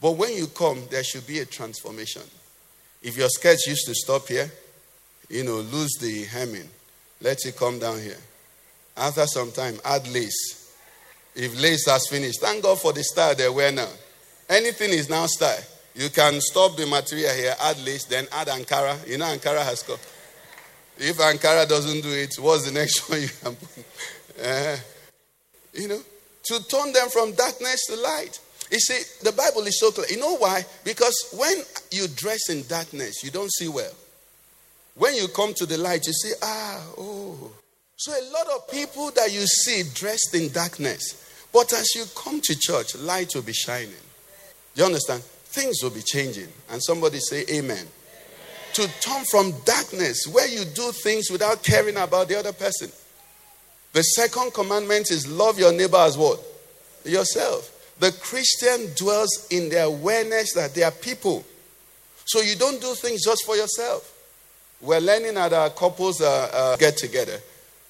But 0.00 0.12
when 0.12 0.34
you 0.34 0.46
come, 0.46 0.82
there 0.90 1.02
should 1.02 1.26
be 1.26 1.40
a 1.40 1.44
transformation. 1.44 2.22
If 3.02 3.16
your 3.16 3.28
sketch 3.28 3.66
used 3.66 3.86
to 3.86 3.94
stop 3.94 4.28
here, 4.28 4.50
you 5.28 5.44
know, 5.44 5.56
lose 5.56 5.94
the 6.00 6.24
hemming, 6.24 6.68
let 7.20 7.44
it 7.44 7.56
come 7.56 7.78
down 7.78 8.00
here. 8.00 8.16
After 8.96 9.26
some 9.26 9.52
time, 9.52 9.78
add 9.84 10.06
lace. 10.08 10.72
If 11.34 11.60
lace 11.60 11.86
has 11.86 12.08
finished, 12.08 12.40
thank 12.40 12.62
God 12.62 12.80
for 12.80 12.92
the 12.92 13.04
style 13.04 13.34
they 13.34 13.48
wear 13.48 13.70
now. 13.70 13.88
Anything 14.48 14.90
is 14.90 15.08
now 15.08 15.26
style. 15.26 15.62
You 15.94 16.10
can 16.10 16.40
stop 16.40 16.76
the 16.76 16.86
material 16.86 17.34
here, 17.34 17.54
add 17.60 17.78
lace, 17.84 18.04
then 18.04 18.26
add 18.32 18.48
Ankara. 18.48 19.06
You 19.06 19.18
know, 19.18 19.26
Ankara 19.26 19.64
has 19.64 19.82
come. 19.82 19.98
If 20.96 21.16
Ankara 21.18 21.68
doesn't 21.68 22.00
do 22.00 22.10
it, 22.10 22.34
what's 22.40 22.64
the 22.64 22.72
next 22.72 23.08
one 23.10 23.22
you 23.22 23.28
can 23.28 23.54
put? 23.54 23.84
Uh, 24.44 24.76
you 25.74 25.88
know, 25.88 26.00
to 26.44 26.68
turn 26.68 26.92
them 26.92 27.08
from 27.08 27.32
darkness 27.32 27.86
to 27.86 27.96
light. 27.96 28.40
You 28.70 28.78
see, 28.78 29.00
the 29.24 29.32
Bible 29.32 29.62
is 29.66 29.78
so 29.78 29.90
clear. 29.90 30.06
You 30.10 30.18
know 30.18 30.36
why? 30.36 30.64
Because 30.84 31.34
when 31.36 31.56
you 31.90 32.06
dress 32.08 32.50
in 32.50 32.66
darkness, 32.66 33.22
you 33.22 33.30
don't 33.30 33.52
see 33.52 33.68
well. 33.68 33.92
When 34.98 35.14
you 35.14 35.28
come 35.28 35.54
to 35.54 35.66
the 35.66 35.78
light, 35.78 36.06
you 36.06 36.12
see, 36.12 36.32
ah, 36.42 36.84
oh. 36.98 37.52
So 37.96 38.12
a 38.12 38.24
lot 38.32 38.46
of 38.54 38.68
people 38.68 39.10
that 39.12 39.32
you 39.32 39.46
see 39.46 39.84
dressed 39.94 40.34
in 40.34 40.52
darkness, 40.52 41.46
but 41.52 41.72
as 41.72 41.94
you 41.94 42.04
come 42.16 42.40
to 42.42 42.58
church, 42.58 42.96
light 42.96 43.34
will 43.34 43.42
be 43.42 43.52
shining. 43.52 43.94
You 44.74 44.84
understand? 44.84 45.22
Things 45.22 45.82
will 45.82 45.90
be 45.90 46.02
changing. 46.02 46.48
And 46.70 46.82
somebody 46.82 47.18
say, 47.20 47.44
Amen. 47.50 47.76
Amen. 47.76 47.86
To 48.74 49.00
turn 49.00 49.24
from 49.30 49.52
darkness, 49.64 50.26
where 50.26 50.48
you 50.48 50.64
do 50.64 50.92
things 50.92 51.30
without 51.30 51.62
caring 51.62 51.96
about 51.96 52.28
the 52.28 52.38
other 52.38 52.52
person. 52.52 52.90
The 53.92 54.02
second 54.02 54.52
commandment 54.52 55.10
is 55.10 55.26
love 55.26 55.58
your 55.58 55.72
neighbor 55.72 55.96
as 55.96 56.18
what? 56.18 56.40
Yourself. 57.04 57.74
The 57.98 58.12
Christian 58.12 58.92
dwells 58.96 59.48
in 59.50 59.68
the 59.68 59.84
awareness 59.84 60.52
that 60.54 60.74
they 60.74 60.82
are 60.82 60.92
people. 60.92 61.44
So 62.26 62.40
you 62.40 62.54
don't 62.56 62.80
do 62.80 62.94
things 62.94 63.24
just 63.24 63.44
for 63.44 63.56
yourself. 63.56 64.14
We're 64.80 65.00
learning 65.00 65.36
at 65.36 65.52
our 65.52 65.70
couples 65.70 66.20
uh, 66.20 66.50
uh, 66.52 66.76
get 66.76 66.96
together, 66.96 67.38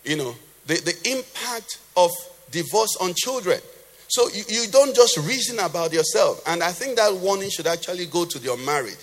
you 0.05 0.17
know, 0.17 0.35
the, 0.67 0.75
the 0.75 1.11
impact 1.11 1.79
of 1.97 2.11
divorce 2.51 2.97
on 3.01 3.13
children. 3.15 3.61
So 4.09 4.29
you, 4.29 4.43
you 4.49 4.69
don't 4.71 4.95
just 4.97 5.19
reason 5.19 5.59
about 5.59 5.93
yourself. 5.93 6.43
And 6.47 6.63
I 6.63 6.73
think 6.73 6.97
that 6.97 7.15
warning 7.15 7.51
should 7.51 7.67
actually 7.67 8.07
go 8.07 8.25
to 8.25 8.39
your 8.39 8.57
married. 8.57 8.97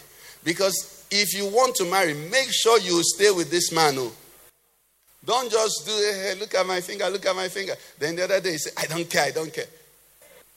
Because 0.43 1.05
if 1.11 1.35
you 1.37 1.45
want 1.45 1.75
to 1.75 1.85
marry, 1.85 2.13
make 2.13 2.51
sure 2.51 2.79
you 2.79 3.01
stay 3.03 3.29
with 3.29 3.51
this 3.51 3.71
man. 3.71 3.95
Oh. 3.97 4.11
Don't 5.23 5.51
just 5.51 5.85
do, 5.85 5.91
hey, 5.91 6.35
look 6.39 6.55
at 6.55 6.65
my 6.65 6.81
finger, 6.81 7.07
look 7.09 7.25
at 7.25 7.35
my 7.35 7.49
finger. 7.49 7.73
Then 7.99 8.15
the 8.15 8.23
other 8.23 8.41
day 8.41 8.53
you 8.53 8.57
say, 8.57 8.71
I 8.77 8.85
don't 8.87 9.09
care, 9.09 9.25
I 9.25 9.31
don't 9.31 9.53
care. 9.53 9.65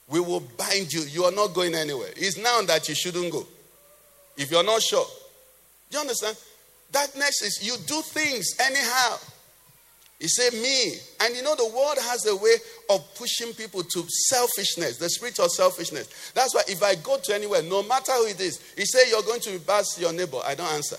We 0.09 0.20
will 0.20 0.41
bind 0.41 0.93
you. 0.93 1.03
You 1.03 1.24
are 1.24 1.33
not 1.33 1.49
going 1.49 1.74
anywhere. 1.74 2.09
It's 2.16 2.39
now 2.39 2.62
that 2.62 2.89
you 2.89 2.95
shouldn't 2.95 3.31
go. 3.31 3.47
If 4.37 4.51
you're 4.51 4.64
not 4.64 4.81
sure. 4.81 5.05
Do 5.91 5.97
you 5.97 6.01
understand? 6.01 6.37
Darkness 6.91 7.43
is 7.43 7.61
you 7.62 7.76
do 7.86 8.01
things 8.03 8.55
anyhow. 8.61 9.18
You 10.20 10.28
say 10.28 10.51
me. 10.51 10.95
And 11.20 11.36
you 11.36 11.43
know, 11.43 11.55
the 11.55 11.66
world 11.66 11.99
has 12.01 12.26
a 12.26 12.34
way 12.34 12.55
of 12.91 13.14
pushing 13.14 13.53
people 13.53 13.82
to 13.84 14.05
selfishness, 14.09 14.99
the 14.99 15.09
spirit 15.09 15.39
of 15.39 15.51
selfishness. 15.51 16.32
That's 16.34 16.55
why 16.55 16.62
if 16.66 16.82
I 16.82 16.97
go 16.97 17.18
to 17.18 17.34
anywhere, 17.34 17.62
no 17.62 17.82
matter 17.82 18.12
who 18.12 18.26
it 18.26 18.41
is, 18.41 18.61
he 18.76 18.84
say 18.84 19.11
you're 19.11 19.22
going 19.22 19.41
to 19.43 19.55
embarrass 19.55 19.99
your 20.01 20.12
neighbor, 20.12 20.41
I 20.45 20.55
don't 20.55 20.72
answer. 20.72 20.97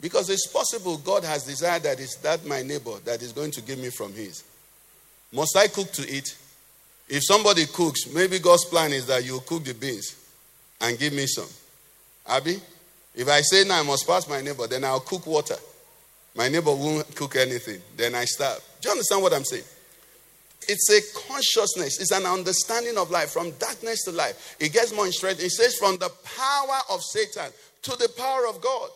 Because 0.00 0.28
it's 0.28 0.46
possible 0.48 0.98
God 0.98 1.24
has 1.24 1.44
desired 1.44 1.84
that 1.84 1.98
it's 1.98 2.16
that 2.16 2.44
my 2.44 2.62
neighbor 2.62 2.98
that 3.04 3.22
is 3.22 3.32
going 3.32 3.52
to 3.52 3.62
give 3.62 3.78
me 3.78 3.88
from 3.88 4.12
his. 4.12 4.44
Must 5.32 5.56
I 5.56 5.68
cook 5.68 5.90
to 5.92 6.14
eat? 6.14 6.36
If 7.08 7.22
somebody 7.24 7.64
cooks, 7.66 8.12
maybe 8.12 8.38
God's 8.38 8.64
plan 8.66 8.92
is 8.92 9.06
that 9.06 9.24
you 9.24 9.40
cook 9.46 9.64
the 9.64 9.72
beans 9.72 10.14
and 10.80 10.98
give 10.98 11.12
me 11.12 11.26
some. 11.26 11.48
Abby? 12.26 12.60
If 13.14 13.28
I 13.28 13.40
say 13.42 13.64
now 13.64 13.80
I 13.80 13.82
must 13.82 14.06
pass 14.06 14.28
my 14.28 14.40
neighbor, 14.40 14.66
then 14.66 14.84
I'll 14.84 15.00
cook 15.00 15.26
water. 15.26 15.56
My 16.34 16.48
neighbor 16.48 16.74
won't 16.74 17.14
cook 17.14 17.36
anything. 17.36 17.80
Then 17.96 18.14
I 18.14 18.24
starve. 18.24 18.60
Do 18.80 18.88
you 18.88 18.92
understand 18.92 19.22
what 19.22 19.32
I'm 19.32 19.44
saying? 19.44 19.64
It's 20.66 20.90
a 20.90 21.28
consciousness, 21.28 22.00
it's 22.00 22.10
an 22.10 22.24
understanding 22.24 22.96
of 22.96 23.10
life 23.10 23.30
from 23.30 23.50
darkness 23.52 24.04
to 24.04 24.12
light. 24.12 24.34
It 24.58 24.72
gets 24.72 24.94
more 24.94 25.06
interesting. 25.06 25.44
It 25.44 25.50
says 25.50 25.76
from 25.76 25.98
the 25.98 26.10
power 26.36 26.78
of 26.90 27.02
Satan 27.02 27.52
to 27.82 27.90
the 27.92 28.08
power 28.16 28.46
of 28.48 28.60
God. 28.60 28.88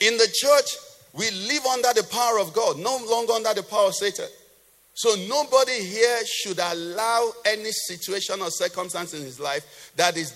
In 0.00 0.16
the 0.16 0.28
church, 0.32 0.76
we 1.12 1.30
live 1.30 1.64
under 1.66 1.92
the 1.92 2.06
power 2.10 2.40
of 2.40 2.52
God, 2.52 2.78
no 2.78 2.98
longer 3.08 3.34
under 3.34 3.54
the 3.54 3.62
power 3.62 3.88
of 3.88 3.94
Satan. 3.94 4.26
So 4.94 5.14
nobody 5.28 5.84
here 5.84 6.18
should 6.24 6.58
allow 6.58 7.32
any 7.44 7.70
situation 7.70 8.40
or 8.40 8.50
circumstance 8.50 9.12
in 9.12 9.22
his 9.22 9.38
life 9.40 9.92
that 9.96 10.16
is 10.16 10.30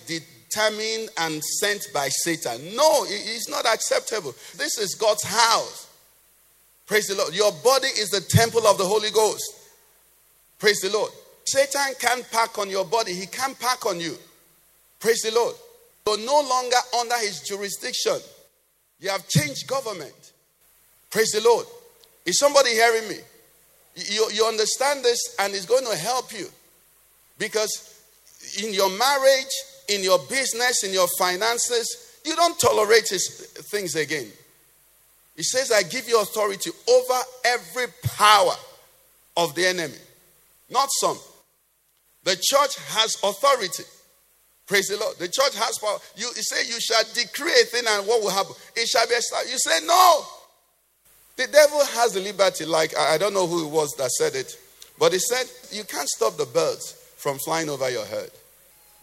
determined 0.49 1.11
and 1.19 1.43
sent 1.43 1.87
by 1.93 2.09
Satan. 2.09 2.75
No, 2.75 3.05
it's 3.09 3.49
not 3.49 3.67
acceptable. 3.67 4.35
This 4.57 4.79
is 4.79 4.95
God's 4.95 5.25
house. 5.25 5.87
Praise 6.87 7.07
the 7.07 7.17
Lord. 7.17 7.35
Your 7.35 7.53
body 7.65 7.89
is 7.89 8.11
the 8.11 8.21
temple 8.21 8.67
of 8.67 8.79
the 8.79 8.85
Holy 8.85 9.11
Ghost. 9.11 9.45
Praise 10.59 10.81
the 10.81 10.91
Lord. 10.91 11.13
Satan 11.45 11.95
can't 11.99 12.29
pack 12.31 12.59
on 12.59 12.69
your 12.69 12.85
body, 12.85 13.15
he 13.15 13.27
can't 13.27 13.59
pack 13.59 13.87
on 13.87 14.01
you. 14.01 14.17
Praise 15.01 15.23
the 15.23 15.33
Lord. 15.33 15.55
You're 16.07 16.19
no 16.19 16.41
longer 16.41 16.77
under 16.99 17.17
his 17.19 17.41
jurisdiction. 17.41 18.19
You 19.01 19.11
have 19.11 19.29
changed 19.29 19.67
government. 19.67 20.33
Praise 21.11 21.31
the 21.31 21.43
Lord. 21.43 21.67
Is 22.27 22.39
somebody 22.39 22.71
hearing 22.71 23.09
me? 23.09 23.17
You, 23.95 24.29
you 24.33 24.45
understand 24.45 25.05
this, 25.05 25.37
and 25.39 25.55
it's 25.55 25.67
going 25.67 25.85
to 25.87 25.97
help 25.97 26.33
you. 26.33 26.47
Because 27.39 28.03
in 28.63 28.73
your 28.75 28.91
marriage, 28.91 29.53
in 29.89 30.03
your 30.03 30.18
business, 30.30 30.84
in 30.84 30.93
your 30.93 31.09
finances, 31.18 32.20
you 32.24 32.36
don't 32.36 32.59
tolerate 32.59 33.09
his 33.09 33.53
things 33.70 33.95
again. 33.95 34.26
He 35.36 35.43
says, 35.43 35.70
I 35.72 35.82
give 35.82 36.09
you 36.09 36.20
authority 36.20 36.70
over 36.89 37.20
every 37.45 37.86
power 38.03 38.55
of 39.36 39.55
the 39.55 39.66
enemy, 39.66 39.95
not 40.70 40.89
some. 41.01 41.18
The 42.24 42.34
church 42.34 42.76
has 42.89 43.16
authority. 43.22 43.84
Praise 44.66 44.89
the 44.89 44.99
Lord. 44.99 45.16
The 45.18 45.28
church 45.28 45.55
has 45.55 45.78
power. 45.78 45.97
You, 46.16 46.26
you 46.26 46.43
say 46.43 46.66
you 46.66 46.78
shall 46.80 47.03
decree 47.14 47.53
a 47.53 47.64
thing 47.64 47.84
and 47.89 48.07
what 48.07 48.20
will 48.20 48.30
happen? 48.30 48.55
It 48.76 48.86
shall 48.86 49.07
be 49.07 49.14
established. 49.14 49.53
You 49.53 49.59
say 49.59 49.86
no. 49.86 50.24
The 51.36 51.47
devil 51.47 51.84
has 51.84 52.12
the 52.12 52.20
liberty, 52.20 52.64
like 52.64 52.99
I 52.99 53.16
don't 53.16 53.32
know 53.32 53.47
who 53.47 53.64
it 53.64 53.70
was 53.70 53.93
that 53.97 54.11
said 54.11 54.34
it, 54.34 54.59
but 54.99 55.12
he 55.12 55.20
said, 55.20 55.47
You 55.70 55.84
can't 55.84 56.09
stop 56.09 56.36
the 56.36 56.47
birds 56.47 56.93
from 57.16 57.39
flying 57.39 57.68
over 57.68 57.89
your 57.89 58.05
head, 58.05 58.30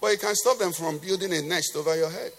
but 0.01 0.11
you 0.11 0.17
can 0.17 0.35
stop 0.35 0.57
them 0.57 0.71
from 0.71 0.97
building 0.97 1.33
a 1.33 1.41
nest 1.41 1.75
over 1.75 1.95
your 1.95 2.09
head. 2.09 2.31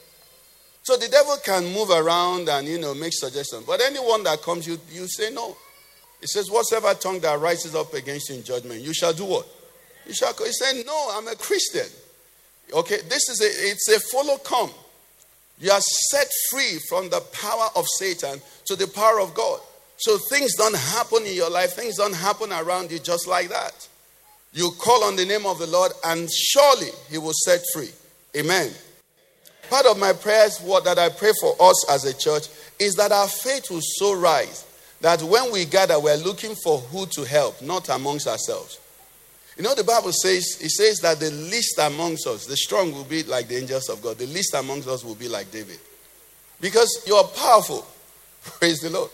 So 0.82 0.96
the 0.96 1.08
devil 1.08 1.36
can 1.44 1.72
move 1.72 1.90
around 1.90 2.48
and 2.48 2.66
you 2.66 2.78
know 2.78 2.94
make 2.94 3.12
suggestions, 3.12 3.64
but 3.66 3.80
anyone 3.80 4.22
that 4.24 4.42
comes, 4.42 4.66
you 4.66 4.78
you 4.90 5.08
say 5.08 5.30
no. 5.32 5.56
He 6.20 6.26
says, 6.26 6.50
Whatsoever 6.50 6.94
tongue 6.94 7.20
that 7.20 7.38
rises 7.40 7.74
up 7.74 7.92
against 7.94 8.30
you 8.30 8.36
in 8.36 8.44
judgment, 8.44 8.80
you 8.80 8.94
shall 8.94 9.12
do 9.12 9.24
what? 9.24 9.46
You 10.06 10.14
shall. 10.14 10.32
He 10.34 10.52
said, 10.52 10.84
No, 10.86 11.08
I'm 11.12 11.28
a 11.28 11.34
Christian. 11.34 11.86
Okay, 12.72 12.98
this 13.08 13.28
is 13.28 13.40
a 13.40 13.70
it's 13.70 13.88
a 13.88 14.00
follow 14.10 14.38
come. 14.38 14.70
You 15.58 15.70
are 15.70 15.80
set 15.80 16.28
free 16.50 16.78
from 16.88 17.08
the 17.10 17.20
power 17.32 17.68
of 17.76 17.86
Satan 17.98 18.40
to 18.66 18.76
the 18.76 18.88
power 18.88 19.20
of 19.20 19.34
God. 19.34 19.60
So 19.98 20.18
things 20.30 20.54
don't 20.56 20.76
happen 20.76 21.24
in 21.24 21.34
your 21.34 21.50
life, 21.50 21.72
things 21.72 21.96
don't 21.96 22.14
happen 22.14 22.52
around 22.52 22.90
you 22.90 22.98
just 22.98 23.26
like 23.26 23.48
that. 23.48 23.88
You 24.56 24.70
call 24.78 25.04
on 25.04 25.16
the 25.16 25.26
name 25.26 25.44
of 25.44 25.58
the 25.58 25.66
Lord, 25.66 25.92
and 26.02 26.30
surely 26.32 26.88
He 27.10 27.18
will 27.18 27.34
set 27.44 27.60
free. 27.74 27.90
Amen. 28.34 28.70
Part 29.68 29.84
of 29.84 29.98
my 29.98 30.14
prayers, 30.14 30.60
what 30.60 30.84
that 30.84 30.98
I 30.98 31.10
pray 31.10 31.32
for 31.38 31.54
us 31.60 31.90
as 31.90 32.06
a 32.06 32.16
church, 32.16 32.48
is 32.78 32.94
that 32.94 33.12
our 33.12 33.28
faith 33.28 33.70
will 33.70 33.82
so 33.82 34.14
rise 34.18 34.64
that 35.02 35.22
when 35.22 35.52
we 35.52 35.66
gather, 35.66 36.00
we're 36.00 36.16
looking 36.16 36.54
for 36.64 36.78
who 36.78 37.04
to 37.04 37.24
help, 37.24 37.60
not 37.60 37.90
amongst 37.90 38.26
ourselves. 38.26 38.80
You 39.58 39.62
know, 39.62 39.74
the 39.74 39.84
Bible 39.84 40.12
says, 40.12 40.58
it 40.62 40.70
says 40.70 41.00
that 41.00 41.20
the 41.20 41.30
least 41.30 41.78
amongst 41.78 42.26
us, 42.26 42.46
the 42.46 42.56
strong 42.56 42.94
will 42.94 43.04
be 43.04 43.24
like 43.24 43.48
the 43.48 43.58
angels 43.58 43.90
of 43.90 44.00
God. 44.00 44.16
The 44.16 44.26
least 44.26 44.54
amongst 44.54 44.88
us 44.88 45.04
will 45.04 45.16
be 45.16 45.28
like 45.28 45.50
David. 45.50 45.78
Because 46.62 47.04
you 47.06 47.14
are 47.14 47.24
powerful. 47.24 47.86
Praise 48.42 48.80
the 48.80 48.88
Lord. 48.88 49.10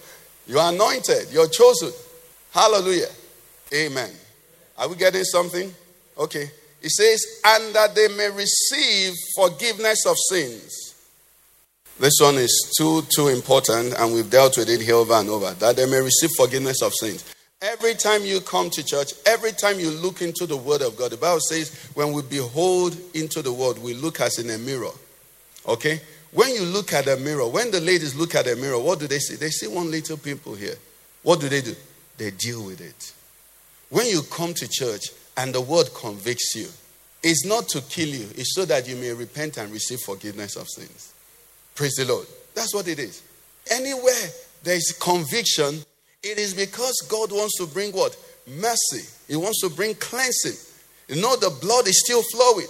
You 0.47 0.61
are 0.61 0.73
anointed. 0.73 1.33
You're 1.33 1.49
chosen. 1.49 1.91
Hallelujah. 2.53 3.11
Amen. 3.75 4.11
Are 4.79 4.89
we 4.89 4.97
getting 4.97 5.25
something? 5.25 5.73
Okay. 6.19 6.51
It 6.83 6.91
says, 6.91 7.25
and 7.45 7.75
that 7.75 7.95
they 7.95 8.09
may 8.09 8.31
receive 8.31 9.15
forgiveness 9.37 10.05
of 10.07 10.17
sins. 10.29 10.95
This 12.01 12.15
one 12.21 12.35
is 12.37 12.75
too, 12.77 13.03
too 13.15 13.29
important, 13.29 13.95
and 13.97 14.13
we've 14.13 14.29
dealt 14.29 14.59
with 14.59 14.69
it 14.69 14.81
here 14.81 14.97
over 14.97 15.15
and 15.15 15.29
over. 15.29 15.53
That 15.55 15.77
they 15.77 15.87
may 15.87 16.01
receive 16.01 16.31
forgiveness 16.37 16.83
of 16.83 16.93
sins. 16.95 17.33
Every 17.61 17.95
time 17.95 18.25
you 18.25 18.41
come 18.41 18.71
to 18.71 18.85
church, 18.85 19.13
every 19.25 19.53
time 19.53 19.79
you 19.79 19.91
look 19.91 20.21
into 20.21 20.47
the 20.47 20.57
Word 20.57 20.83
of 20.83 20.97
God, 20.97 21.13
the 21.13 21.17
Bible 21.17 21.39
says, 21.39 21.73
when 21.95 22.13
we 22.13 22.23
behold 22.23 22.97
into 23.15 23.41
the 23.41 23.53
Word, 23.53 23.79
we 23.79 23.95
look 23.95 24.21
as 24.21 24.41
in 24.41 24.51
a 24.51 24.59
mirror. 24.59 24.91
Okay? 25.69 26.01
When 26.33 26.53
you 26.53 26.63
look 26.63 26.93
at 26.93 27.07
a 27.07 27.17
mirror, 27.19 27.47
when 27.47 27.71
the 27.71 27.81
ladies 27.81 28.17
look 28.17 28.35
at 28.35 28.49
a 28.49 28.57
mirror, 28.57 28.81
what 28.81 28.99
do 28.99 29.07
they 29.07 29.21
see? 29.21 29.37
They 29.37 29.51
see 29.51 29.69
one 29.69 29.91
little 29.91 30.17
pimple 30.17 30.57
here. 30.57 30.75
What 31.23 31.41
do 31.41 31.49
they 31.49 31.61
do? 31.61 31.77
They 32.17 32.33
deal 32.33 32.65
with 32.65 32.81
it. 32.81 33.13
When 33.93 34.07
you 34.07 34.23
come 34.23 34.55
to 34.55 34.67
church 34.67 35.13
and 35.37 35.55
the 35.55 35.61
Word 35.61 35.93
convicts 35.93 36.55
you, 36.55 36.67
it's 37.23 37.45
not 37.45 37.69
to 37.69 37.83
kill 37.83 38.09
you, 38.09 38.27
it's 38.37 38.55
so 38.55 38.65
that 38.65 38.89
you 38.89 38.97
may 38.97 39.13
repent 39.13 39.59
and 39.59 39.71
receive 39.71 40.01
forgiveness 40.01 40.57
of 40.57 40.67
sins. 40.67 41.13
Praise 41.75 41.93
the 41.97 42.07
Lord. 42.07 42.27
That's 42.55 42.75
what 42.75 42.89
it 42.89 42.99
is. 42.99 43.23
Anywhere 43.71 44.31
there 44.63 44.77
is 44.77 44.97
conviction, 44.99 45.85
it 46.23 46.39
is 46.39 46.55
because 46.55 47.07
God 47.07 47.33
wants 47.33 47.59
to 47.59 47.67
bring 47.67 47.93
what? 47.93 48.17
Mercy. 48.47 49.07
He 49.29 49.37
wants 49.37 49.61
to 49.61 49.69
bring 49.69 49.95
cleansing. 49.97 50.57
You 51.09 51.21
know, 51.21 51.37
the 51.37 51.51
blood 51.61 51.87
is 51.87 52.01
still 52.03 52.23
flowing. 52.33 52.69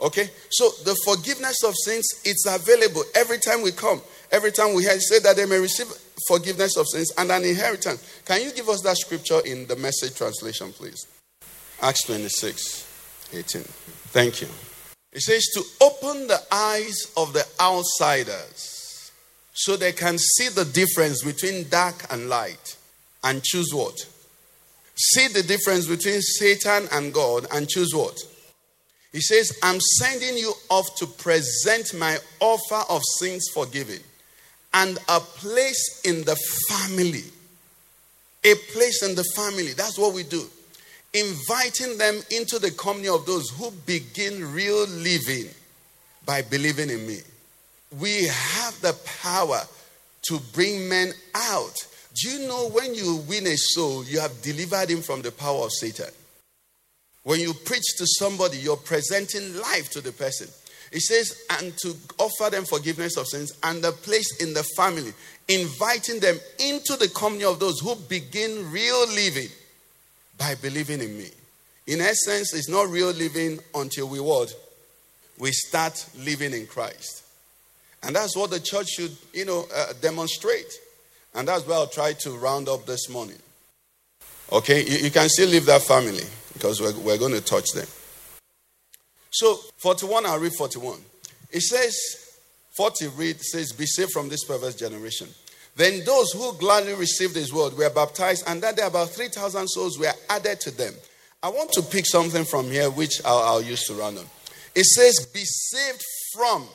Okay? 0.00 0.30
So 0.50 0.70
the 0.84 0.94
forgiveness 1.04 1.64
of 1.64 1.74
sins, 1.74 2.06
it's 2.24 2.46
available 2.46 3.02
every 3.16 3.40
time 3.40 3.62
we 3.62 3.72
come. 3.72 4.00
Every 4.30 4.52
time 4.52 4.74
we 4.74 4.84
say 4.84 5.18
that 5.18 5.34
they 5.34 5.46
may 5.46 5.58
receive 5.58 5.88
forgiveness 6.28 6.76
of 6.76 6.86
sins 6.88 7.12
and 7.18 7.30
an 7.30 7.44
inheritance. 7.44 8.22
Can 8.24 8.42
you 8.42 8.52
give 8.52 8.68
us 8.68 8.82
that 8.82 8.96
scripture 8.96 9.40
in 9.44 9.66
the 9.66 9.76
message 9.76 10.16
translation, 10.16 10.72
please? 10.72 11.06
Acts 11.82 12.04
26, 12.04 13.30
18. 13.32 13.62
Thank 14.12 14.42
you. 14.42 14.48
It 15.12 15.22
says 15.22 15.44
to 15.54 15.62
open 15.80 16.28
the 16.28 16.40
eyes 16.52 17.12
of 17.16 17.32
the 17.32 17.44
outsiders 17.60 19.12
so 19.52 19.76
they 19.76 19.92
can 19.92 20.18
see 20.18 20.48
the 20.48 20.64
difference 20.64 21.24
between 21.24 21.68
dark 21.68 22.06
and 22.10 22.28
light 22.28 22.76
and 23.24 23.42
choose 23.42 23.72
what? 23.72 23.96
See 24.94 25.28
the 25.28 25.42
difference 25.42 25.86
between 25.86 26.20
Satan 26.20 26.88
and 26.92 27.12
God 27.12 27.46
and 27.52 27.68
choose 27.68 27.92
what? 27.94 28.18
He 29.12 29.20
says, 29.20 29.58
I'm 29.62 29.80
sending 29.80 30.36
you 30.36 30.52
off 30.68 30.94
to 30.98 31.06
present 31.06 31.94
my 31.94 32.18
offer 32.38 32.84
of 32.88 33.02
sins 33.18 33.48
forgiven 33.52 33.98
and 34.72 34.98
a 35.08 35.20
place 35.20 36.02
in 36.04 36.24
the 36.24 36.36
family. 36.68 37.24
A 38.44 38.54
place 38.72 39.02
in 39.02 39.14
the 39.14 39.24
family. 39.36 39.72
That's 39.72 39.98
what 39.98 40.14
we 40.14 40.22
do. 40.22 40.44
Inviting 41.12 41.98
them 41.98 42.20
into 42.30 42.58
the 42.58 42.70
company 42.70 43.08
of 43.08 43.26
those 43.26 43.50
who 43.50 43.70
begin 43.84 44.52
real 44.52 44.86
living 44.86 45.48
by 46.24 46.42
believing 46.42 46.90
in 46.90 47.06
me. 47.06 47.18
We 47.98 48.28
have 48.28 48.80
the 48.80 48.96
power 49.22 49.60
to 50.22 50.38
bring 50.52 50.88
men 50.88 51.12
out. 51.34 51.74
Do 52.14 52.30
you 52.30 52.46
know 52.46 52.68
when 52.68 52.94
you 52.94 53.24
win 53.28 53.46
a 53.46 53.56
soul, 53.56 54.04
you 54.04 54.20
have 54.20 54.40
delivered 54.42 54.90
him 54.90 55.02
from 55.02 55.22
the 55.22 55.32
power 55.32 55.64
of 55.64 55.72
Satan? 55.72 56.10
When 57.22 57.40
you 57.40 57.52
preach 57.52 57.96
to 57.98 58.06
somebody, 58.06 58.58
you're 58.58 58.76
presenting 58.76 59.56
life 59.56 59.90
to 59.90 60.00
the 60.00 60.12
person. 60.12 60.48
It 60.92 61.02
says, 61.02 61.44
and 61.58 61.76
to 61.78 61.94
offer 62.18 62.50
them 62.50 62.64
forgiveness 62.64 63.16
of 63.16 63.28
sins 63.28 63.52
and 63.62 63.84
a 63.84 63.92
place 63.92 64.42
in 64.42 64.54
the 64.54 64.64
family, 64.76 65.12
inviting 65.48 66.18
them 66.18 66.36
into 66.58 66.96
the 66.96 67.08
company 67.08 67.44
of 67.44 67.60
those 67.60 67.80
who 67.80 67.94
begin 67.94 68.70
real 68.72 69.08
living 69.08 69.48
by 70.36 70.56
believing 70.56 71.00
in 71.00 71.16
me. 71.16 71.28
In 71.86 72.00
essence, 72.00 72.54
it's 72.54 72.68
not 72.68 72.88
real 72.88 73.10
living 73.10 73.60
until 73.74 74.08
we 74.08 74.20
what? 74.20 74.52
We 75.38 75.52
start 75.52 76.06
living 76.18 76.52
in 76.52 76.66
Christ. 76.66 77.24
And 78.02 78.16
that's 78.16 78.36
what 78.36 78.50
the 78.50 78.60
church 78.60 78.88
should, 78.88 79.16
you 79.32 79.44
know, 79.44 79.66
uh, 79.74 79.92
demonstrate. 80.00 80.72
And 81.34 81.46
that's 81.46 81.66
where 81.66 81.76
I'll 81.76 81.86
try 81.86 82.14
to 82.14 82.30
round 82.36 82.68
up 82.68 82.86
this 82.86 83.08
morning. 83.08 83.38
Okay, 84.50 84.84
you, 84.84 85.04
you 85.04 85.10
can 85.10 85.28
still 85.28 85.48
leave 85.48 85.66
that 85.66 85.82
family 85.82 86.24
because 86.52 86.80
we're, 86.80 86.98
we're 86.98 87.18
going 87.18 87.32
to 87.32 87.40
touch 87.40 87.70
them. 87.72 87.86
So, 89.30 89.58
41, 89.78 90.26
I'll 90.26 90.38
read 90.38 90.52
41. 90.52 90.98
It 91.50 91.62
says, 91.62 91.96
40 92.76 93.08
read 93.08 93.40
says, 93.40 93.72
Be 93.72 93.86
saved 93.86 94.12
from 94.12 94.28
this 94.28 94.44
perverse 94.44 94.74
generation. 94.74 95.28
Then 95.76 96.04
those 96.04 96.32
who 96.32 96.52
gladly 96.58 96.94
received 96.94 97.36
his 97.36 97.52
word 97.52 97.76
were 97.76 97.90
baptized, 97.90 98.44
and 98.46 98.62
that 98.62 98.76
there 98.76 98.86
about 98.86 99.10
3,000 99.10 99.68
souls 99.68 99.98
were 99.98 100.12
added 100.28 100.60
to 100.60 100.70
them. 100.70 100.94
I 101.42 101.48
want 101.48 101.72
to 101.72 101.82
pick 101.82 102.06
something 102.06 102.44
from 102.44 102.70
here 102.70 102.90
which 102.90 103.20
I'll, 103.24 103.38
I'll 103.38 103.62
use 103.62 103.84
to 103.86 103.94
run 103.94 104.18
on. 104.18 104.26
It 104.74 104.84
says, 104.84 105.26
Be 105.32 105.42
saved 105.44 106.04
from 106.34 106.66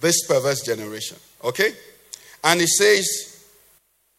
this 0.00 0.26
perverse 0.26 0.62
generation. 0.62 1.16
Okay? 1.44 1.72
And 2.44 2.60
it 2.60 2.68
says, 2.68 3.30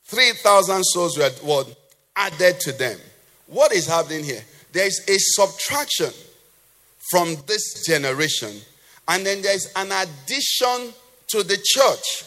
3,000 0.06 0.84
souls 0.84 1.18
were 1.18 1.30
what? 1.42 1.74
Added 2.16 2.60
to 2.62 2.72
them. 2.74 2.98
What 3.48 3.72
is 3.72 3.88
happening 3.88 4.24
here? 4.24 4.44
There 4.74 4.86
is 4.86 5.02
a 5.08 5.16
subtraction 5.18 6.12
from 7.12 7.36
this 7.46 7.86
generation, 7.86 8.62
and 9.08 9.26
then 9.26 9.42
there's 9.42 9.72
an 9.76 9.92
addition 9.92 10.94
to 11.28 11.44
the 11.44 11.58
church. 11.64 12.24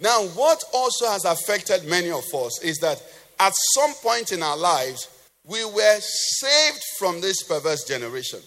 Now, 0.00 0.24
what 0.34 0.62
also 0.74 1.08
has 1.08 1.24
affected 1.24 1.88
many 1.88 2.10
of 2.10 2.24
us 2.34 2.60
is 2.62 2.78
that 2.78 3.00
at 3.38 3.52
some 3.74 3.94
point 4.02 4.32
in 4.32 4.42
our 4.42 4.56
lives, 4.56 5.08
we 5.44 5.64
were 5.64 5.98
saved 6.00 6.82
from 6.98 7.20
this 7.20 7.42
perverse 7.42 7.84
generation, 7.84 8.40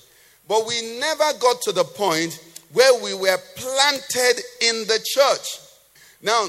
but 0.47 0.67
we 0.67 0.99
never 0.99 1.31
got 1.39 1.61
to 1.61 1.71
the 1.71 1.83
point 1.83 2.39
where 2.73 3.01
we 3.01 3.13
were 3.13 3.37
planted 3.55 4.41
in 4.61 4.85
the 4.87 5.01
church. 5.05 5.47
Now, 6.21 6.47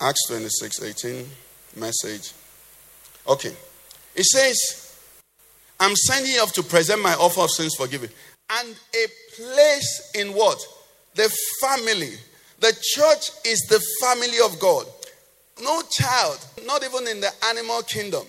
Acts 0.00 0.28
26 0.28 0.82
18, 0.82 1.26
message. 1.76 2.32
Okay. 3.26 3.54
It 4.14 4.24
says, 4.24 4.87
I'm 5.80 5.94
you 6.24 6.40
off 6.40 6.52
to 6.54 6.62
present 6.62 7.02
my 7.02 7.14
offer 7.14 7.42
of 7.42 7.50
sins 7.50 7.74
forgiven. 7.74 8.10
And 8.50 8.68
a 8.94 9.06
place 9.36 10.10
in 10.14 10.28
what? 10.28 10.58
The 11.14 11.32
family. 11.60 12.14
The 12.60 12.72
church 12.94 13.30
is 13.44 13.60
the 13.68 13.80
family 14.00 14.38
of 14.44 14.58
God. 14.58 14.86
No 15.62 15.82
child, 15.90 16.38
not 16.66 16.84
even 16.84 17.06
in 17.08 17.20
the 17.20 17.30
animal 17.46 17.82
kingdom, 17.82 18.24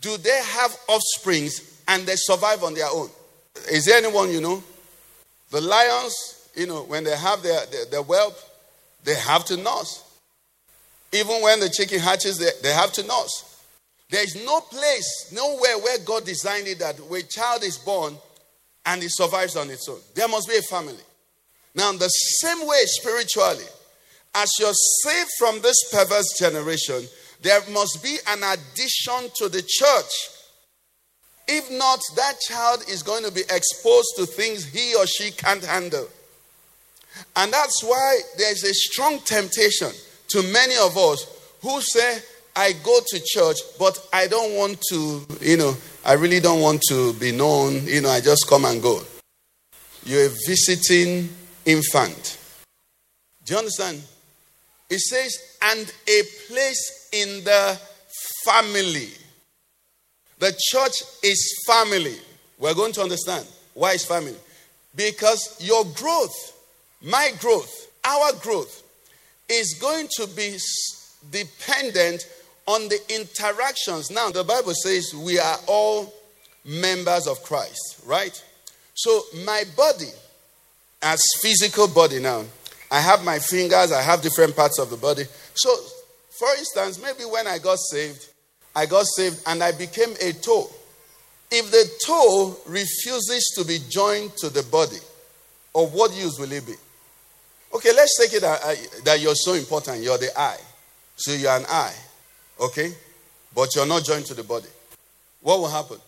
do 0.00 0.16
they 0.18 0.40
have 0.42 0.76
offsprings 0.88 1.82
and 1.88 2.06
they 2.06 2.16
survive 2.16 2.62
on 2.64 2.74
their 2.74 2.88
own. 2.88 3.08
Is 3.70 3.86
there 3.86 3.98
anyone 3.98 4.30
you 4.30 4.40
know? 4.40 4.62
The 5.50 5.60
lions, 5.60 6.48
you 6.54 6.66
know, 6.66 6.82
when 6.82 7.04
they 7.04 7.16
have 7.16 7.42
their, 7.42 7.64
their, 7.66 7.84
their 7.86 8.02
whelp, 8.02 8.36
they 9.04 9.14
have 9.14 9.44
to 9.46 9.56
nurse. 9.56 10.02
Even 11.12 11.40
when 11.42 11.60
the 11.60 11.68
chicken 11.68 12.00
hatches, 12.00 12.38
they, 12.38 12.50
they 12.62 12.74
have 12.74 12.92
to 12.92 13.02
nurse. 13.02 13.55
There 14.08 14.22
is 14.22 14.36
no 14.44 14.60
place, 14.60 15.32
nowhere 15.32 15.78
where 15.78 15.98
God 15.98 16.24
designed 16.24 16.68
it 16.68 16.78
that 16.78 16.98
where 17.00 17.20
a 17.20 17.24
child 17.24 17.64
is 17.64 17.78
born 17.78 18.16
and 18.84 19.02
it 19.02 19.10
survives 19.12 19.56
on 19.56 19.68
its 19.68 19.88
own. 19.88 19.98
There 20.14 20.28
must 20.28 20.48
be 20.48 20.56
a 20.56 20.62
family. 20.62 21.02
Now, 21.74 21.92
the 21.92 22.08
same 22.08 22.66
way 22.66 22.82
spiritually, 22.84 23.64
as 24.34 24.50
you're 24.58 24.72
saved 24.72 25.30
from 25.38 25.60
this 25.60 25.90
perverse 25.90 26.38
generation, 26.38 27.02
there 27.42 27.60
must 27.70 28.02
be 28.02 28.16
an 28.28 28.38
addition 28.42 29.30
to 29.36 29.48
the 29.48 29.62
church. 29.66 30.12
If 31.48 31.70
not, 31.70 32.00
that 32.16 32.40
child 32.40 32.84
is 32.88 33.02
going 33.02 33.24
to 33.24 33.32
be 33.32 33.42
exposed 33.42 34.16
to 34.16 34.26
things 34.26 34.64
he 34.64 34.94
or 34.94 35.06
she 35.06 35.30
can't 35.32 35.64
handle. 35.64 36.08
And 37.34 37.52
that's 37.52 37.82
why 37.82 38.20
there's 38.38 38.64
a 38.64 38.74
strong 38.74 39.20
temptation 39.20 39.90
to 40.28 40.42
many 40.52 40.76
of 40.76 40.96
us 40.96 41.26
who 41.62 41.80
say, 41.80 42.18
I 42.56 42.72
go 42.82 42.98
to 43.06 43.22
church, 43.22 43.58
but 43.78 43.98
I 44.14 44.26
don't 44.26 44.56
want 44.56 44.80
to, 44.88 45.26
you 45.42 45.58
know, 45.58 45.76
I 46.06 46.14
really 46.14 46.40
don't 46.40 46.62
want 46.62 46.80
to 46.88 47.12
be 47.14 47.30
known. 47.30 47.86
You 47.86 48.00
know, 48.00 48.08
I 48.08 48.20
just 48.20 48.46
come 48.48 48.64
and 48.64 48.82
go. 48.82 49.02
You're 50.04 50.26
a 50.26 50.34
visiting 50.46 51.28
infant. 51.66 52.38
Do 53.44 53.52
you 53.52 53.58
understand? 53.58 54.02
It 54.88 55.00
says, 55.00 55.36
and 55.62 55.80
a 56.08 56.22
place 56.48 57.08
in 57.12 57.44
the 57.44 57.78
family. 58.44 59.10
The 60.38 60.58
church 60.70 61.02
is 61.22 61.62
family. 61.66 62.16
We're 62.58 62.74
going 62.74 62.92
to 62.94 63.02
understand 63.02 63.46
why 63.74 63.92
it's 63.92 64.04
family. 64.06 64.36
Because 64.94 65.58
your 65.60 65.84
growth, 65.84 66.34
my 67.02 67.32
growth, 67.38 67.90
our 68.04 68.32
growth 68.40 68.82
is 69.48 69.74
going 69.74 70.08
to 70.16 70.26
be 70.28 70.56
dependent 71.30 72.26
on 72.66 72.88
the 72.88 72.98
interactions. 73.14 74.10
Now, 74.10 74.30
the 74.30 74.44
Bible 74.44 74.74
says 74.74 75.14
we 75.14 75.38
are 75.38 75.58
all 75.66 76.12
members 76.64 77.26
of 77.26 77.42
Christ, 77.42 78.00
right? 78.04 78.42
So 78.94 79.22
my 79.44 79.62
body, 79.76 80.10
as 81.02 81.20
physical 81.40 81.88
body 81.88 82.18
now, 82.18 82.44
I 82.90 83.00
have 83.00 83.24
my 83.24 83.38
fingers, 83.38 83.92
I 83.92 84.02
have 84.02 84.22
different 84.22 84.56
parts 84.56 84.78
of 84.78 84.90
the 84.90 84.96
body. 84.96 85.24
So, 85.54 85.74
for 86.38 86.48
instance, 86.58 87.00
maybe 87.02 87.28
when 87.28 87.46
I 87.46 87.58
got 87.58 87.78
saved, 87.78 88.28
I 88.74 88.86
got 88.86 89.06
saved 89.06 89.42
and 89.46 89.62
I 89.62 89.72
became 89.72 90.12
a 90.20 90.32
toe. 90.32 90.70
If 91.50 91.70
the 91.70 91.88
toe 92.04 92.56
refuses 92.66 93.52
to 93.56 93.64
be 93.64 93.78
joined 93.88 94.36
to 94.38 94.50
the 94.50 94.62
body, 94.64 94.98
of 95.76 95.92
what 95.92 96.14
use 96.16 96.38
will 96.38 96.50
it 96.50 96.66
be? 96.66 96.74
Okay, 97.74 97.90
let's 97.94 98.18
take 98.18 98.32
it 98.32 98.40
that, 98.40 98.60
that 99.04 99.20
you're 99.20 99.34
so 99.34 99.52
important. 99.52 100.02
You're 100.02 100.18
the 100.18 100.30
eye. 100.38 100.58
So 101.16 101.32
you're 101.32 101.54
an 101.54 101.66
eye. 101.68 101.94
Okay? 102.60 102.92
But 103.54 103.74
you're 103.74 103.86
not 103.86 104.04
joined 104.04 104.26
to 104.26 104.34
the 104.34 104.42
body. 104.42 104.68
What 105.40 105.60
will 105.60 105.68
happen? 105.68 105.98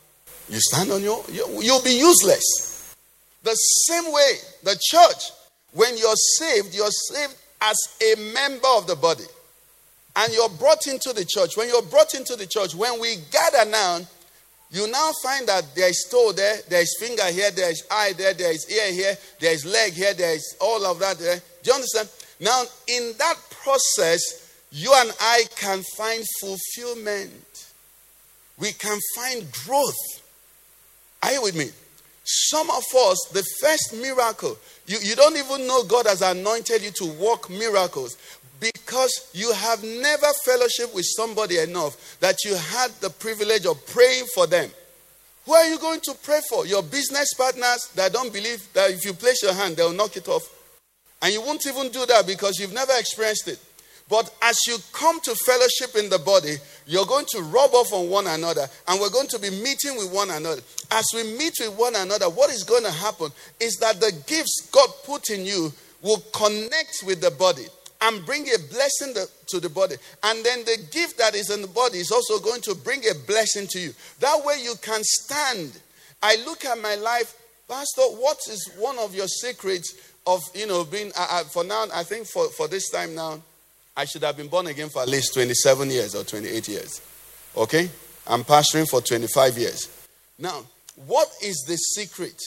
You 0.49 0.59
stand 0.61 0.91
on 0.91 1.03
your, 1.03 1.23
you, 1.31 1.47
you'll 1.63 1.83
be 1.83 1.93
useless. 1.99 2.95
The 3.43 3.55
same 3.55 4.13
way, 4.13 4.33
the 4.63 4.79
church, 4.81 5.31
when 5.73 5.97
you're 5.97 6.17
saved, 6.17 6.75
you're 6.75 6.91
saved 6.91 7.37
as 7.61 7.77
a 8.03 8.33
member 8.33 8.69
of 8.77 8.87
the 8.87 8.97
body. 8.97 9.25
And 10.17 10.33
you're 10.33 10.49
brought 10.49 10.87
into 10.87 11.13
the 11.13 11.25
church. 11.25 11.57
When 11.57 11.69
you're 11.69 11.83
brought 11.83 12.15
into 12.15 12.35
the 12.35 12.47
church, 12.47 12.75
when 12.75 13.01
we 13.01 13.17
gather 13.31 13.71
now, 13.71 14.01
you 14.71 14.91
now 14.91 15.13
find 15.23 15.47
that 15.49 15.75
there 15.75 15.89
is 15.89 16.07
toe 16.11 16.33
there, 16.33 16.57
there 16.69 16.83
is 16.83 16.97
finger 17.01 17.25
here, 17.31 17.51
there 17.51 17.71
is 17.71 17.87
eye 17.91 18.13
there, 18.17 18.35
there 18.35 18.53
is 18.53 18.71
ear 18.71 18.93
here, 18.93 19.17
there 19.41 19.53
is 19.53 19.65
leg 19.65 19.93
here, 19.93 20.13
there 20.15 20.35
is 20.35 20.57
all 20.61 20.85
of 20.85 20.99
that 20.99 21.19
there. 21.19 21.37
Do 21.63 21.71
you 21.71 21.75
understand? 21.75 22.09
Now, 22.41 22.65
in 22.87 23.13
that 23.19 23.37
process, 23.63 24.48
you 24.71 24.93
and 24.97 25.13
I 25.21 25.45
can 25.57 25.83
find 25.97 26.25
fulfillment. 26.41 27.67
We 28.59 28.73
can 28.73 28.99
find 29.17 29.47
growth. 29.65 29.95
Are 31.23 31.33
you 31.33 31.43
with 31.43 31.57
me? 31.57 31.71
Some 32.25 32.69
of 32.71 32.83
us, 32.95 33.29
the 33.33 33.45
first 33.61 33.95
miracle, 34.01 34.57
you, 34.87 34.99
you 35.01 35.17
don't 35.17 35.37
even 35.37 35.67
know 35.67 35.83
God 35.85 36.07
has 36.07 36.21
anointed 36.21 36.83
you 36.83 36.91
to 36.91 37.07
work 37.07 37.49
miracles 37.49 38.19
because 38.61 39.31
you 39.33 39.53
have 39.53 39.83
never 39.83 40.27
fellowship 40.45 40.95
with 40.95 41.07
somebody 41.07 41.59
enough 41.59 42.19
that 42.21 42.45
you 42.45 42.55
had 42.55 42.91
the 43.01 43.11
privilege 43.11 43.65
of 43.65 43.85
praying 43.87 44.25
for 44.35 44.47
them. 44.47 44.71
Who 45.47 45.55
are 45.55 45.67
you 45.67 45.79
going 45.79 46.01
to 46.01 46.15
pray 46.23 46.41
for? 46.49 46.67
Your 46.67 46.83
business 46.83 47.33
partners 47.33 47.91
that 47.95 48.13
don't 48.13 48.33
believe 48.33 48.71
that 48.75 48.91
if 48.91 49.05
you 49.05 49.15
place 49.15 49.43
your 49.43 49.55
hand, 49.55 49.77
they'll 49.77 49.93
knock 49.93 50.17
it 50.17 50.29
off. 50.29 50.43
And 51.23 51.33
you 51.33 51.41
won't 51.41 51.67
even 51.67 51.91
do 51.91 52.05
that 52.07 52.27
because 52.27 52.59
you've 52.59 52.75
never 52.75 52.93
experienced 52.99 53.49
it. 53.49 53.59
But 54.09 54.35
as 54.43 54.57
you 54.67 54.79
come 54.93 55.21
to 55.21 55.35
fellowship 55.35 55.97
in 55.97 56.09
the 56.09 56.19
body, 56.19 56.57
you're 56.87 57.07
going 57.07 57.27
to 57.33 57.43
rub 57.43 57.75
off 57.75 57.93
on 57.93 58.09
one 58.09 58.27
another 58.27 58.67
and 58.87 59.01
we're 59.01 59.11
going 59.11 59.29
to 59.29 59.39
be 59.39 59.51
meeting 59.51 59.97
with 59.97 60.13
one 60.13 60.31
another. 60.31 60.63
As 60.91 61.05
we 61.15 61.25
meet 61.37 61.55
with 61.61 61.77
one 61.77 61.95
another, 61.95 62.31
what 62.31 62.51
is 62.51 62.65
going 62.65 62.85
to 62.85 62.91
happen 62.91 63.31
is 63.61 63.77
that 63.81 64.01
the 64.01 64.13
gifts 64.27 64.69
God 64.73 64.89
put 65.05 65.29
in 65.29 65.45
you 65.45 65.73
will 66.01 66.23
connect 66.33 67.03
with 67.05 67.21
the 67.21 67.31
body 67.31 67.67
and 68.01 68.25
bring 68.25 68.47
a 68.49 68.59
blessing 68.71 69.15
to 69.49 69.61
the 69.61 69.69
body. 69.69 69.97
And 70.23 70.45
then 70.45 70.61
the 70.61 70.79
gift 70.91 71.19
that 71.19 71.35
is 71.35 71.51
in 71.51 71.63
the 71.63 71.69
body 71.69 71.99
is 71.99 72.11
also 72.11 72.39
going 72.39 72.63
to 72.63 72.75
bring 72.75 73.01
a 73.01 73.15
blessing 73.27 73.67
to 73.69 73.79
you. 73.81 73.93
That 74.21 74.43
way 74.45 74.55
you 74.63 74.75
can 74.81 75.01
stand. 75.03 75.79
I 76.23 76.37
look 76.47 76.65
at 76.65 76.81
my 76.81 76.95
life, 76.95 77.35
Pastor, 77.69 78.03
what 78.03 78.39
is 78.49 78.71
one 78.79 78.99
of 78.99 79.15
your 79.15 79.27
secrets 79.27 79.95
of, 80.27 80.41
you 80.55 80.67
know, 80.67 80.85
being, 80.85 81.13
uh, 81.19 81.27
uh, 81.31 81.45
for 81.45 81.65
now, 81.65 81.87
I 81.93 82.05
think 82.05 82.27
for, 82.27 82.49
for 82.51 82.69
this 82.69 82.91
time 82.91 83.15
now, 83.15 83.43
I 83.99 84.05
should 84.05 84.23
have 84.23 84.37
been 84.37 84.47
born 84.47 84.69
again 84.69 84.91
for 84.91 85.03
at 85.03 85.09
least 85.09 85.35
27 85.35 85.91
years 85.91 86.15
or 86.15 86.23
28 86.23 86.69
years. 86.69 87.03
Okay? 87.57 87.91
I'm 88.29 88.45
pastoring 88.45 88.89
for 88.89 89.01
25 89.01 89.59
years. 89.59 89.89
Now, 90.39 90.63
what 91.07 91.27
is 91.43 91.65
the 91.67 91.75
secret 91.75 92.41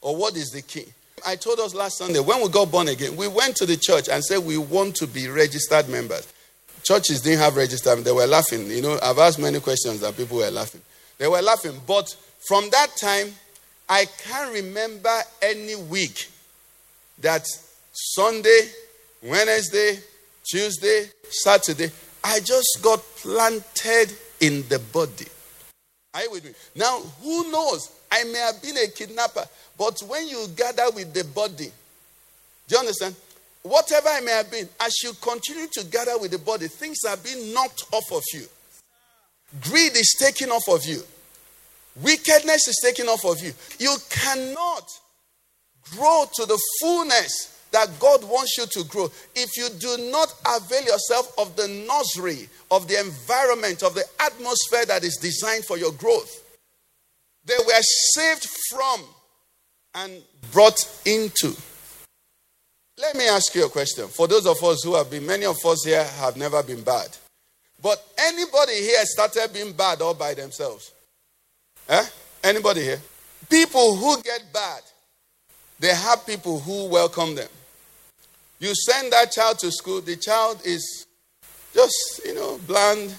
or 0.00 0.16
what 0.16 0.34
is 0.36 0.48
the 0.48 0.62
key? 0.62 0.86
I 1.26 1.36
told 1.36 1.60
us 1.60 1.74
last 1.74 1.98
Sunday 1.98 2.20
when 2.20 2.40
we 2.40 2.48
got 2.48 2.70
born 2.70 2.88
again, 2.88 3.14
we 3.14 3.28
went 3.28 3.56
to 3.56 3.66
the 3.66 3.76
church 3.76 4.08
and 4.08 4.24
said 4.24 4.38
we 4.38 4.56
want 4.56 4.96
to 4.96 5.06
be 5.06 5.28
registered 5.28 5.86
members. 5.90 6.32
Churches 6.82 7.20
didn't 7.20 7.40
have 7.40 7.56
registered, 7.56 7.98
they 7.98 8.12
were 8.12 8.26
laughing. 8.26 8.66
You 8.70 8.80
know, 8.80 8.98
I've 9.02 9.18
asked 9.18 9.38
many 9.38 9.60
questions 9.60 10.02
and 10.02 10.16
people 10.16 10.38
were 10.38 10.50
laughing. 10.50 10.80
They 11.18 11.28
were 11.28 11.42
laughing. 11.42 11.78
But 11.86 12.16
from 12.48 12.70
that 12.70 12.88
time, 12.98 13.34
I 13.86 14.06
can't 14.06 14.50
remember 14.50 15.14
any 15.42 15.76
week 15.76 16.30
that 17.18 17.46
Sunday, 17.92 18.70
Wednesday, 19.22 19.98
Tuesday, 20.46 21.06
Saturday, 21.28 21.90
I 22.22 22.40
just 22.40 22.78
got 22.82 23.00
planted 23.16 24.16
in 24.40 24.66
the 24.68 24.78
body. 24.92 25.26
Are 26.14 26.22
you 26.22 26.30
with 26.30 26.44
me? 26.44 26.52
Now, 26.74 27.00
who 27.22 27.50
knows? 27.50 27.90
I 28.10 28.24
may 28.24 28.38
have 28.38 28.62
been 28.62 28.76
a 28.76 28.88
kidnapper, 28.88 29.44
but 29.76 30.00
when 30.06 30.28
you 30.28 30.46
gather 30.56 30.88
with 30.94 31.12
the 31.12 31.24
body, 31.24 31.70
do 32.68 32.74
you 32.74 32.78
understand? 32.78 33.14
Whatever 33.62 34.08
I 34.08 34.20
may 34.20 34.32
have 34.32 34.50
been, 34.50 34.68
as 34.80 35.02
you 35.02 35.12
continue 35.20 35.66
to 35.72 35.84
gather 35.84 36.16
with 36.18 36.30
the 36.30 36.38
body, 36.38 36.68
things 36.68 36.98
are 37.08 37.16
being 37.16 37.52
knocked 37.52 37.84
off 37.92 38.12
of 38.12 38.22
you. 38.32 38.46
Greed 39.62 39.96
is 39.96 40.16
taken 40.18 40.50
off 40.50 40.68
of 40.68 40.84
you. 40.86 41.02
Wickedness 42.00 42.68
is 42.68 42.80
taken 42.82 43.08
off 43.08 43.24
of 43.24 43.42
you. 43.42 43.52
You 43.78 43.96
cannot 44.08 44.88
grow 45.96 46.26
to 46.34 46.46
the 46.46 46.60
fullness 46.80 47.55
that 47.72 47.88
God 47.98 48.22
wants 48.24 48.56
you 48.58 48.66
to 48.66 48.84
grow, 48.88 49.10
if 49.34 49.56
you 49.56 49.68
do 49.78 50.10
not 50.10 50.32
avail 50.46 50.82
yourself 50.84 51.32
of 51.38 51.56
the 51.56 51.68
nursery, 51.68 52.48
of 52.70 52.88
the 52.88 52.98
environment, 52.98 53.82
of 53.82 53.94
the 53.94 54.04
atmosphere 54.20 54.86
that 54.86 55.04
is 55.04 55.16
designed 55.16 55.64
for 55.64 55.76
your 55.76 55.92
growth, 55.92 56.42
they 57.44 57.56
were 57.66 57.82
saved 58.14 58.46
from 58.70 59.04
and 59.94 60.22
brought 60.52 60.78
into. 61.04 61.54
Let 62.98 63.14
me 63.14 63.28
ask 63.28 63.54
you 63.54 63.66
a 63.66 63.68
question. 63.68 64.08
For 64.08 64.26
those 64.26 64.46
of 64.46 64.62
us 64.64 64.82
who 64.82 64.94
have 64.94 65.10
been, 65.10 65.26
many 65.26 65.44
of 65.44 65.56
us 65.64 65.84
here 65.84 66.02
have 66.02 66.36
never 66.36 66.62
been 66.62 66.82
bad. 66.82 67.08
But 67.82 68.02
anybody 68.18 68.74
here 68.74 69.04
started 69.04 69.52
being 69.52 69.72
bad 69.72 70.00
all 70.00 70.14
by 70.14 70.34
themselves? 70.34 70.92
Eh? 71.88 72.04
Anybody 72.42 72.82
here? 72.82 73.00
People 73.50 73.96
who 73.96 74.20
get 74.22 74.42
bad, 74.52 74.82
they 75.78 75.94
have 75.94 76.26
people 76.26 76.60
who 76.60 76.88
welcome 76.88 77.34
them. 77.34 77.48
You 78.58 78.74
send 78.74 79.12
that 79.12 79.32
child 79.32 79.58
to 79.60 79.70
school, 79.70 80.00
the 80.00 80.16
child 80.16 80.60
is 80.64 81.06
just, 81.74 82.22
you 82.24 82.34
know, 82.34 82.58
bland. 82.66 83.14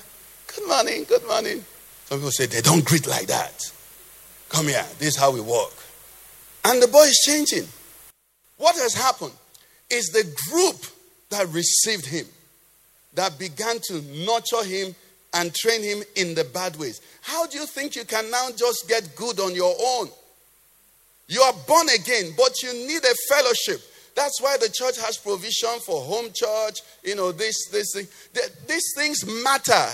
Good 0.56 0.68
morning, 0.68 1.04
good 1.04 1.26
morning. 1.28 1.64
Some 2.06 2.20
people 2.20 2.32
say 2.32 2.48
they 2.48 2.62
don't 2.62 2.84
greet 2.84 3.06
like 3.06 3.28
that. 3.28 3.54
Come 4.50 4.68
here, 4.68 4.86
this 4.98 5.10
is 5.10 5.18
how 5.18 5.32
we 5.32 5.42
work. 5.42 5.74
And 6.66 6.82
the 6.82 6.88
boy 6.88 7.04
is 7.04 7.22
changing. 7.26 7.68
What 8.58 8.76
has 8.78 8.94
happened 8.96 9.34
is 9.90 10.08
the 10.08 10.24
group 10.52 10.84
that 11.30 11.48
received 11.50 12.06
him, 12.06 12.26
that 13.14 13.38
began 13.38 13.78
to 13.90 14.02
nurture 14.26 14.64
him 14.64 14.96
and 15.34 15.54
train 15.54 15.84
him 15.84 16.02
in 16.16 16.34
the 16.34 16.46
bad 16.46 16.76
ways. 16.78 17.02
How 17.22 17.46
do 17.46 17.60
you 17.60 17.66
think 17.66 17.96
you 17.96 18.06
can 18.06 18.32
now 18.32 18.50
just 18.56 18.88
get 18.88 19.16
good 19.16 19.40
on 19.40 19.54
your 19.54 19.76
own? 19.80 20.10
You 21.28 21.42
are 21.42 21.54
born 21.68 21.88
again, 21.90 22.34
but 22.38 22.62
you 22.64 22.74
need 22.74 23.04
a 23.04 23.16
fellowship. 23.30 23.82
That's 24.16 24.42
why 24.42 24.58
the 24.58 24.70
church 24.70 24.98
has 25.06 25.18
provision 25.18 25.80
for 25.86 26.02
home 26.02 26.30
church, 26.34 26.80
you 27.04 27.16
know, 27.16 27.32
this, 27.32 27.56
this 27.72 27.94
thing. 27.94 28.08
These 28.68 28.94
things 28.96 29.26
matter. 29.44 29.86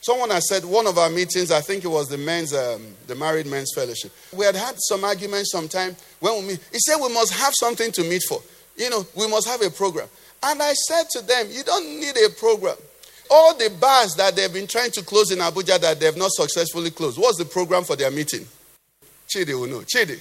Someone 0.00 0.30
has 0.30 0.48
said 0.48 0.64
one 0.64 0.86
of 0.86 0.96
our 0.98 1.10
meetings, 1.10 1.50
I 1.50 1.60
think 1.60 1.84
it 1.84 1.88
was 1.88 2.08
the 2.08 2.18
men's, 2.18 2.54
um, 2.54 2.82
the 3.06 3.14
married 3.14 3.46
men's 3.46 3.72
fellowship. 3.74 4.10
We 4.32 4.44
had 4.44 4.56
had 4.56 4.76
some 4.78 5.04
arguments 5.04 5.52
sometime 5.52 5.94
when 6.20 6.40
we 6.40 6.48
meet. 6.48 6.60
He 6.72 6.78
said 6.78 6.96
we 7.00 7.12
must 7.12 7.32
have 7.34 7.52
something 7.58 7.92
to 7.92 8.02
meet 8.04 8.22
for. 8.28 8.40
You 8.76 8.90
know, 8.90 9.06
we 9.14 9.28
must 9.28 9.46
have 9.46 9.60
a 9.62 9.70
program. 9.70 10.08
And 10.42 10.62
I 10.62 10.72
said 10.72 11.04
to 11.10 11.22
them, 11.22 11.48
you 11.50 11.62
don't 11.64 12.00
need 12.00 12.16
a 12.16 12.30
program. 12.30 12.76
All 13.30 13.54
the 13.54 13.70
bars 13.80 14.14
that 14.16 14.34
they've 14.34 14.52
been 14.52 14.66
trying 14.66 14.90
to 14.92 15.02
close 15.02 15.30
in 15.30 15.38
Abuja 15.38 15.78
that 15.80 16.00
they've 16.00 16.16
not 16.16 16.30
successfully 16.32 16.90
closed, 16.90 17.18
what's 17.18 17.38
the 17.38 17.44
program 17.44 17.84
for 17.84 17.94
their 17.94 18.10
meeting? 18.10 18.46
Chidi 19.28 19.52
will 19.52 19.66
know. 19.66 19.80
Chidi. 19.80 20.18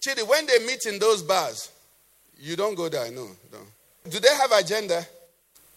Chidi, 0.00 0.26
when 0.28 0.46
they 0.46 0.58
meet 0.66 0.86
in 0.86 0.98
those 0.98 1.22
bars, 1.22 1.70
you 2.38 2.56
don't 2.56 2.74
go 2.74 2.88
there, 2.88 3.10
no. 3.10 3.28
no. 3.52 3.58
Do 4.08 4.20
they 4.20 4.34
have 4.34 4.52
agenda? 4.52 5.04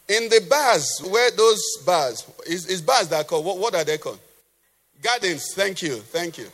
In 0.08 0.30
the 0.30 0.46
bars, 0.50 1.02
where 1.10 1.32
those 1.32 1.62
bars, 1.86 2.26
is, 2.46 2.68
is 2.68 2.82
bars 2.82 3.08
that 3.10 3.22
are 3.22 3.24
called, 3.24 3.46
what, 3.46 3.58
what 3.58 3.76
are 3.76 3.84
they 3.84 3.98
called? 3.98 4.20
Gardens, 5.02 5.54
thank 5.56 5.82
you, 5.82 5.96
thank 5.96 6.38
you. 6.38 6.48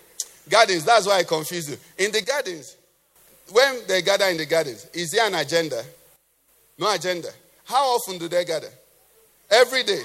Gardens, 0.50 0.86
that's 0.86 1.08
why 1.08 1.18
I 1.20 1.24
confuse 1.24 1.70
you. 1.70 1.78
In 1.98 2.12
the 2.12 2.22
gardens, 2.22 2.78
when 3.52 3.82
they 3.88 4.02
gather 4.02 4.26
in 4.26 4.38
the 4.38 4.46
gardens, 4.46 4.88
is 4.94 5.12
there 5.12 5.28
an 5.28 5.36
agenda? 5.36 5.84
No 6.78 6.94
agenda. 6.94 7.30
How 7.66 7.96
often 7.96 8.18
do 8.18 8.28
they 8.28 8.46
gather? 8.46 8.70
Every 9.50 9.84
day. 9.84 10.02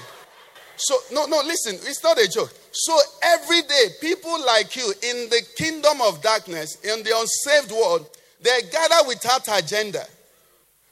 So, 0.75 0.97
no, 1.11 1.25
no, 1.25 1.41
listen, 1.45 1.75
it's 1.75 2.03
not 2.03 2.17
a 2.17 2.27
joke. 2.27 2.53
So, 2.75 2.97
every 3.21 3.61
day, 3.61 3.85
people 4.01 4.35
like 4.45 4.75
you 4.75 4.91
in 5.03 5.29
the 5.29 5.41
kingdom 5.55 6.01
of 6.01 6.23
darkness, 6.23 6.75
in 6.83 7.03
the 7.03 7.15
unsaved 7.15 7.71
world, 7.71 8.09
they 8.41 8.61
gather 8.71 9.07
without 9.07 9.47
agenda. 9.47 10.03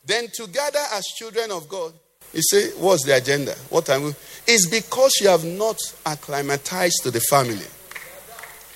Then 0.05 0.27
together 0.31 0.79
as 0.93 1.03
children 1.17 1.51
of 1.51 1.67
God, 1.67 1.93
you 2.33 2.41
say, 2.43 2.69
what's 2.77 3.03
the 3.05 3.17
agenda? 3.17 3.55
What 3.69 3.87
time? 3.87 4.15
It's 4.47 4.69
because 4.69 5.11
you 5.21 5.27
have 5.27 5.43
not 5.43 5.77
acclimatized 6.05 7.03
to 7.03 7.11
the 7.11 7.19
family. 7.19 7.65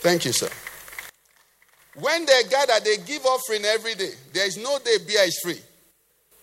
Thank 0.01 0.25
you, 0.25 0.33
sir. 0.33 0.49
When 1.95 2.25
they 2.25 2.41
gather, 2.49 2.73
they 2.83 2.97
give 2.97 3.25
offering 3.25 3.63
every 3.65 3.95
day. 3.95 4.11
There 4.33 4.45
is 4.45 4.57
no 4.57 4.79
day 4.79 4.97
beer 5.07 5.21
is 5.23 5.39
free. 5.41 5.59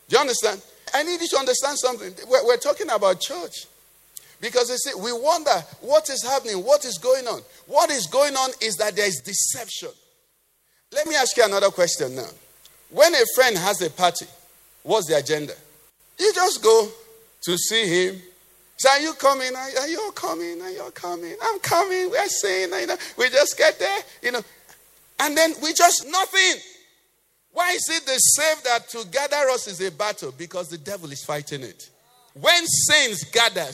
Do 0.09 0.17
you 0.17 0.19
understand? 0.19 0.63
I 0.95 1.03
need 1.03 1.21
you 1.21 1.29
to 1.29 1.39
understand 1.39 1.79
something. 1.79 2.15
We're, 2.29 2.47
we're 2.47 2.57
talking 2.57 2.89
about 2.89 3.21
church. 3.21 3.67
Because 4.43 4.68
they 4.68 4.76
say, 4.76 4.90
we 5.01 5.12
wonder 5.12 5.55
what 5.80 6.11
is 6.11 6.24
happening, 6.24 6.64
what 6.64 6.84
is 6.84 6.99
going 6.99 7.28
on. 7.28 7.40
What 7.66 7.90
is 7.93 8.09
going 8.09 8.34
on 8.34 8.51
is 8.61 8.74
that 8.74 8.97
there 8.97 9.07
is 9.07 9.22
deception. 9.24 9.90
Let 10.93 11.07
me 11.07 11.14
ask 11.14 11.36
you 11.36 11.45
another 11.45 11.70
question 11.70 12.16
now. 12.16 12.28
When 12.90 13.14
a 13.14 13.24
friend 13.36 13.57
has 13.57 13.80
a 13.82 13.88
party, 13.88 14.26
what's 14.82 15.07
the 15.07 15.16
agenda? 15.16 15.55
You 16.18 16.32
just 16.34 16.61
go 16.61 16.88
to 17.45 17.57
see 17.57 17.86
him. 17.86 18.20
Say, 18.78 18.88
are 18.90 19.01
you 19.01 19.12
coming? 19.14 19.55
Are, 19.55 19.88
you 19.88 20.11
coming? 20.12 20.61
Are 20.61 20.70
you 20.70 20.90
coming? 20.93 21.36
I'm 21.40 21.61
coming. 21.61 22.11
We're 22.11 22.26
saying, 22.26 22.70
you 22.72 22.86
know, 22.88 22.97
we 23.16 23.30
just 23.30 23.57
get 23.57 23.78
there, 23.78 23.99
you 24.24 24.32
know. 24.32 24.43
And 25.20 25.36
then 25.36 25.53
we 25.62 25.72
just 25.72 26.05
nothing. 26.11 26.61
Why 27.53 27.70
is 27.74 27.88
it 27.88 28.05
the 28.07 28.18
same 28.18 28.57
that 28.64 28.88
to 28.88 29.07
gather 29.09 29.49
us 29.51 29.68
is 29.68 29.80
a 29.80 29.93
battle? 29.93 30.34
Because 30.36 30.68
the 30.68 30.78
devil 30.78 31.12
is 31.12 31.22
fighting 31.22 31.62
it. 31.62 31.90
When 32.35 32.66
saints 32.66 33.24
gather, 33.24 33.68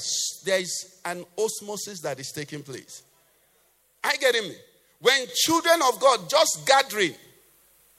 there 0.45 0.61
is 0.61 1.01
an 1.05 1.25
osmosis 1.39 2.01
that 2.01 2.19
is 2.19 2.33
taking 2.33 2.63
place. 2.63 3.03
I 4.03 4.17
get 4.17 4.35
me. 4.35 4.55
When 5.01 5.27
children 5.35 5.81
of 5.89 6.01
God 6.01 6.29
just 6.29 6.67
gathering, 6.67 7.15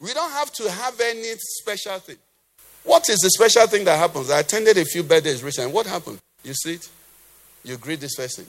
we 0.01 0.13
don't 0.13 0.31
have 0.31 0.51
to 0.53 0.69
have 0.69 0.99
any 0.99 1.33
special 1.37 1.97
thing. 1.99 2.17
What 2.83 3.07
is 3.09 3.19
the 3.19 3.29
special 3.29 3.67
thing 3.67 3.85
that 3.85 3.97
happens? 3.97 4.29
I 4.29 4.39
attended 4.39 4.77
a 4.77 4.85
few 4.85 5.03
birthdays 5.03 5.43
recently. 5.43 5.71
What 5.71 5.85
happened? 5.85 6.19
You 6.43 6.53
see 6.53 6.75
it? 6.75 6.89
you 7.63 7.77
greet 7.77 7.99
this 7.99 8.15
person. 8.15 8.45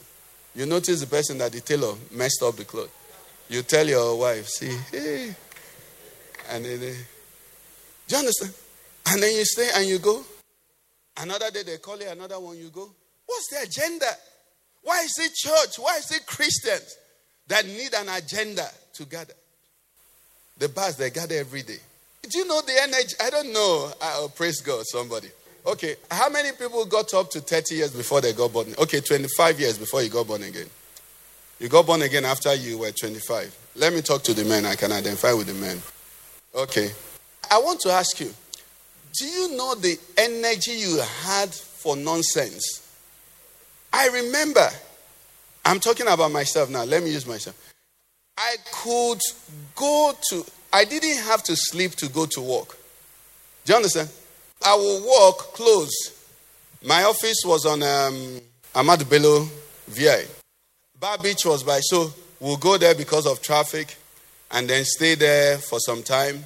You 0.54 0.66
notice 0.66 1.00
the 1.00 1.06
person 1.06 1.38
that 1.38 1.52
the 1.52 1.61
tailor 1.61 1.94
messed 2.11 2.42
up 2.42 2.56
the 2.56 2.64
cloth. 2.64 2.90
You 3.48 3.62
tell 3.62 3.86
your 3.86 4.18
wife, 4.18 4.46
see, 4.46 4.76
hey. 4.90 5.34
And 6.50 6.64
then, 6.64 6.78
uh, 6.78 6.92
do 8.06 8.14
you 8.14 8.16
understand? 8.16 8.54
And 9.06 9.22
then 9.22 9.34
you 9.34 9.44
stay 9.44 9.68
and 9.74 9.86
you 9.86 9.98
go. 9.98 10.22
Another 11.20 11.50
day 11.50 11.62
they 11.62 11.78
call 11.78 11.98
you, 11.98 12.08
another 12.08 12.40
one 12.40 12.56
you 12.58 12.68
go. 12.68 12.88
What's 13.26 13.48
the 13.48 13.62
agenda? 13.62 14.06
Why 14.82 15.02
is 15.02 15.18
it 15.18 15.34
church? 15.34 15.78
Why 15.78 15.98
is 15.98 16.10
it 16.10 16.26
Christians 16.26 16.96
that 17.48 17.66
need 17.66 17.92
an 17.94 18.08
agenda 18.08 18.66
to 18.94 19.04
gather? 19.04 19.34
The 20.58 20.68
bars, 20.68 20.96
they 20.96 21.10
gather 21.10 21.36
every 21.36 21.62
day. 21.62 21.78
Do 22.22 22.38
you 22.38 22.46
know 22.46 22.60
the 22.60 22.76
energy? 22.82 23.14
I 23.22 23.30
don't 23.30 23.52
know. 23.52 23.92
Oh, 24.00 24.32
praise 24.34 24.60
God, 24.60 24.84
somebody. 24.86 25.28
Okay, 25.66 25.96
how 26.10 26.30
many 26.30 26.52
people 26.52 26.84
got 26.86 27.12
up 27.12 27.30
to 27.30 27.40
30 27.40 27.74
years 27.74 27.90
before 27.90 28.20
they 28.20 28.32
got 28.32 28.52
born? 28.52 28.74
Okay, 28.78 29.00
25 29.00 29.60
years 29.60 29.78
before 29.78 30.02
you 30.02 30.08
got 30.08 30.26
born 30.26 30.42
again. 30.42 30.66
You 31.58 31.68
got 31.68 31.86
born 31.86 32.00
again 32.02 32.24
after 32.24 32.54
you 32.54 32.78
were 32.78 32.90
25. 32.90 33.56
Let 33.76 33.92
me 33.92 34.00
talk 34.00 34.22
to 34.22 34.34
the 34.34 34.44
men. 34.44 34.64
I 34.64 34.74
can 34.76 34.92
identify 34.92 35.34
with 35.34 35.46
the 35.46 35.54
men. 35.54 35.80
Okay. 36.54 36.90
I 37.50 37.58
want 37.58 37.80
to 37.80 37.90
ask 37.90 38.18
you 38.20 38.32
do 39.12 39.24
you 39.24 39.56
know 39.56 39.74
the 39.74 39.98
energy 40.16 40.72
you 40.72 41.00
had 41.22 41.52
for 41.52 41.96
nonsense? 41.96 42.86
I 43.92 44.08
remember, 44.08 44.68
I'm 45.64 45.80
talking 45.80 46.06
about 46.06 46.30
myself 46.30 46.70
now. 46.70 46.84
Let 46.84 47.02
me 47.02 47.11
use 47.11 47.26
myself. 47.26 47.56
I 48.36 48.56
could 48.72 49.20
go 49.74 50.12
to, 50.30 50.44
I 50.72 50.84
didn't 50.84 51.18
have 51.24 51.42
to 51.44 51.56
sleep 51.56 51.92
to 51.96 52.08
go 52.08 52.26
to 52.26 52.40
work. 52.40 52.78
Do 53.64 53.72
you 53.72 53.76
understand? 53.76 54.08
I 54.64 54.74
will 54.74 55.02
walk 55.06 55.54
close. 55.54 55.90
My 56.84 57.02
office 57.04 57.42
was 57.44 57.66
on 57.66 57.82
um, 57.82 58.40
Ahmadu 58.74 59.08
Bello 59.08 59.46
VI. 59.88 60.24
Bar 60.98 61.18
Beach 61.18 61.44
was 61.44 61.62
by, 61.62 61.80
so 61.80 62.12
we'll 62.38 62.56
go 62.56 62.78
there 62.78 62.94
because 62.94 63.26
of 63.26 63.42
traffic 63.42 63.96
and 64.50 64.68
then 64.68 64.84
stay 64.84 65.14
there 65.14 65.58
for 65.58 65.78
some 65.80 66.02
time. 66.02 66.44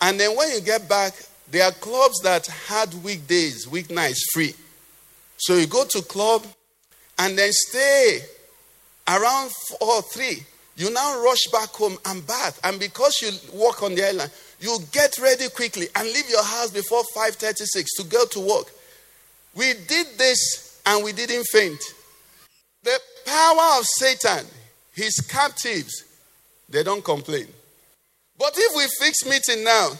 And 0.00 0.18
then 0.18 0.36
when 0.36 0.50
you 0.52 0.60
get 0.60 0.88
back, 0.88 1.14
there 1.50 1.64
are 1.64 1.72
clubs 1.72 2.20
that 2.22 2.46
had 2.46 2.92
weekdays, 3.02 3.66
weeknights 3.66 4.20
free. 4.32 4.54
So 5.36 5.56
you 5.56 5.66
go 5.66 5.84
to 5.84 6.02
club 6.02 6.46
and 7.18 7.38
then 7.38 7.50
stay 7.52 8.20
around 9.08 9.50
four 9.68 9.96
or 9.96 10.02
three. 10.02 10.44
You 10.76 10.90
now 10.90 11.22
rush 11.22 11.46
back 11.52 11.68
home 11.70 11.96
and 12.06 12.26
bath. 12.26 12.58
And 12.64 12.80
because 12.80 13.20
you 13.22 13.30
walk 13.56 13.82
on 13.82 13.94
the 13.94 14.08
island, 14.08 14.30
you 14.60 14.78
get 14.90 15.18
ready 15.18 15.48
quickly 15.50 15.86
and 15.94 16.08
leave 16.08 16.28
your 16.28 16.42
house 16.42 16.70
before 16.70 17.04
5:36 17.14 17.94
to 17.96 18.04
go 18.04 18.24
to 18.26 18.40
work. 18.40 18.72
We 19.54 19.74
did 19.74 20.18
this 20.18 20.78
and 20.86 21.04
we 21.04 21.12
didn't 21.12 21.44
faint. 21.52 21.80
The 22.82 23.00
power 23.24 23.78
of 23.78 23.86
Satan, 23.98 24.46
his 24.92 25.14
captives, 25.28 26.04
they 26.68 26.82
don't 26.82 27.04
complain. 27.04 27.46
But 28.36 28.54
if 28.56 28.76
we 28.76 28.86
fix 28.98 29.24
meeting 29.24 29.64
now, 29.64 29.92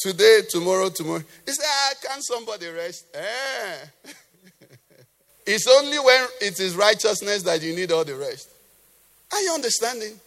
today, 0.00 0.40
tomorrow, 0.48 0.88
tomorrow, 0.88 1.22
he 1.46 1.52
said, 1.52 1.64
ah, 1.66 1.92
can 2.02 2.22
somebody 2.22 2.68
rest? 2.68 3.04
Eh. 3.14 3.76
it's 5.46 5.66
only 5.66 5.98
when 5.98 6.26
it 6.40 6.58
is 6.58 6.74
righteousness 6.74 7.42
that 7.42 7.62
you 7.62 7.74
need 7.74 7.92
all 7.92 8.04
the 8.04 8.16
rest. 8.16 8.48
Are 9.32 9.40
you 9.40 9.52
understanding? 9.52 10.18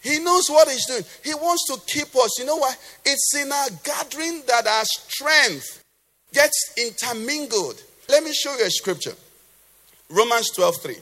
He 0.00 0.20
knows 0.20 0.48
what 0.48 0.68
he's 0.68 0.86
doing. 0.86 1.02
He 1.24 1.34
wants 1.34 1.66
to 1.66 1.92
keep 1.92 2.14
us. 2.16 2.38
You 2.38 2.46
know 2.46 2.56
why? 2.56 2.72
It's 3.04 3.34
in 3.36 3.50
our 3.50 3.68
gathering 3.84 4.42
that 4.46 4.66
our 4.66 4.84
strength 4.84 5.84
gets 6.32 6.72
intermingled. 6.78 7.82
Let 8.08 8.22
me 8.22 8.32
show 8.32 8.56
you 8.56 8.64
a 8.64 8.70
scripture. 8.70 9.14
Romans 10.08 10.50
12 10.50 10.76
3. 10.76 10.96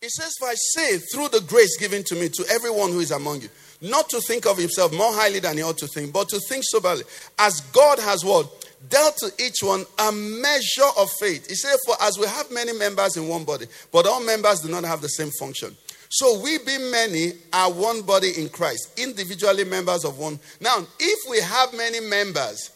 It 0.00 0.10
says, 0.10 0.34
For 0.38 0.48
I 0.48 0.54
say, 0.54 0.98
through 0.98 1.28
the 1.28 1.44
grace 1.46 1.76
given 1.78 2.02
to 2.04 2.14
me, 2.14 2.28
to 2.28 2.44
everyone 2.50 2.92
who 2.92 3.00
is 3.00 3.10
among 3.10 3.42
you, 3.42 3.48
not 3.80 4.08
to 4.10 4.20
think 4.20 4.46
of 4.46 4.58
himself 4.58 4.92
more 4.92 5.12
highly 5.12 5.38
than 5.38 5.56
he 5.56 5.62
ought 5.62 5.78
to 5.78 5.86
think, 5.86 6.12
but 6.12 6.28
to 6.28 6.40
think 6.48 6.64
soberly, 6.66 7.04
as 7.38 7.60
God 7.72 7.98
has 8.00 8.24
what? 8.24 8.46
Dealt 8.88 9.16
to 9.18 9.32
each 9.44 9.56
one 9.62 9.84
a 9.98 10.12
measure 10.12 10.88
of 10.98 11.08
faith. 11.18 11.48
He 11.48 11.54
said, 11.54 11.76
For 11.84 11.96
as 12.00 12.18
we 12.18 12.26
have 12.26 12.50
many 12.50 12.72
members 12.72 13.16
in 13.16 13.26
one 13.26 13.44
body, 13.44 13.66
but 13.92 14.06
all 14.06 14.24
members 14.24 14.60
do 14.60 14.70
not 14.70 14.84
have 14.84 15.00
the 15.00 15.08
same 15.08 15.30
function. 15.38 15.76
So 16.10 16.40
we 16.40 16.58
being 16.58 16.90
many 16.90 17.32
are 17.52 17.70
one 17.70 18.02
body 18.02 18.32
in 18.38 18.48
Christ, 18.48 18.98
individually 18.98 19.64
members 19.64 20.04
of 20.04 20.18
one. 20.18 20.38
Now, 20.60 20.86
if 20.98 21.30
we 21.30 21.40
have 21.40 21.74
many 21.74 22.00
members, 22.00 22.70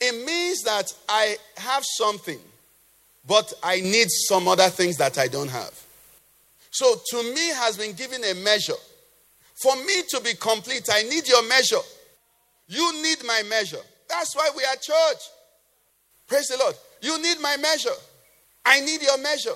it 0.00 0.24
means 0.24 0.62
that 0.62 0.90
I 1.08 1.36
have 1.58 1.82
something, 1.84 2.38
but 3.28 3.52
I 3.62 3.80
need 3.80 4.08
some 4.08 4.48
other 4.48 4.68
things 4.70 4.96
that 4.96 5.18
I 5.18 5.28
don't 5.28 5.50
have. 5.50 5.78
So 6.70 7.00
to 7.10 7.22
me 7.34 7.48
has 7.48 7.76
been 7.76 7.92
given 7.92 8.24
a 8.24 8.34
measure. 8.34 8.72
For 9.62 9.76
me 9.76 10.02
to 10.10 10.20
be 10.22 10.34
complete, 10.34 10.88
I 10.90 11.02
need 11.02 11.28
your 11.28 11.46
measure. 11.46 11.82
You 12.68 13.02
need 13.02 13.18
my 13.26 13.42
measure. 13.48 13.82
That's 14.08 14.34
why 14.34 14.50
we 14.56 14.64
are 14.64 14.76
church. 14.76 15.22
Praise 16.26 16.48
the 16.48 16.56
Lord. 16.58 16.74
You 17.02 17.20
need 17.20 17.40
my 17.40 17.56
measure. 17.56 17.90
I 18.64 18.80
need 18.80 19.02
your 19.02 19.18
measure. 19.18 19.54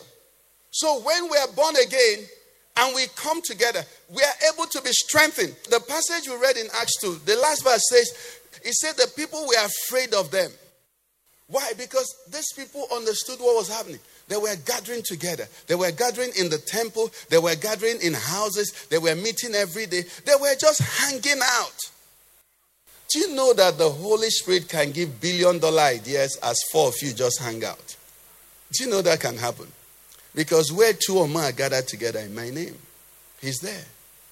So 0.71 1.01
when 1.01 1.31
we 1.31 1.37
are 1.39 1.49
born 1.55 1.77
again 1.77 2.27
and 2.77 2.95
we 2.95 3.07
come 3.17 3.41
together, 3.45 3.83
we 4.09 4.23
are 4.23 4.53
able 4.53 4.67
to 4.67 4.83
be 4.83 4.91
strengthened. 4.91 5.55
The 5.71 5.81
passage 5.81 6.29
we 6.29 6.37
read 6.37 6.57
in 6.57 6.67
Acts 6.81 7.01
2, 7.01 7.21
the 7.25 7.37
last 7.37 7.63
verse 7.63 7.83
says, 7.89 8.41
it 8.65 8.75
said 8.75 8.97
the 8.97 9.11
people 9.17 9.47
were 9.47 9.65
afraid 9.65 10.15
of 10.15 10.31
them. 10.31 10.51
Why? 11.47 11.73
Because 11.79 12.13
these 12.33 12.53
people 12.57 12.87
understood 12.93 13.39
what 13.39 13.57
was 13.57 13.69
happening. 13.69 14.01
They 14.29 14.37
were 14.37 14.57
gathering 14.65 15.03
together. 15.05 15.47
They 15.67 15.75
were 15.75 15.91
gathering 15.91 16.31
in 16.39 16.49
the 16.49 16.59
temple. 16.59 17.11
They 17.29 17.39
were 17.39 17.55
gathering 17.57 18.01
in 18.03 18.15
houses. 18.15 18.87
They 18.89 18.99
were 18.99 19.15
meeting 19.15 19.55
every 19.55 19.87
day. 19.87 20.03
They 20.25 20.35
were 20.41 20.55
just 20.59 20.81
hanging 20.81 21.43
out. 21.43 21.77
Do 23.11 23.19
you 23.21 23.35
know 23.35 23.53
that 23.53 23.77
the 23.77 23.91
Holy 23.91 24.31
Spirit 24.31 24.69
can 24.69 24.93
give 24.93 25.21
billion 25.21 25.59
dollar 25.59 25.83
ideas 25.83 26.39
as 26.43 26.59
four 26.73 26.89
of 26.89 26.95
you 27.03 27.13
just 27.13 27.41
hang 27.41 27.65
out? 27.65 27.97
Do 28.73 28.85
you 28.85 28.91
know 28.91 29.03
that 29.03 29.21
can 29.21 29.37
happen? 29.37 29.69
Because 30.35 30.73
where 30.73 30.93
two 30.95 31.19
or 31.19 31.29
more 31.29 31.43
are 31.43 31.53
gathered 31.53 31.87
together 31.87 32.21
in 32.21 32.35
my 32.35 32.51
name, 32.51 32.77
He's 33.41 33.59
there. 33.59 33.85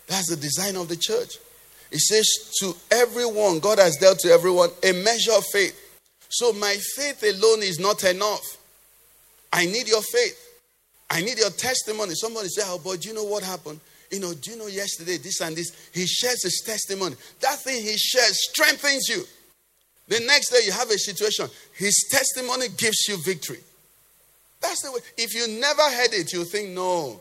That's 0.06 0.30
the 0.30 0.36
design 0.36 0.76
of 0.76 0.88
the 0.88 0.96
church. 0.96 1.36
It 1.90 2.00
says, 2.00 2.26
To 2.60 2.74
everyone, 2.90 3.60
God 3.60 3.78
has 3.78 3.96
dealt 3.96 4.18
to 4.20 4.30
everyone 4.30 4.70
a 4.82 4.92
measure 4.92 5.32
of 5.36 5.44
faith. 5.52 5.78
So 6.30 6.52
my 6.54 6.74
faith 6.96 7.22
alone 7.22 7.62
is 7.62 7.78
not 7.78 8.02
enough. 8.04 8.42
I 9.52 9.66
need 9.66 9.88
your 9.88 10.02
faith. 10.02 10.38
I 11.10 11.20
need 11.20 11.38
your 11.38 11.50
testimony. 11.50 12.14
Somebody 12.14 12.48
say, 12.48 12.62
Oh, 12.64 12.80
but 12.82 13.00
do 13.00 13.08
you 13.08 13.14
know 13.14 13.24
what 13.24 13.42
happened? 13.42 13.80
You 14.10 14.20
know, 14.20 14.34
do 14.34 14.50
you 14.50 14.58
know 14.58 14.66
yesterday 14.66 15.16
this 15.16 15.40
and 15.40 15.56
this? 15.56 15.90
He 15.92 16.06
shares 16.06 16.42
his 16.42 16.62
testimony. 16.64 17.16
That 17.40 17.58
thing 17.60 17.82
he 17.82 17.96
shares 17.96 18.50
strengthens 18.50 19.08
you. 19.08 19.24
The 20.08 20.20
next 20.20 20.50
day 20.50 20.60
you 20.64 20.72
have 20.72 20.90
a 20.90 20.98
situation, 20.98 21.48
his 21.74 22.08
testimony 22.10 22.68
gives 22.76 23.08
you 23.08 23.16
victory. 23.24 23.60
That's 24.60 24.82
the 24.82 24.92
way. 24.92 25.00
If 25.16 25.34
you 25.34 25.58
never 25.58 25.82
heard 25.82 26.12
it, 26.12 26.32
you 26.32 26.44
think, 26.44 26.70
no. 26.70 27.20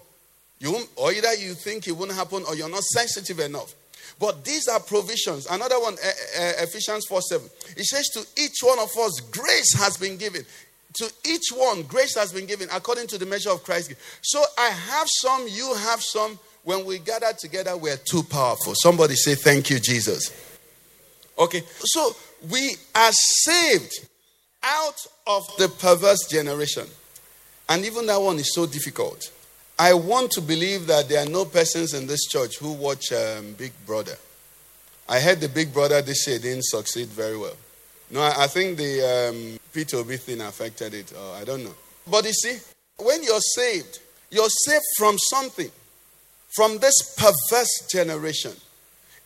You 0.60 0.78
or 0.96 1.12
either 1.12 1.34
you 1.36 1.54
think 1.54 1.88
it 1.88 1.94
won't 1.94 2.12
happen 2.12 2.44
or 2.48 2.56
you're 2.56 2.70
not 2.70 2.84
sensitive 2.84 3.40
enough. 3.40 3.74
But 4.20 4.46
these 4.46 4.68
are 4.68 4.80
provisions. 4.80 5.48
Another 5.48 5.80
one, 5.80 5.96
Ephesians 6.36 7.06
4 7.08 7.22
7. 7.22 7.50
It 7.78 7.86
says, 7.86 8.08
To 8.10 8.26
each 8.38 8.58
one 8.62 8.78
of 8.78 8.90
us, 8.98 9.20
grace 9.32 9.74
has 9.78 9.98
been 9.98 10.18
given. 10.18 10.46
To 10.96 11.12
each 11.26 11.52
one, 11.54 11.84
grace 11.84 12.16
has 12.16 12.34
been 12.34 12.46
given 12.46 12.68
according 12.74 13.08
to 13.08 13.18
the 13.18 13.26
measure 13.26 13.52
of 13.52 13.64
Christ. 13.64 13.94
So 14.22 14.44
I 14.58 14.70
have 14.70 15.08
some, 15.10 15.48
you 15.48 15.74
have 15.74 16.02
some. 16.02 16.38
when 16.64 16.86
we 16.86 17.00
gather 17.00 17.34
together, 17.38 17.78
we're 17.78 17.98
too 17.98 18.24
powerful. 18.24 18.74
Somebody 18.76 19.16
say, 19.16 19.36
Thank 19.36 19.70
you, 19.70 19.80
Jesus. 19.80 20.32
Okay, 21.38 21.64
so 21.80 22.16
we 22.50 22.76
are 22.94 23.12
saved 23.12 24.08
out 24.64 25.06
of 25.26 25.44
the 25.58 25.70
perverse 25.70 26.28
generation. 26.30 26.86
And 27.70 27.86
even 27.86 28.06
that 28.08 28.22
one 28.22 28.38
is 28.38 28.54
so 28.54 28.66
difficult. 28.66 29.32
I 29.80 29.94
want 29.94 30.32
to 30.32 30.42
believe 30.42 30.88
that 30.88 31.10
there 31.10 31.26
are 31.26 31.30
no 31.30 31.46
persons 31.46 31.94
in 31.94 32.06
this 32.06 32.26
church 32.28 32.58
who 32.58 32.74
watch 32.74 33.12
um, 33.12 33.54
Big 33.54 33.72
Brother. 33.86 34.16
I 35.10 35.20
heard 35.20 35.40
the 35.42 35.50
Big 35.50 35.74
Brother 35.74 36.02
this 36.02 36.28
year 36.28 36.38
didn't 36.38 36.66
succeed 36.66 37.08
very 37.08 37.38
well. 37.38 37.56
No, 38.12 38.22
I, 38.22 38.44
I 38.44 38.48
think 38.48 38.78
the 38.78 39.02
um, 39.02 39.60
P2B 39.74 40.20
thing 40.20 40.42
affected 40.42 40.94
it. 40.94 41.14
Or 41.14 41.36
I 41.36 41.44
don't 41.44 41.64
know. 41.64 41.74
But 42.10 42.26
you 42.26 42.34
see, 42.34 42.58
when 42.98 43.24
you're 43.24 43.40
saved, 43.40 44.00
you're 44.30 44.50
saved 44.50 44.84
from 44.98 45.18
something, 45.18 45.70
from 46.56 46.78
this 46.80 47.16
perverse 47.16 47.88
generation. 47.92 48.54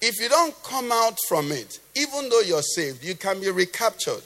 If 0.01 0.19
you 0.19 0.29
don't 0.29 0.55
come 0.63 0.91
out 0.91 1.17
from 1.27 1.51
it, 1.51 1.79
even 1.95 2.29
though 2.29 2.41
you're 2.41 2.61
saved, 2.61 3.03
you 3.03 3.15
can 3.15 3.39
be 3.39 3.49
recaptured. 3.49 4.21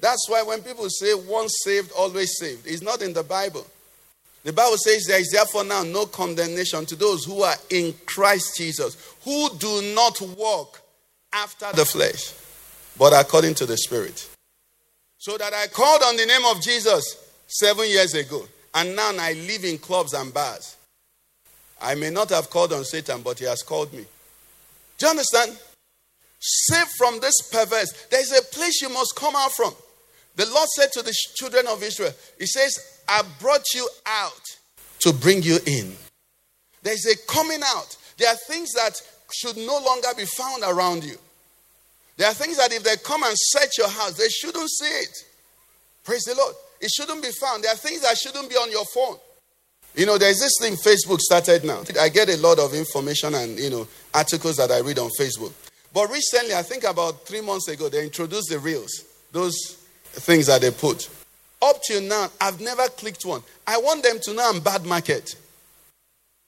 That's 0.00 0.28
why 0.28 0.42
when 0.42 0.60
people 0.62 0.88
say 0.88 1.14
once 1.14 1.54
saved, 1.62 1.92
always 1.92 2.36
saved, 2.38 2.66
it's 2.66 2.82
not 2.82 3.02
in 3.02 3.12
the 3.12 3.22
Bible. 3.22 3.66
The 4.42 4.52
Bible 4.52 4.76
says 4.76 5.04
there 5.06 5.20
is 5.20 5.30
therefore 5.30 5.64
now 5.64 5.82
no 5.82 6.04
condemnation 6.04 6.84
to 6.86 6.96
those 6.96 7.24
who 7.24 7.42
are 7.42 7.54
in 7.70 7.94
Christ 8.04 8.56
Jesus, 8.58 8.96
who 9.24 9.48
do 9.56 9.94
not 9.94 10.20
walk 10.36 10.82
after 11.32 11.72
the 11.72 11.84
flesh, 11.84 12.34
but 12.98 13.12
according 13.14 13.54
to 13.54 13.66
the 13.66 13.76
Spirit. 13.76 14.28
So 15.24 15.38
that 15.38 15.54
I 15.54 15.68
called 15.68 16.02
on 16.02 16.18
the 16.18 16.26
name 16.26 16.44
of 16.44 16.60
Jesus 16.60 17.16
seven 17.46 17.88
years 17.88 18.12
ago, 18.12 18.46
and 18.74 18.94
now 18.94 19.10
I 19.18 19.32
live 19.32 19.64
in 19.64 19.78
clubs 19.78 20.12
and 20.12 20.34
bars. 20.34 20.76
I 21.80 21.94
may 21.94 22.10
not 22.10 22.28
have 22.28 22.50
called 22.50 22.74
on 22.74 22.84
Satan, 22.84 23.22
but 23.22 23.38
he 23.38 23.46
has 23.46 23.62
called 23.62 23.90
me. 23.94 24.04
Do 24.98 25.06
you 25.06 25.10
understand? 25.10 25.56
Save 26.40 26.88
from 26.98 27.20
this 27.20 27.40
perverse. 27.50 28.06
There 28.10 28.20
is 28.20 28.38
a 28.38 28.42
place 28.54 28.82
you 28.82 28.90
must 28.90 29.16
come 29.16 29.34
out 29.34 29.52
from. 29.52 29.72
The 30.36 30.44
Lord 30.44 30.68
said 30.76 30.92
to 30.92 31.00
the 31.00 31.16
children 31.36 31.68
of 31.68 31.82
Israel, 31.82 32.12
He 32.38 32.44
says, 32.44 33.00
I 33.08 33.22
brought 33.40 33.64
you 33.74 33.88
out 34.04 34.42
to 34.98 35.14
bring 35.14 35.42
you 35.42 35.56
in. 35.64 35.96
There's 36.82 37.06
a 37.06 37.16
coming 37.26 37.62
out. 37.64 37.96
There 38.18 38.28
are 38.28 38.36
things 38.46 38.74
that 38.74 39.00
should 39.32 39.56
no 39.56 39.80
longer 39.86 40.08
be 40.18 40.26
found 40.26 40.64
around 40.64 41.02
you. 41.02 41.16
There 42.16 42.28
are 42.28 42.34
things 42.34 42.56
that 42.58 42.72
if 42.72 42.84
they 42.84 42.96
come 43.04 43.22
and 43.24 43.34
search 43.36 43.78
your 43.78 43.88
house, 43.88 44.14
they 44.14 44.28
shouldn't 44.28 44.70
see 44.70 44.86
it. 44.86 45.24
Praise 46.04 46.24
the 46.24 46.34
Lord. 46.34 46.54
It 46.80 46.90
shouldn't 46.90 47.22
be 47.22 47.30
found. 47.40 47.64
There 47.64 47.72
are 47.72 47.76
things 47.76 48.02
that 48.02 48.16
shouldn't 48.16 48.48
be 48.48 48.56
on 48.56 48.70
your 48.70 48.84
phone. 48.84 49.16
You 49.96 50.06
know, 50.06 50.18
there's 50.18 50.40
this 50.40 50.52
thing 50.60 50.74
Facebook 50.74 51.20
started 51.20 51.64
now. 51.64 51.82
I 52.00 52.08
get 52.08 52.28
a 52.28 52.36
lot 52.38 52.58
of 52.58 52.74
information 52.74 53.34
and, 53.34 53.58
you 53.58 53.70
know, 53.70 53.88
articles 54.12 54.56
that 54.56 54.70
I 54.70 54.80
read 54.80 54.98
on 54.98 55.10
Facebook. 55.18 55.52
But 55.92 56.10
recently, 56.10 56.54
I 56.54 56.62
think 56.62 56.82
about 56.82 57.26
three 57.26 57.40
months 57.40 57.68
ago, 57.68 57.88
they 57.88 58.02
introduced 58.02 58.50
the 58.50 58.58
reels, 58.58 59.04
those 59.30 59.54
things 60.04 60.46
that 60.46 60.60
they 60.60 60.72
put. 60.72 61.08
Up 61.62 61.80
till 61.86 62.02
now, 62.02 62.28
I've 62.40 62.60
never 62.60 62.88
clicked 62.88 63.24
one. 63.24 63.42
I 63.66 63.78
want 63.78 64.02
them 64.02 64.18
to 64.22 64.34
know 64.34 64.50
I'm 64.52 64.60
bad 64.60 64.84
market. 64.84 65.36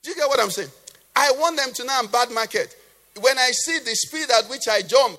Do 0.02 0.10
you 0.10 0.16
get 0.16 0.28
what 0.28 0.40
I'm 0.40 0.50
saying? 0.50 0.68
I 1.14 1.32
want 1.38 1.56
them 1.56 1.72
to 1.72 1.84
know 1.84 1.96
I'm 1.96 2.08
bad 2.08 2.30
market. 2.32 2.74
When 3.20 3.38
I 3.38 3.50
see 3.52 3.78
the 3.78 3.94
speed 3.94 4.26
at 4.36 4.50
which 4.50 4.68
I 4.68 4.82
jump, 4.82 5.18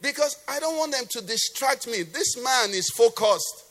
because 0.00 0.36
I 0.48 0.60
don't 0.60 0.76
want 0.76 0.92
them 0.92 1.04
to 1.10 1.22
distract 1.22 1.86
me. 1.86 2.02
This 2.02 2.42
man 2.42 2.70
is 2.70 2.90
focused. 2.96 3.64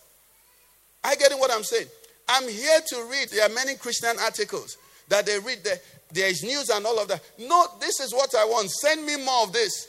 I 1.03 1.15
get 1.15 1.31
what 1.33 1.51
I'm 1.51 1.63
saying. 1.63 1.87
I'm 2.27 2.47
here 2.47 2.79
to 2.89 3.07
read. 3.09 3.29
There 3.29 3.45
are 3.45 3.53
many 3.53 3.75
Christian 3.75 4.15
articles 4.21 4.77
that 5.07 5.25
they 5.25 5.39
read. 5.39 5.63
There, 5.63 5.77
there 6.11 6.29
is 6.29 6.43
news 6.43 6.69
and 6.69 6.85
all 6.85 6.99
of 6.99 7.07
that. 7.07 7.21
No, 7.39 7.65
this 7.79 7.99
is 7.99 8.13
what 8.13 8.35
I 8.35 8.45
want. 8.45 8.69
Send 8.69 9.05
me 9.05 9.17
more 9.23 9.43
of 9.43 9.53
this. 9.53 9.87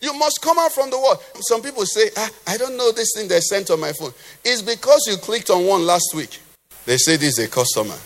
You 0.00 0.12
must 0.18 0.40
come 0.42 0.58
out 0.58 0.72
from 0.72 0.90
the 0.90 0.98
world. 0.98 1.18
Some 1.48 1.62
people 1.62 1.84
say, 1.86 2.10
ah, 2.16 2.30
I 2.46 2.56
don't 2.56 2.76
know 2.76 2.92
this 2.92 3.08
thing 3.16 3.26
they 3.26 3.40
sent 3.40 3.70
on 3.70 3.80
my 3.80 3.92
phone. 3.92 4.12
It's 4.44 4.62
because 4.62 5.06
you 5.08 5.16
clicked 5.16 5.50
on 5.50 5.66
one 5.66 5.86
last 5.86 6.12
week. 6.14 6.40
They 6.84 6.98
say 6.98 7.16
this 7.16 7.38
is 7.38 7.46
a 7.46 7.48
customer. 7.48 7.96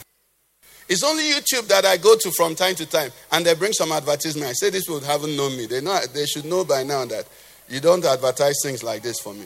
It's 0.89 1.05
only 1.05 1.24
YouTube 1.24 1.68
that 1.68 1.84
I 1.84 1.99
go 1.99 2.16
to 2.16 2.30
from 2.32 2.55
time 2.55 2.74
to 2.76 2.86
time, 2.86 3.11
and 3.32 3.45
they 3.45 3.55
bring 3.55 3.72
some 3.72 3.93
advertisement. 3.93 4.49
I 4.49 4.53
say 4.55 4.70
this 4.70 4.89
would 4.89 5.03
haven't 5.03 5.36
known 5.36 5.57
me. 5.57 5.66
They 5.66 5.82
know 5.82 5.99
they 6.14 6.24
should 6.24 6.47
know 6.47 6.64
by 6.64 6.82
now 6.82 7.05
that 7.05 7.26
you 7.68 7.80
don't 7.80 8.05
advertise 8.05 8.57
things 8.62 8.82
like 8.82 9.03
this 9.03 9.20
for 9.20 9.34
me. 9.34 9.45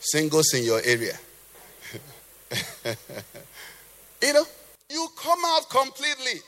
Singles 0.00 0.52
in 0.52 0.64
your 0.64 0.82
area. 0.84 1.18
you 4.22 4.32
know, 4.34 4.44
you 4.90 5.08
come 5.18 5.38
out 5.46 5.70
completely. 5.70 6.40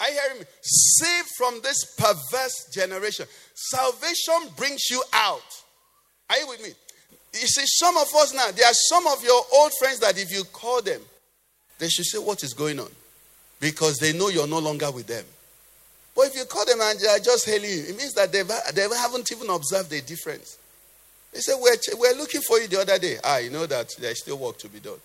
I 0.00 0.10
hear 0.10 0.40
me. 0.40 0.46
Saved 0.62 1.28
from 1.36 1.60
this 1.62 1.96
perverse 1.96 2.68
generation. 2.72 3.26
Salvation 3.54 4.50
brings 4.56 4.90
you 4.90 5.02
out. 5.12 5.42
Are 6.30 6.38
you 6.38 6.48
with 6.48 6.62
me? 6.62 6.70
You 7.32 7.46
see, 7.48 7.64
some 7.66 7.96
of 7.96 8.06
us 8.14 8.32
now, 8.32 8.50
there 8.52 8.66
are 8.66 8.74
some 8.74 9.08
of 9.08 9.22
your 9.24 9.42
old 9.54 9.72
friends 9.80 9.98
that 10.00 10.16
if 10.18 10.30
you 10.30 10.44
call 10.44 10.82
them, 10.82 11.00
they 11.78 11.88
should 11.88 12.06
say, 12.06 12.18
What 12.18 12.44
is 12.44 12.54
going 12.54 12.78
on? 12.78 12.88
Because 13.64 13.96
they 13.96 14.12
know 14.12 14.28
you're 14.28 14.46
no 14.46 14.58
longer 14.58 14.90
with 14.90 15.06
them. 15.06 15.24
But 16.14 16.26
if 16.26 16.36
you 16.36 16.44
call 16.44 16.66
them 16.66 16.80
and 16.82 17.00
they 17.00 17.06
are 17.06 17.18
just 17.18 17.46
hailing 17.46 17.70
you, 17.70 17.84
it 17.88 17.96
means 17.96 18.12
that 18.12 18.30
they've, 18.30 18.46
they 18.46 18.82
haven't 18.94 19.32
even 19.32 19.48
observed 19.48 19.88
the 19.88 20.02
difference. 20.02 20.58
They 21.32 21.40
say, 21.40 21.54
we're, 21.58 21.74
we're 21.98 22.14
looking 22.14 22.42
for 22.42 22.58
you 22.58 22.68
the 22.68 22.82
other 22.82 22.98
day. 22.98 23.16
Ah, 23.24 23.38
you 23.38 23.48
know 23.48 23.64
that 23.64 23.94
there's 23.98 24.20
still 24.20 24.36
work 24.36 24.58
to 24.58 24.68
be 24.68 24.80
done. 24.80 24.98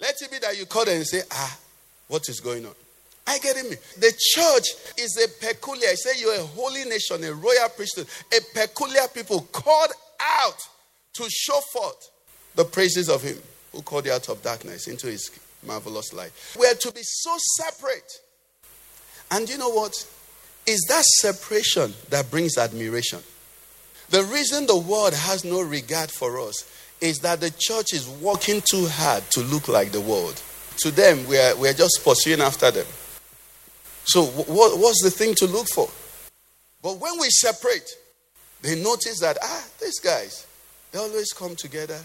Let 0.00 0.14
it 0.22 0.30
be 0.30 0.38
that 0.38 0.56
you 0.56 0.66
call 0.66 0.84
them 0.84 0.94
and 0.94 1.06
say, 1.08 1.22
Ah, 1.32 1.58
what 2.06 2.22
is 2.28 2.38
going 2.38 2.66
on? 2.66 2.74
I 3.26 3.40
get 3.40 3.56
it. 3.56 3.82
The 3.98 4.12
church 4.16 4.68
is 4.96 5.18
a 5.18 5.44
peculiar, 5.44 5.88
I 5.90 5.94
say 5.94 6.20
you're 6.20 6.36
a 6.36 6.46
holy 6.46 6.84
nation, 6.84 7.24
a 7.24 7.34
royal 7.34 7.68
priesthood, 7.74 8.06
a 8.32 8.40
peculiar 8.56 9.08
people 9.12 9.40
called 9.50 9.90
out 10.38 10.68
to 11.14 11.28
show 11.28 11.58
forth 11.72 12.10
the 12.54 12.64
praises 12.64 13.08
of 13.08 13.24
him 13.24 13.38
who 13.72 13.82
called 13.82 14.06
you 14.06 14.12
out 14.12 14.28
of 14.28 14.40
darkness 14.40 14.86
into 14.86 15.08
his 15.08 15.28
marvelous 15.66 16.12
light. 16.12 16.32
We're 16.58 16.74
to 16.74 16.92
be 16.92 17.02
so 17.02 17.34
separate. 17.56 18.20
And 19.30 19.48
you 19.48 19.58
know 19.58 19.70
what? 19.70 19.92
Is 20.66 20.84
that 20.88 21.04
separation 21.04 21.94
that 22.10 22.30
brings 22.30 22.58
admiration. 22.58 23.20
The 24.10 24.22
reason 24.24 24.66
the 24.66 24.76
world 24.76 25.14
has 25.14 25.44
no 25.44 25.60
regard 25.60 26.10
for 26.10 26.40
us 26.40 26.64
is 27.00 27.18
that 27.18 27.40
the 27.40 27.52
church 27.58 27.92
is 27.92 28.08
working 28.08 28.62
too 28.68 28.86
hard 28.86 29.22
to 29.30 29.40
look 29.40 29.68
like 29.68 29.92
the 29.92 30.00
world. 30.00 30.40
To 30.78 30.90
them, 30.90 31.26
we 31.26 31.38
are, 31.38 31.56
we 31.56 31.68
are 31.68 31.74
just 31.74 32.00
pursuing 32.04 32.40
after 32.40 32.70
them. 32.70 32.86
So, 34.04 34.24
what, 34.24 34.78
what's 34.78 35.02
the 35.02 35.10
thing 35.10 35.34
to 35.36 35.46
look 35.46 35.68
for? 35.68 35.88
But 36.82 36.98
when 36.98 37.20
we 37.20 37.28
separate, 37.28 37.88
they 38.62 38.80
notice 38.80 39.20
that, 39.20 39.36
ah, 39.42 39.64
these 39.80 40.00
guys, 40.00 40.46
they 40.90 40.98
always 40.98 41.32
come 41.32 41.54
together. 41.56 42.00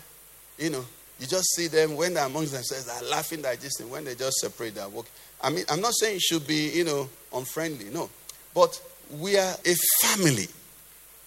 You 0.57 0.71
know, 0.71 0.85
you 1.23 1.29
just 1.29 1.55
see 1.55 1.67
them 1.67 1.95
when 1.95 2.15
they're 2.15 2.25
amongst 2.25 2.51
themselves, 2.51 2.83
they're 2.83 3.09
laughing 3.09 3.41
and 3.45 3.89
when 3.89 4.03
they 4.03 4.13
just 4.13 4.39
separate, 4.39 4.75
they're 4.75 4.89
walking. 4.89 5.09
I 5.41 5.51
mean, 5.51 5.63
I'm 5.69 5.79
not 5.79 5.93
saying 5.93 6.17
it 6.17 6.21
should 6.21 6.45
be, 6.45 6.69
you 6.71 6.83
know, 6.83 7.09
unfriendly, 7.33 7.85
no. 7.85 8.09
But 8.53 8.77
we 9.09 9.37
are 9.37 9.55
a 9.65 9.75
family. 10.01 10.49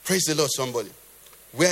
Praise 0.04 0.24
the 0.24 0.34
Lord, 0.34 0.50
somebody. 0.50 0.90
We 1.54 1.64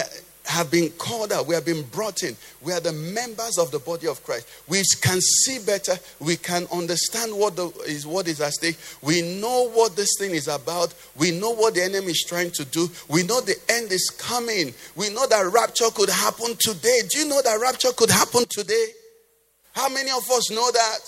have 0.45 0.71
been 0.71 0.91
called 0.91 1.33
out. 1.33 1.47
We 1.47 1.55
have 1.55 1.65
been 1.65 1.83
brought 1.85 2.23
in. 2.23 2.37
We 2.61 2.73
are 2.73 2.81
the 2.81 2.93
members 2.93 3.57
of 3.59 3.71
the 3.71 3.79
body 3.79 4.07
of 4.07 4.23
Christ. 4.25 4.47
We 4.69 4.83
can 5.01 5.21
see 5.21 5.59
better. 5.59 5.95
We 6.21 6.37
can 6.37 6.67
understand 6.73 7.37
what 7.37 7.57
the, 7.57 7.69
is 7.87 8.07
what 8.07 8.29
is 8.29 8.41
at 8.41 8.53
stake. 8.53 8.77
We 9.03 9.23
know 9.41 9.71
what 9.71 9.97
this 9.97 10.17
thing 10.19 10.33
is 10.33 10.49
about. 10.49 10.95
We 11.17 11.31
know 11.31 11.51
what 11.51 11.75
the 11.75 11.83
enemy 11.83 12.09
is 12.09 12.25
trying 12.27 12.51
to 12.53 12.65
do. 12.65 12.91
We 13.09 13.23
know 13.23 13.41
the 13.41 13.57
end 13.69 13.91
is 13.91 14.11
coming. 14.11 14.75
We 14.97 15.09
know 15.11 15.27
that 15.27 15.51
rapture 15.53 15.91
could 15.95 16.11
happen 16.11 16.55
today. 16.59 17.01
Do 17.09 17.21
you 17.21 17.29
know 17.29 17.41
that 17.43 17.59
rapture 17.61 17.93
could 17.97 18.11
happen 18.11 18.45
today? 18.51 18.87
How 19.73 19.89
many 19.89 20.11
of 20.11 20.31
us 20.31 20.51
know 20.51 20.71
that? 20.71 20.99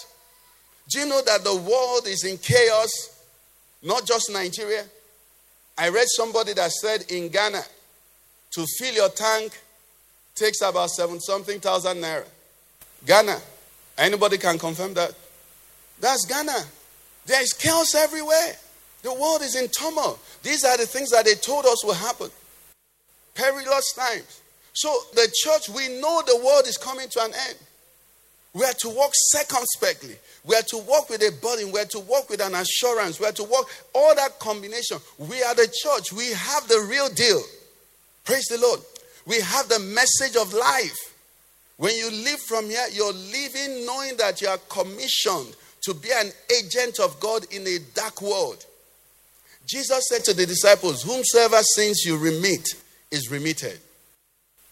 Do 0.88 1.00
you 1.00 1.06
know 1.06 1.20
that 1.22 1.44
the 1.44 1.54
world 1.54 2.06
is 2.06 2.24
in 2.24 2.38
chaos? 2.38 2.90
Not 3.82 4.06
just 4.06 4.30
Nigeria. 4.30 4.84
I 5.78 5.90
read 5.90 6.06
somebody 6.08 6.54
that 6.54 6.72
said 6.72 7.04
in 7.10 7.28
Ghana, 7.28 7.62
to 8.56 8.66
fill 8.78 8.94
your 8.94 9.10
tank 9.10 9.52
takes 10.34 10.62
about 10.62 10.88
seven 10.88 11.20
something 11.20 11.60
thousand 11.60 11.98
naira. 11.98 12.24
Ghana. 13.04 13.38
Anybody 13.98 14.38
can 14.38 14.58
confirm 14.58 14.94
that? 14.94 15.12
That's 16.00 16.24
Ghana. 16.24 16.64
There 17.26 17.42
is 17.42 17.52
chaos 17.52 17.94
everywhere. 17.94 18.56
The 19.02 19.12
world 19.12 19.42
is 19.42 19.56
in 19.56 19.68
turmoil. 19.68 20.18
These 20.42 20.64
are 20.64 20.78
the 20.78 20.86
things 20.86 21.10
that 21.10 21.26
they 21.26 21.34
told 21.34 21.66
us 21.66 21.84
will 21.84 21.94
happen. 21.94 22.30
Perilous 23.34 23.92
times. 23.92 24.40
So, 24.72 24.88
the 25.12 25.30
church, 25.34 25.68
we 25.68 26.00
know 26.00 26.22
the 26.26 26.40
world 26.42 26.66
is 26.66 26.78
coming 26.78 27.08
to 27.10 27.24
an 27.24 27.32
end. 27.48 27.58
We 28.54 28.64
are 28.64 28.72
to 28.72 28.88
walk 28.88 29.10
circumspectly. 29.12 30.16
We 30.44 30.54
are 30.56 30.62
to 30.62 30.78
walk 30.78 31.10
with 31.10 31.20
a 31.20 31.30
burden. 31.42 31.72
We 31.72 31.80
are 31.80 31.86
to 31.86 32.00
walk 32.00 32.30
with 32.30 32.40
an 32.40 32.54
assurance. 32.54 33.20
We 33.20 33.26
are 33.26 33.32
to 33.32 33.44
walk 33.44 33.68
all 33.94 34.14
that 34.14 34.38
combination. 34.38 34.96
We 35.18 35.42
are 35.42 35.54
the 35.54 35.68
church. 35.68 36.12
We 36.12 36.32
have 36.32 36.66
the 36.68 36.86
real 36.88 37.10
deal. 37.10 37.42
Praise 38.26 38.46
the 38.46 38.58
Lord. 38.58 38.80
We 39.24 39.40
have 39.40 39.68
the 39.68 39.78
message 39.78 40.36
of 40.36 40.52
life. 40.52 41.14
When 41.78 41.94
you 41.94 42.10
live 42.10 42.40
from 42.40 42.66
here, 42.66 42.86
you're 42.92 43.12
living 43.12 43.86
knowing 43.86 44.16
that 44.16 44.42
you 44.42 44.48
are 44.48 44.58
commissioned 44.68 45.54
to 45.82 45.94
be 45.94 46.08
an 46.10 46.30
agent 46.58 46.98
of 47.00 47.18
God 47.20 47.46
in 47.52 47.66
a 47.66 47.78
dark 47.94 48.20
world. 48.20 48.66
Jesus 49.64 50.08
said 50.08 50.24
to 50.24 50.34
the 50.34 50.44
disciples, 50.44 51.02
Whomsoever 51.02 51.62
sins 51.62 52.02
you 52.04 52.18
remit 52.18 52.66
is 53.10 53.30
remitted. 53.30 53.78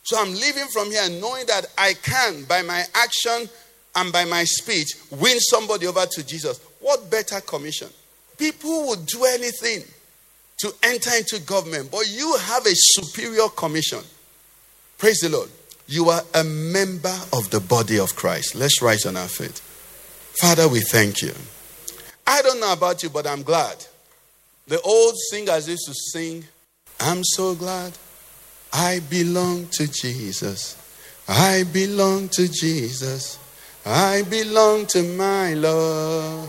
So 0.02 0.18
I'm 0.18 0.32
leaving 0.32 0.66
from 0.72 0.90
here 0.90 1.08
knowing 1.20 1.46
that 1.46 1.66
I 1.78 1.94
can, 1.94 2.44
by 2.44 2.62
my 2.62 2.84
action 2.94 3.48
and 3.96 4.12
by 4.12 4.24
my 4.24 4.44
speech, 4.44 4.88
win 5.10 5.38
somebody 5.38 5.86
over 5.86 6.04
to 6.06 6.26
Jesus. 6.26 6.60
What 6.80 7.10
better 7.10 7.40
commission? 7.40 7.88
People 8.36 8.88
would 8.88 9.06
do 9.06 9.24
anything 9.24 9.84
to 10.64 10.74
enter 10.82 11.10
into 11.14 11.38
government, 11.40 11.90
but 11.90 12.08
you 12.08 12.34
have 12.38 12.64
a 12.64 12.72
superior 12.74 13.48
commission. 13.50 13.98
Praise 14.96 15.20
the 15.20 15.28
Lord. 15.28 15.50
You 15.86 16.08
are 16.08 16.22
a 16.34 16.42
member 16.42 17.14
of 17.34 17.50
the 17.50 17.60
body 17.60 17.98
of 17.98 18.16
Christ. 18.16 18.54
Let's 18.54 18.80
rise 18.80 19.04
on 19.04 19.14
our 19.14 19.28
feet. 19.28 19.60
Father, 20.40 20.66
we 20.66 20.80
thank 20.80 21.20
you. 21.20 21.34
I 22.26 22.40
don't 22.40 22.60
know 22.60 22.72
about 22.72 23.02
you, 23.02 23.10
but 23.10 23.26
I'm 23.26 23.42
glad. 23.42 23.76
The 24.66 24.80
old 24.80 25.14
singers 25.30 25.68
used 25.68 25.84
to 25.84 25.92
sing, 25.92 26.44
I'm 26.98 27.22
so 27.22 27.54
glad 27.54 27.92
I 28.72 29.00
belong 29.10 29.66
to 29.72 29.86
Jesus. 29.86 30.78
I 31.28 31.64
belong 31.64 32.30
to 32.30 32.48
Jesus. 32.48 33.38
I 33.84 34.22
belong 34.22 34.86
to 34.86 35.02
my 35.02 35.52
Lord. 35.52 36.48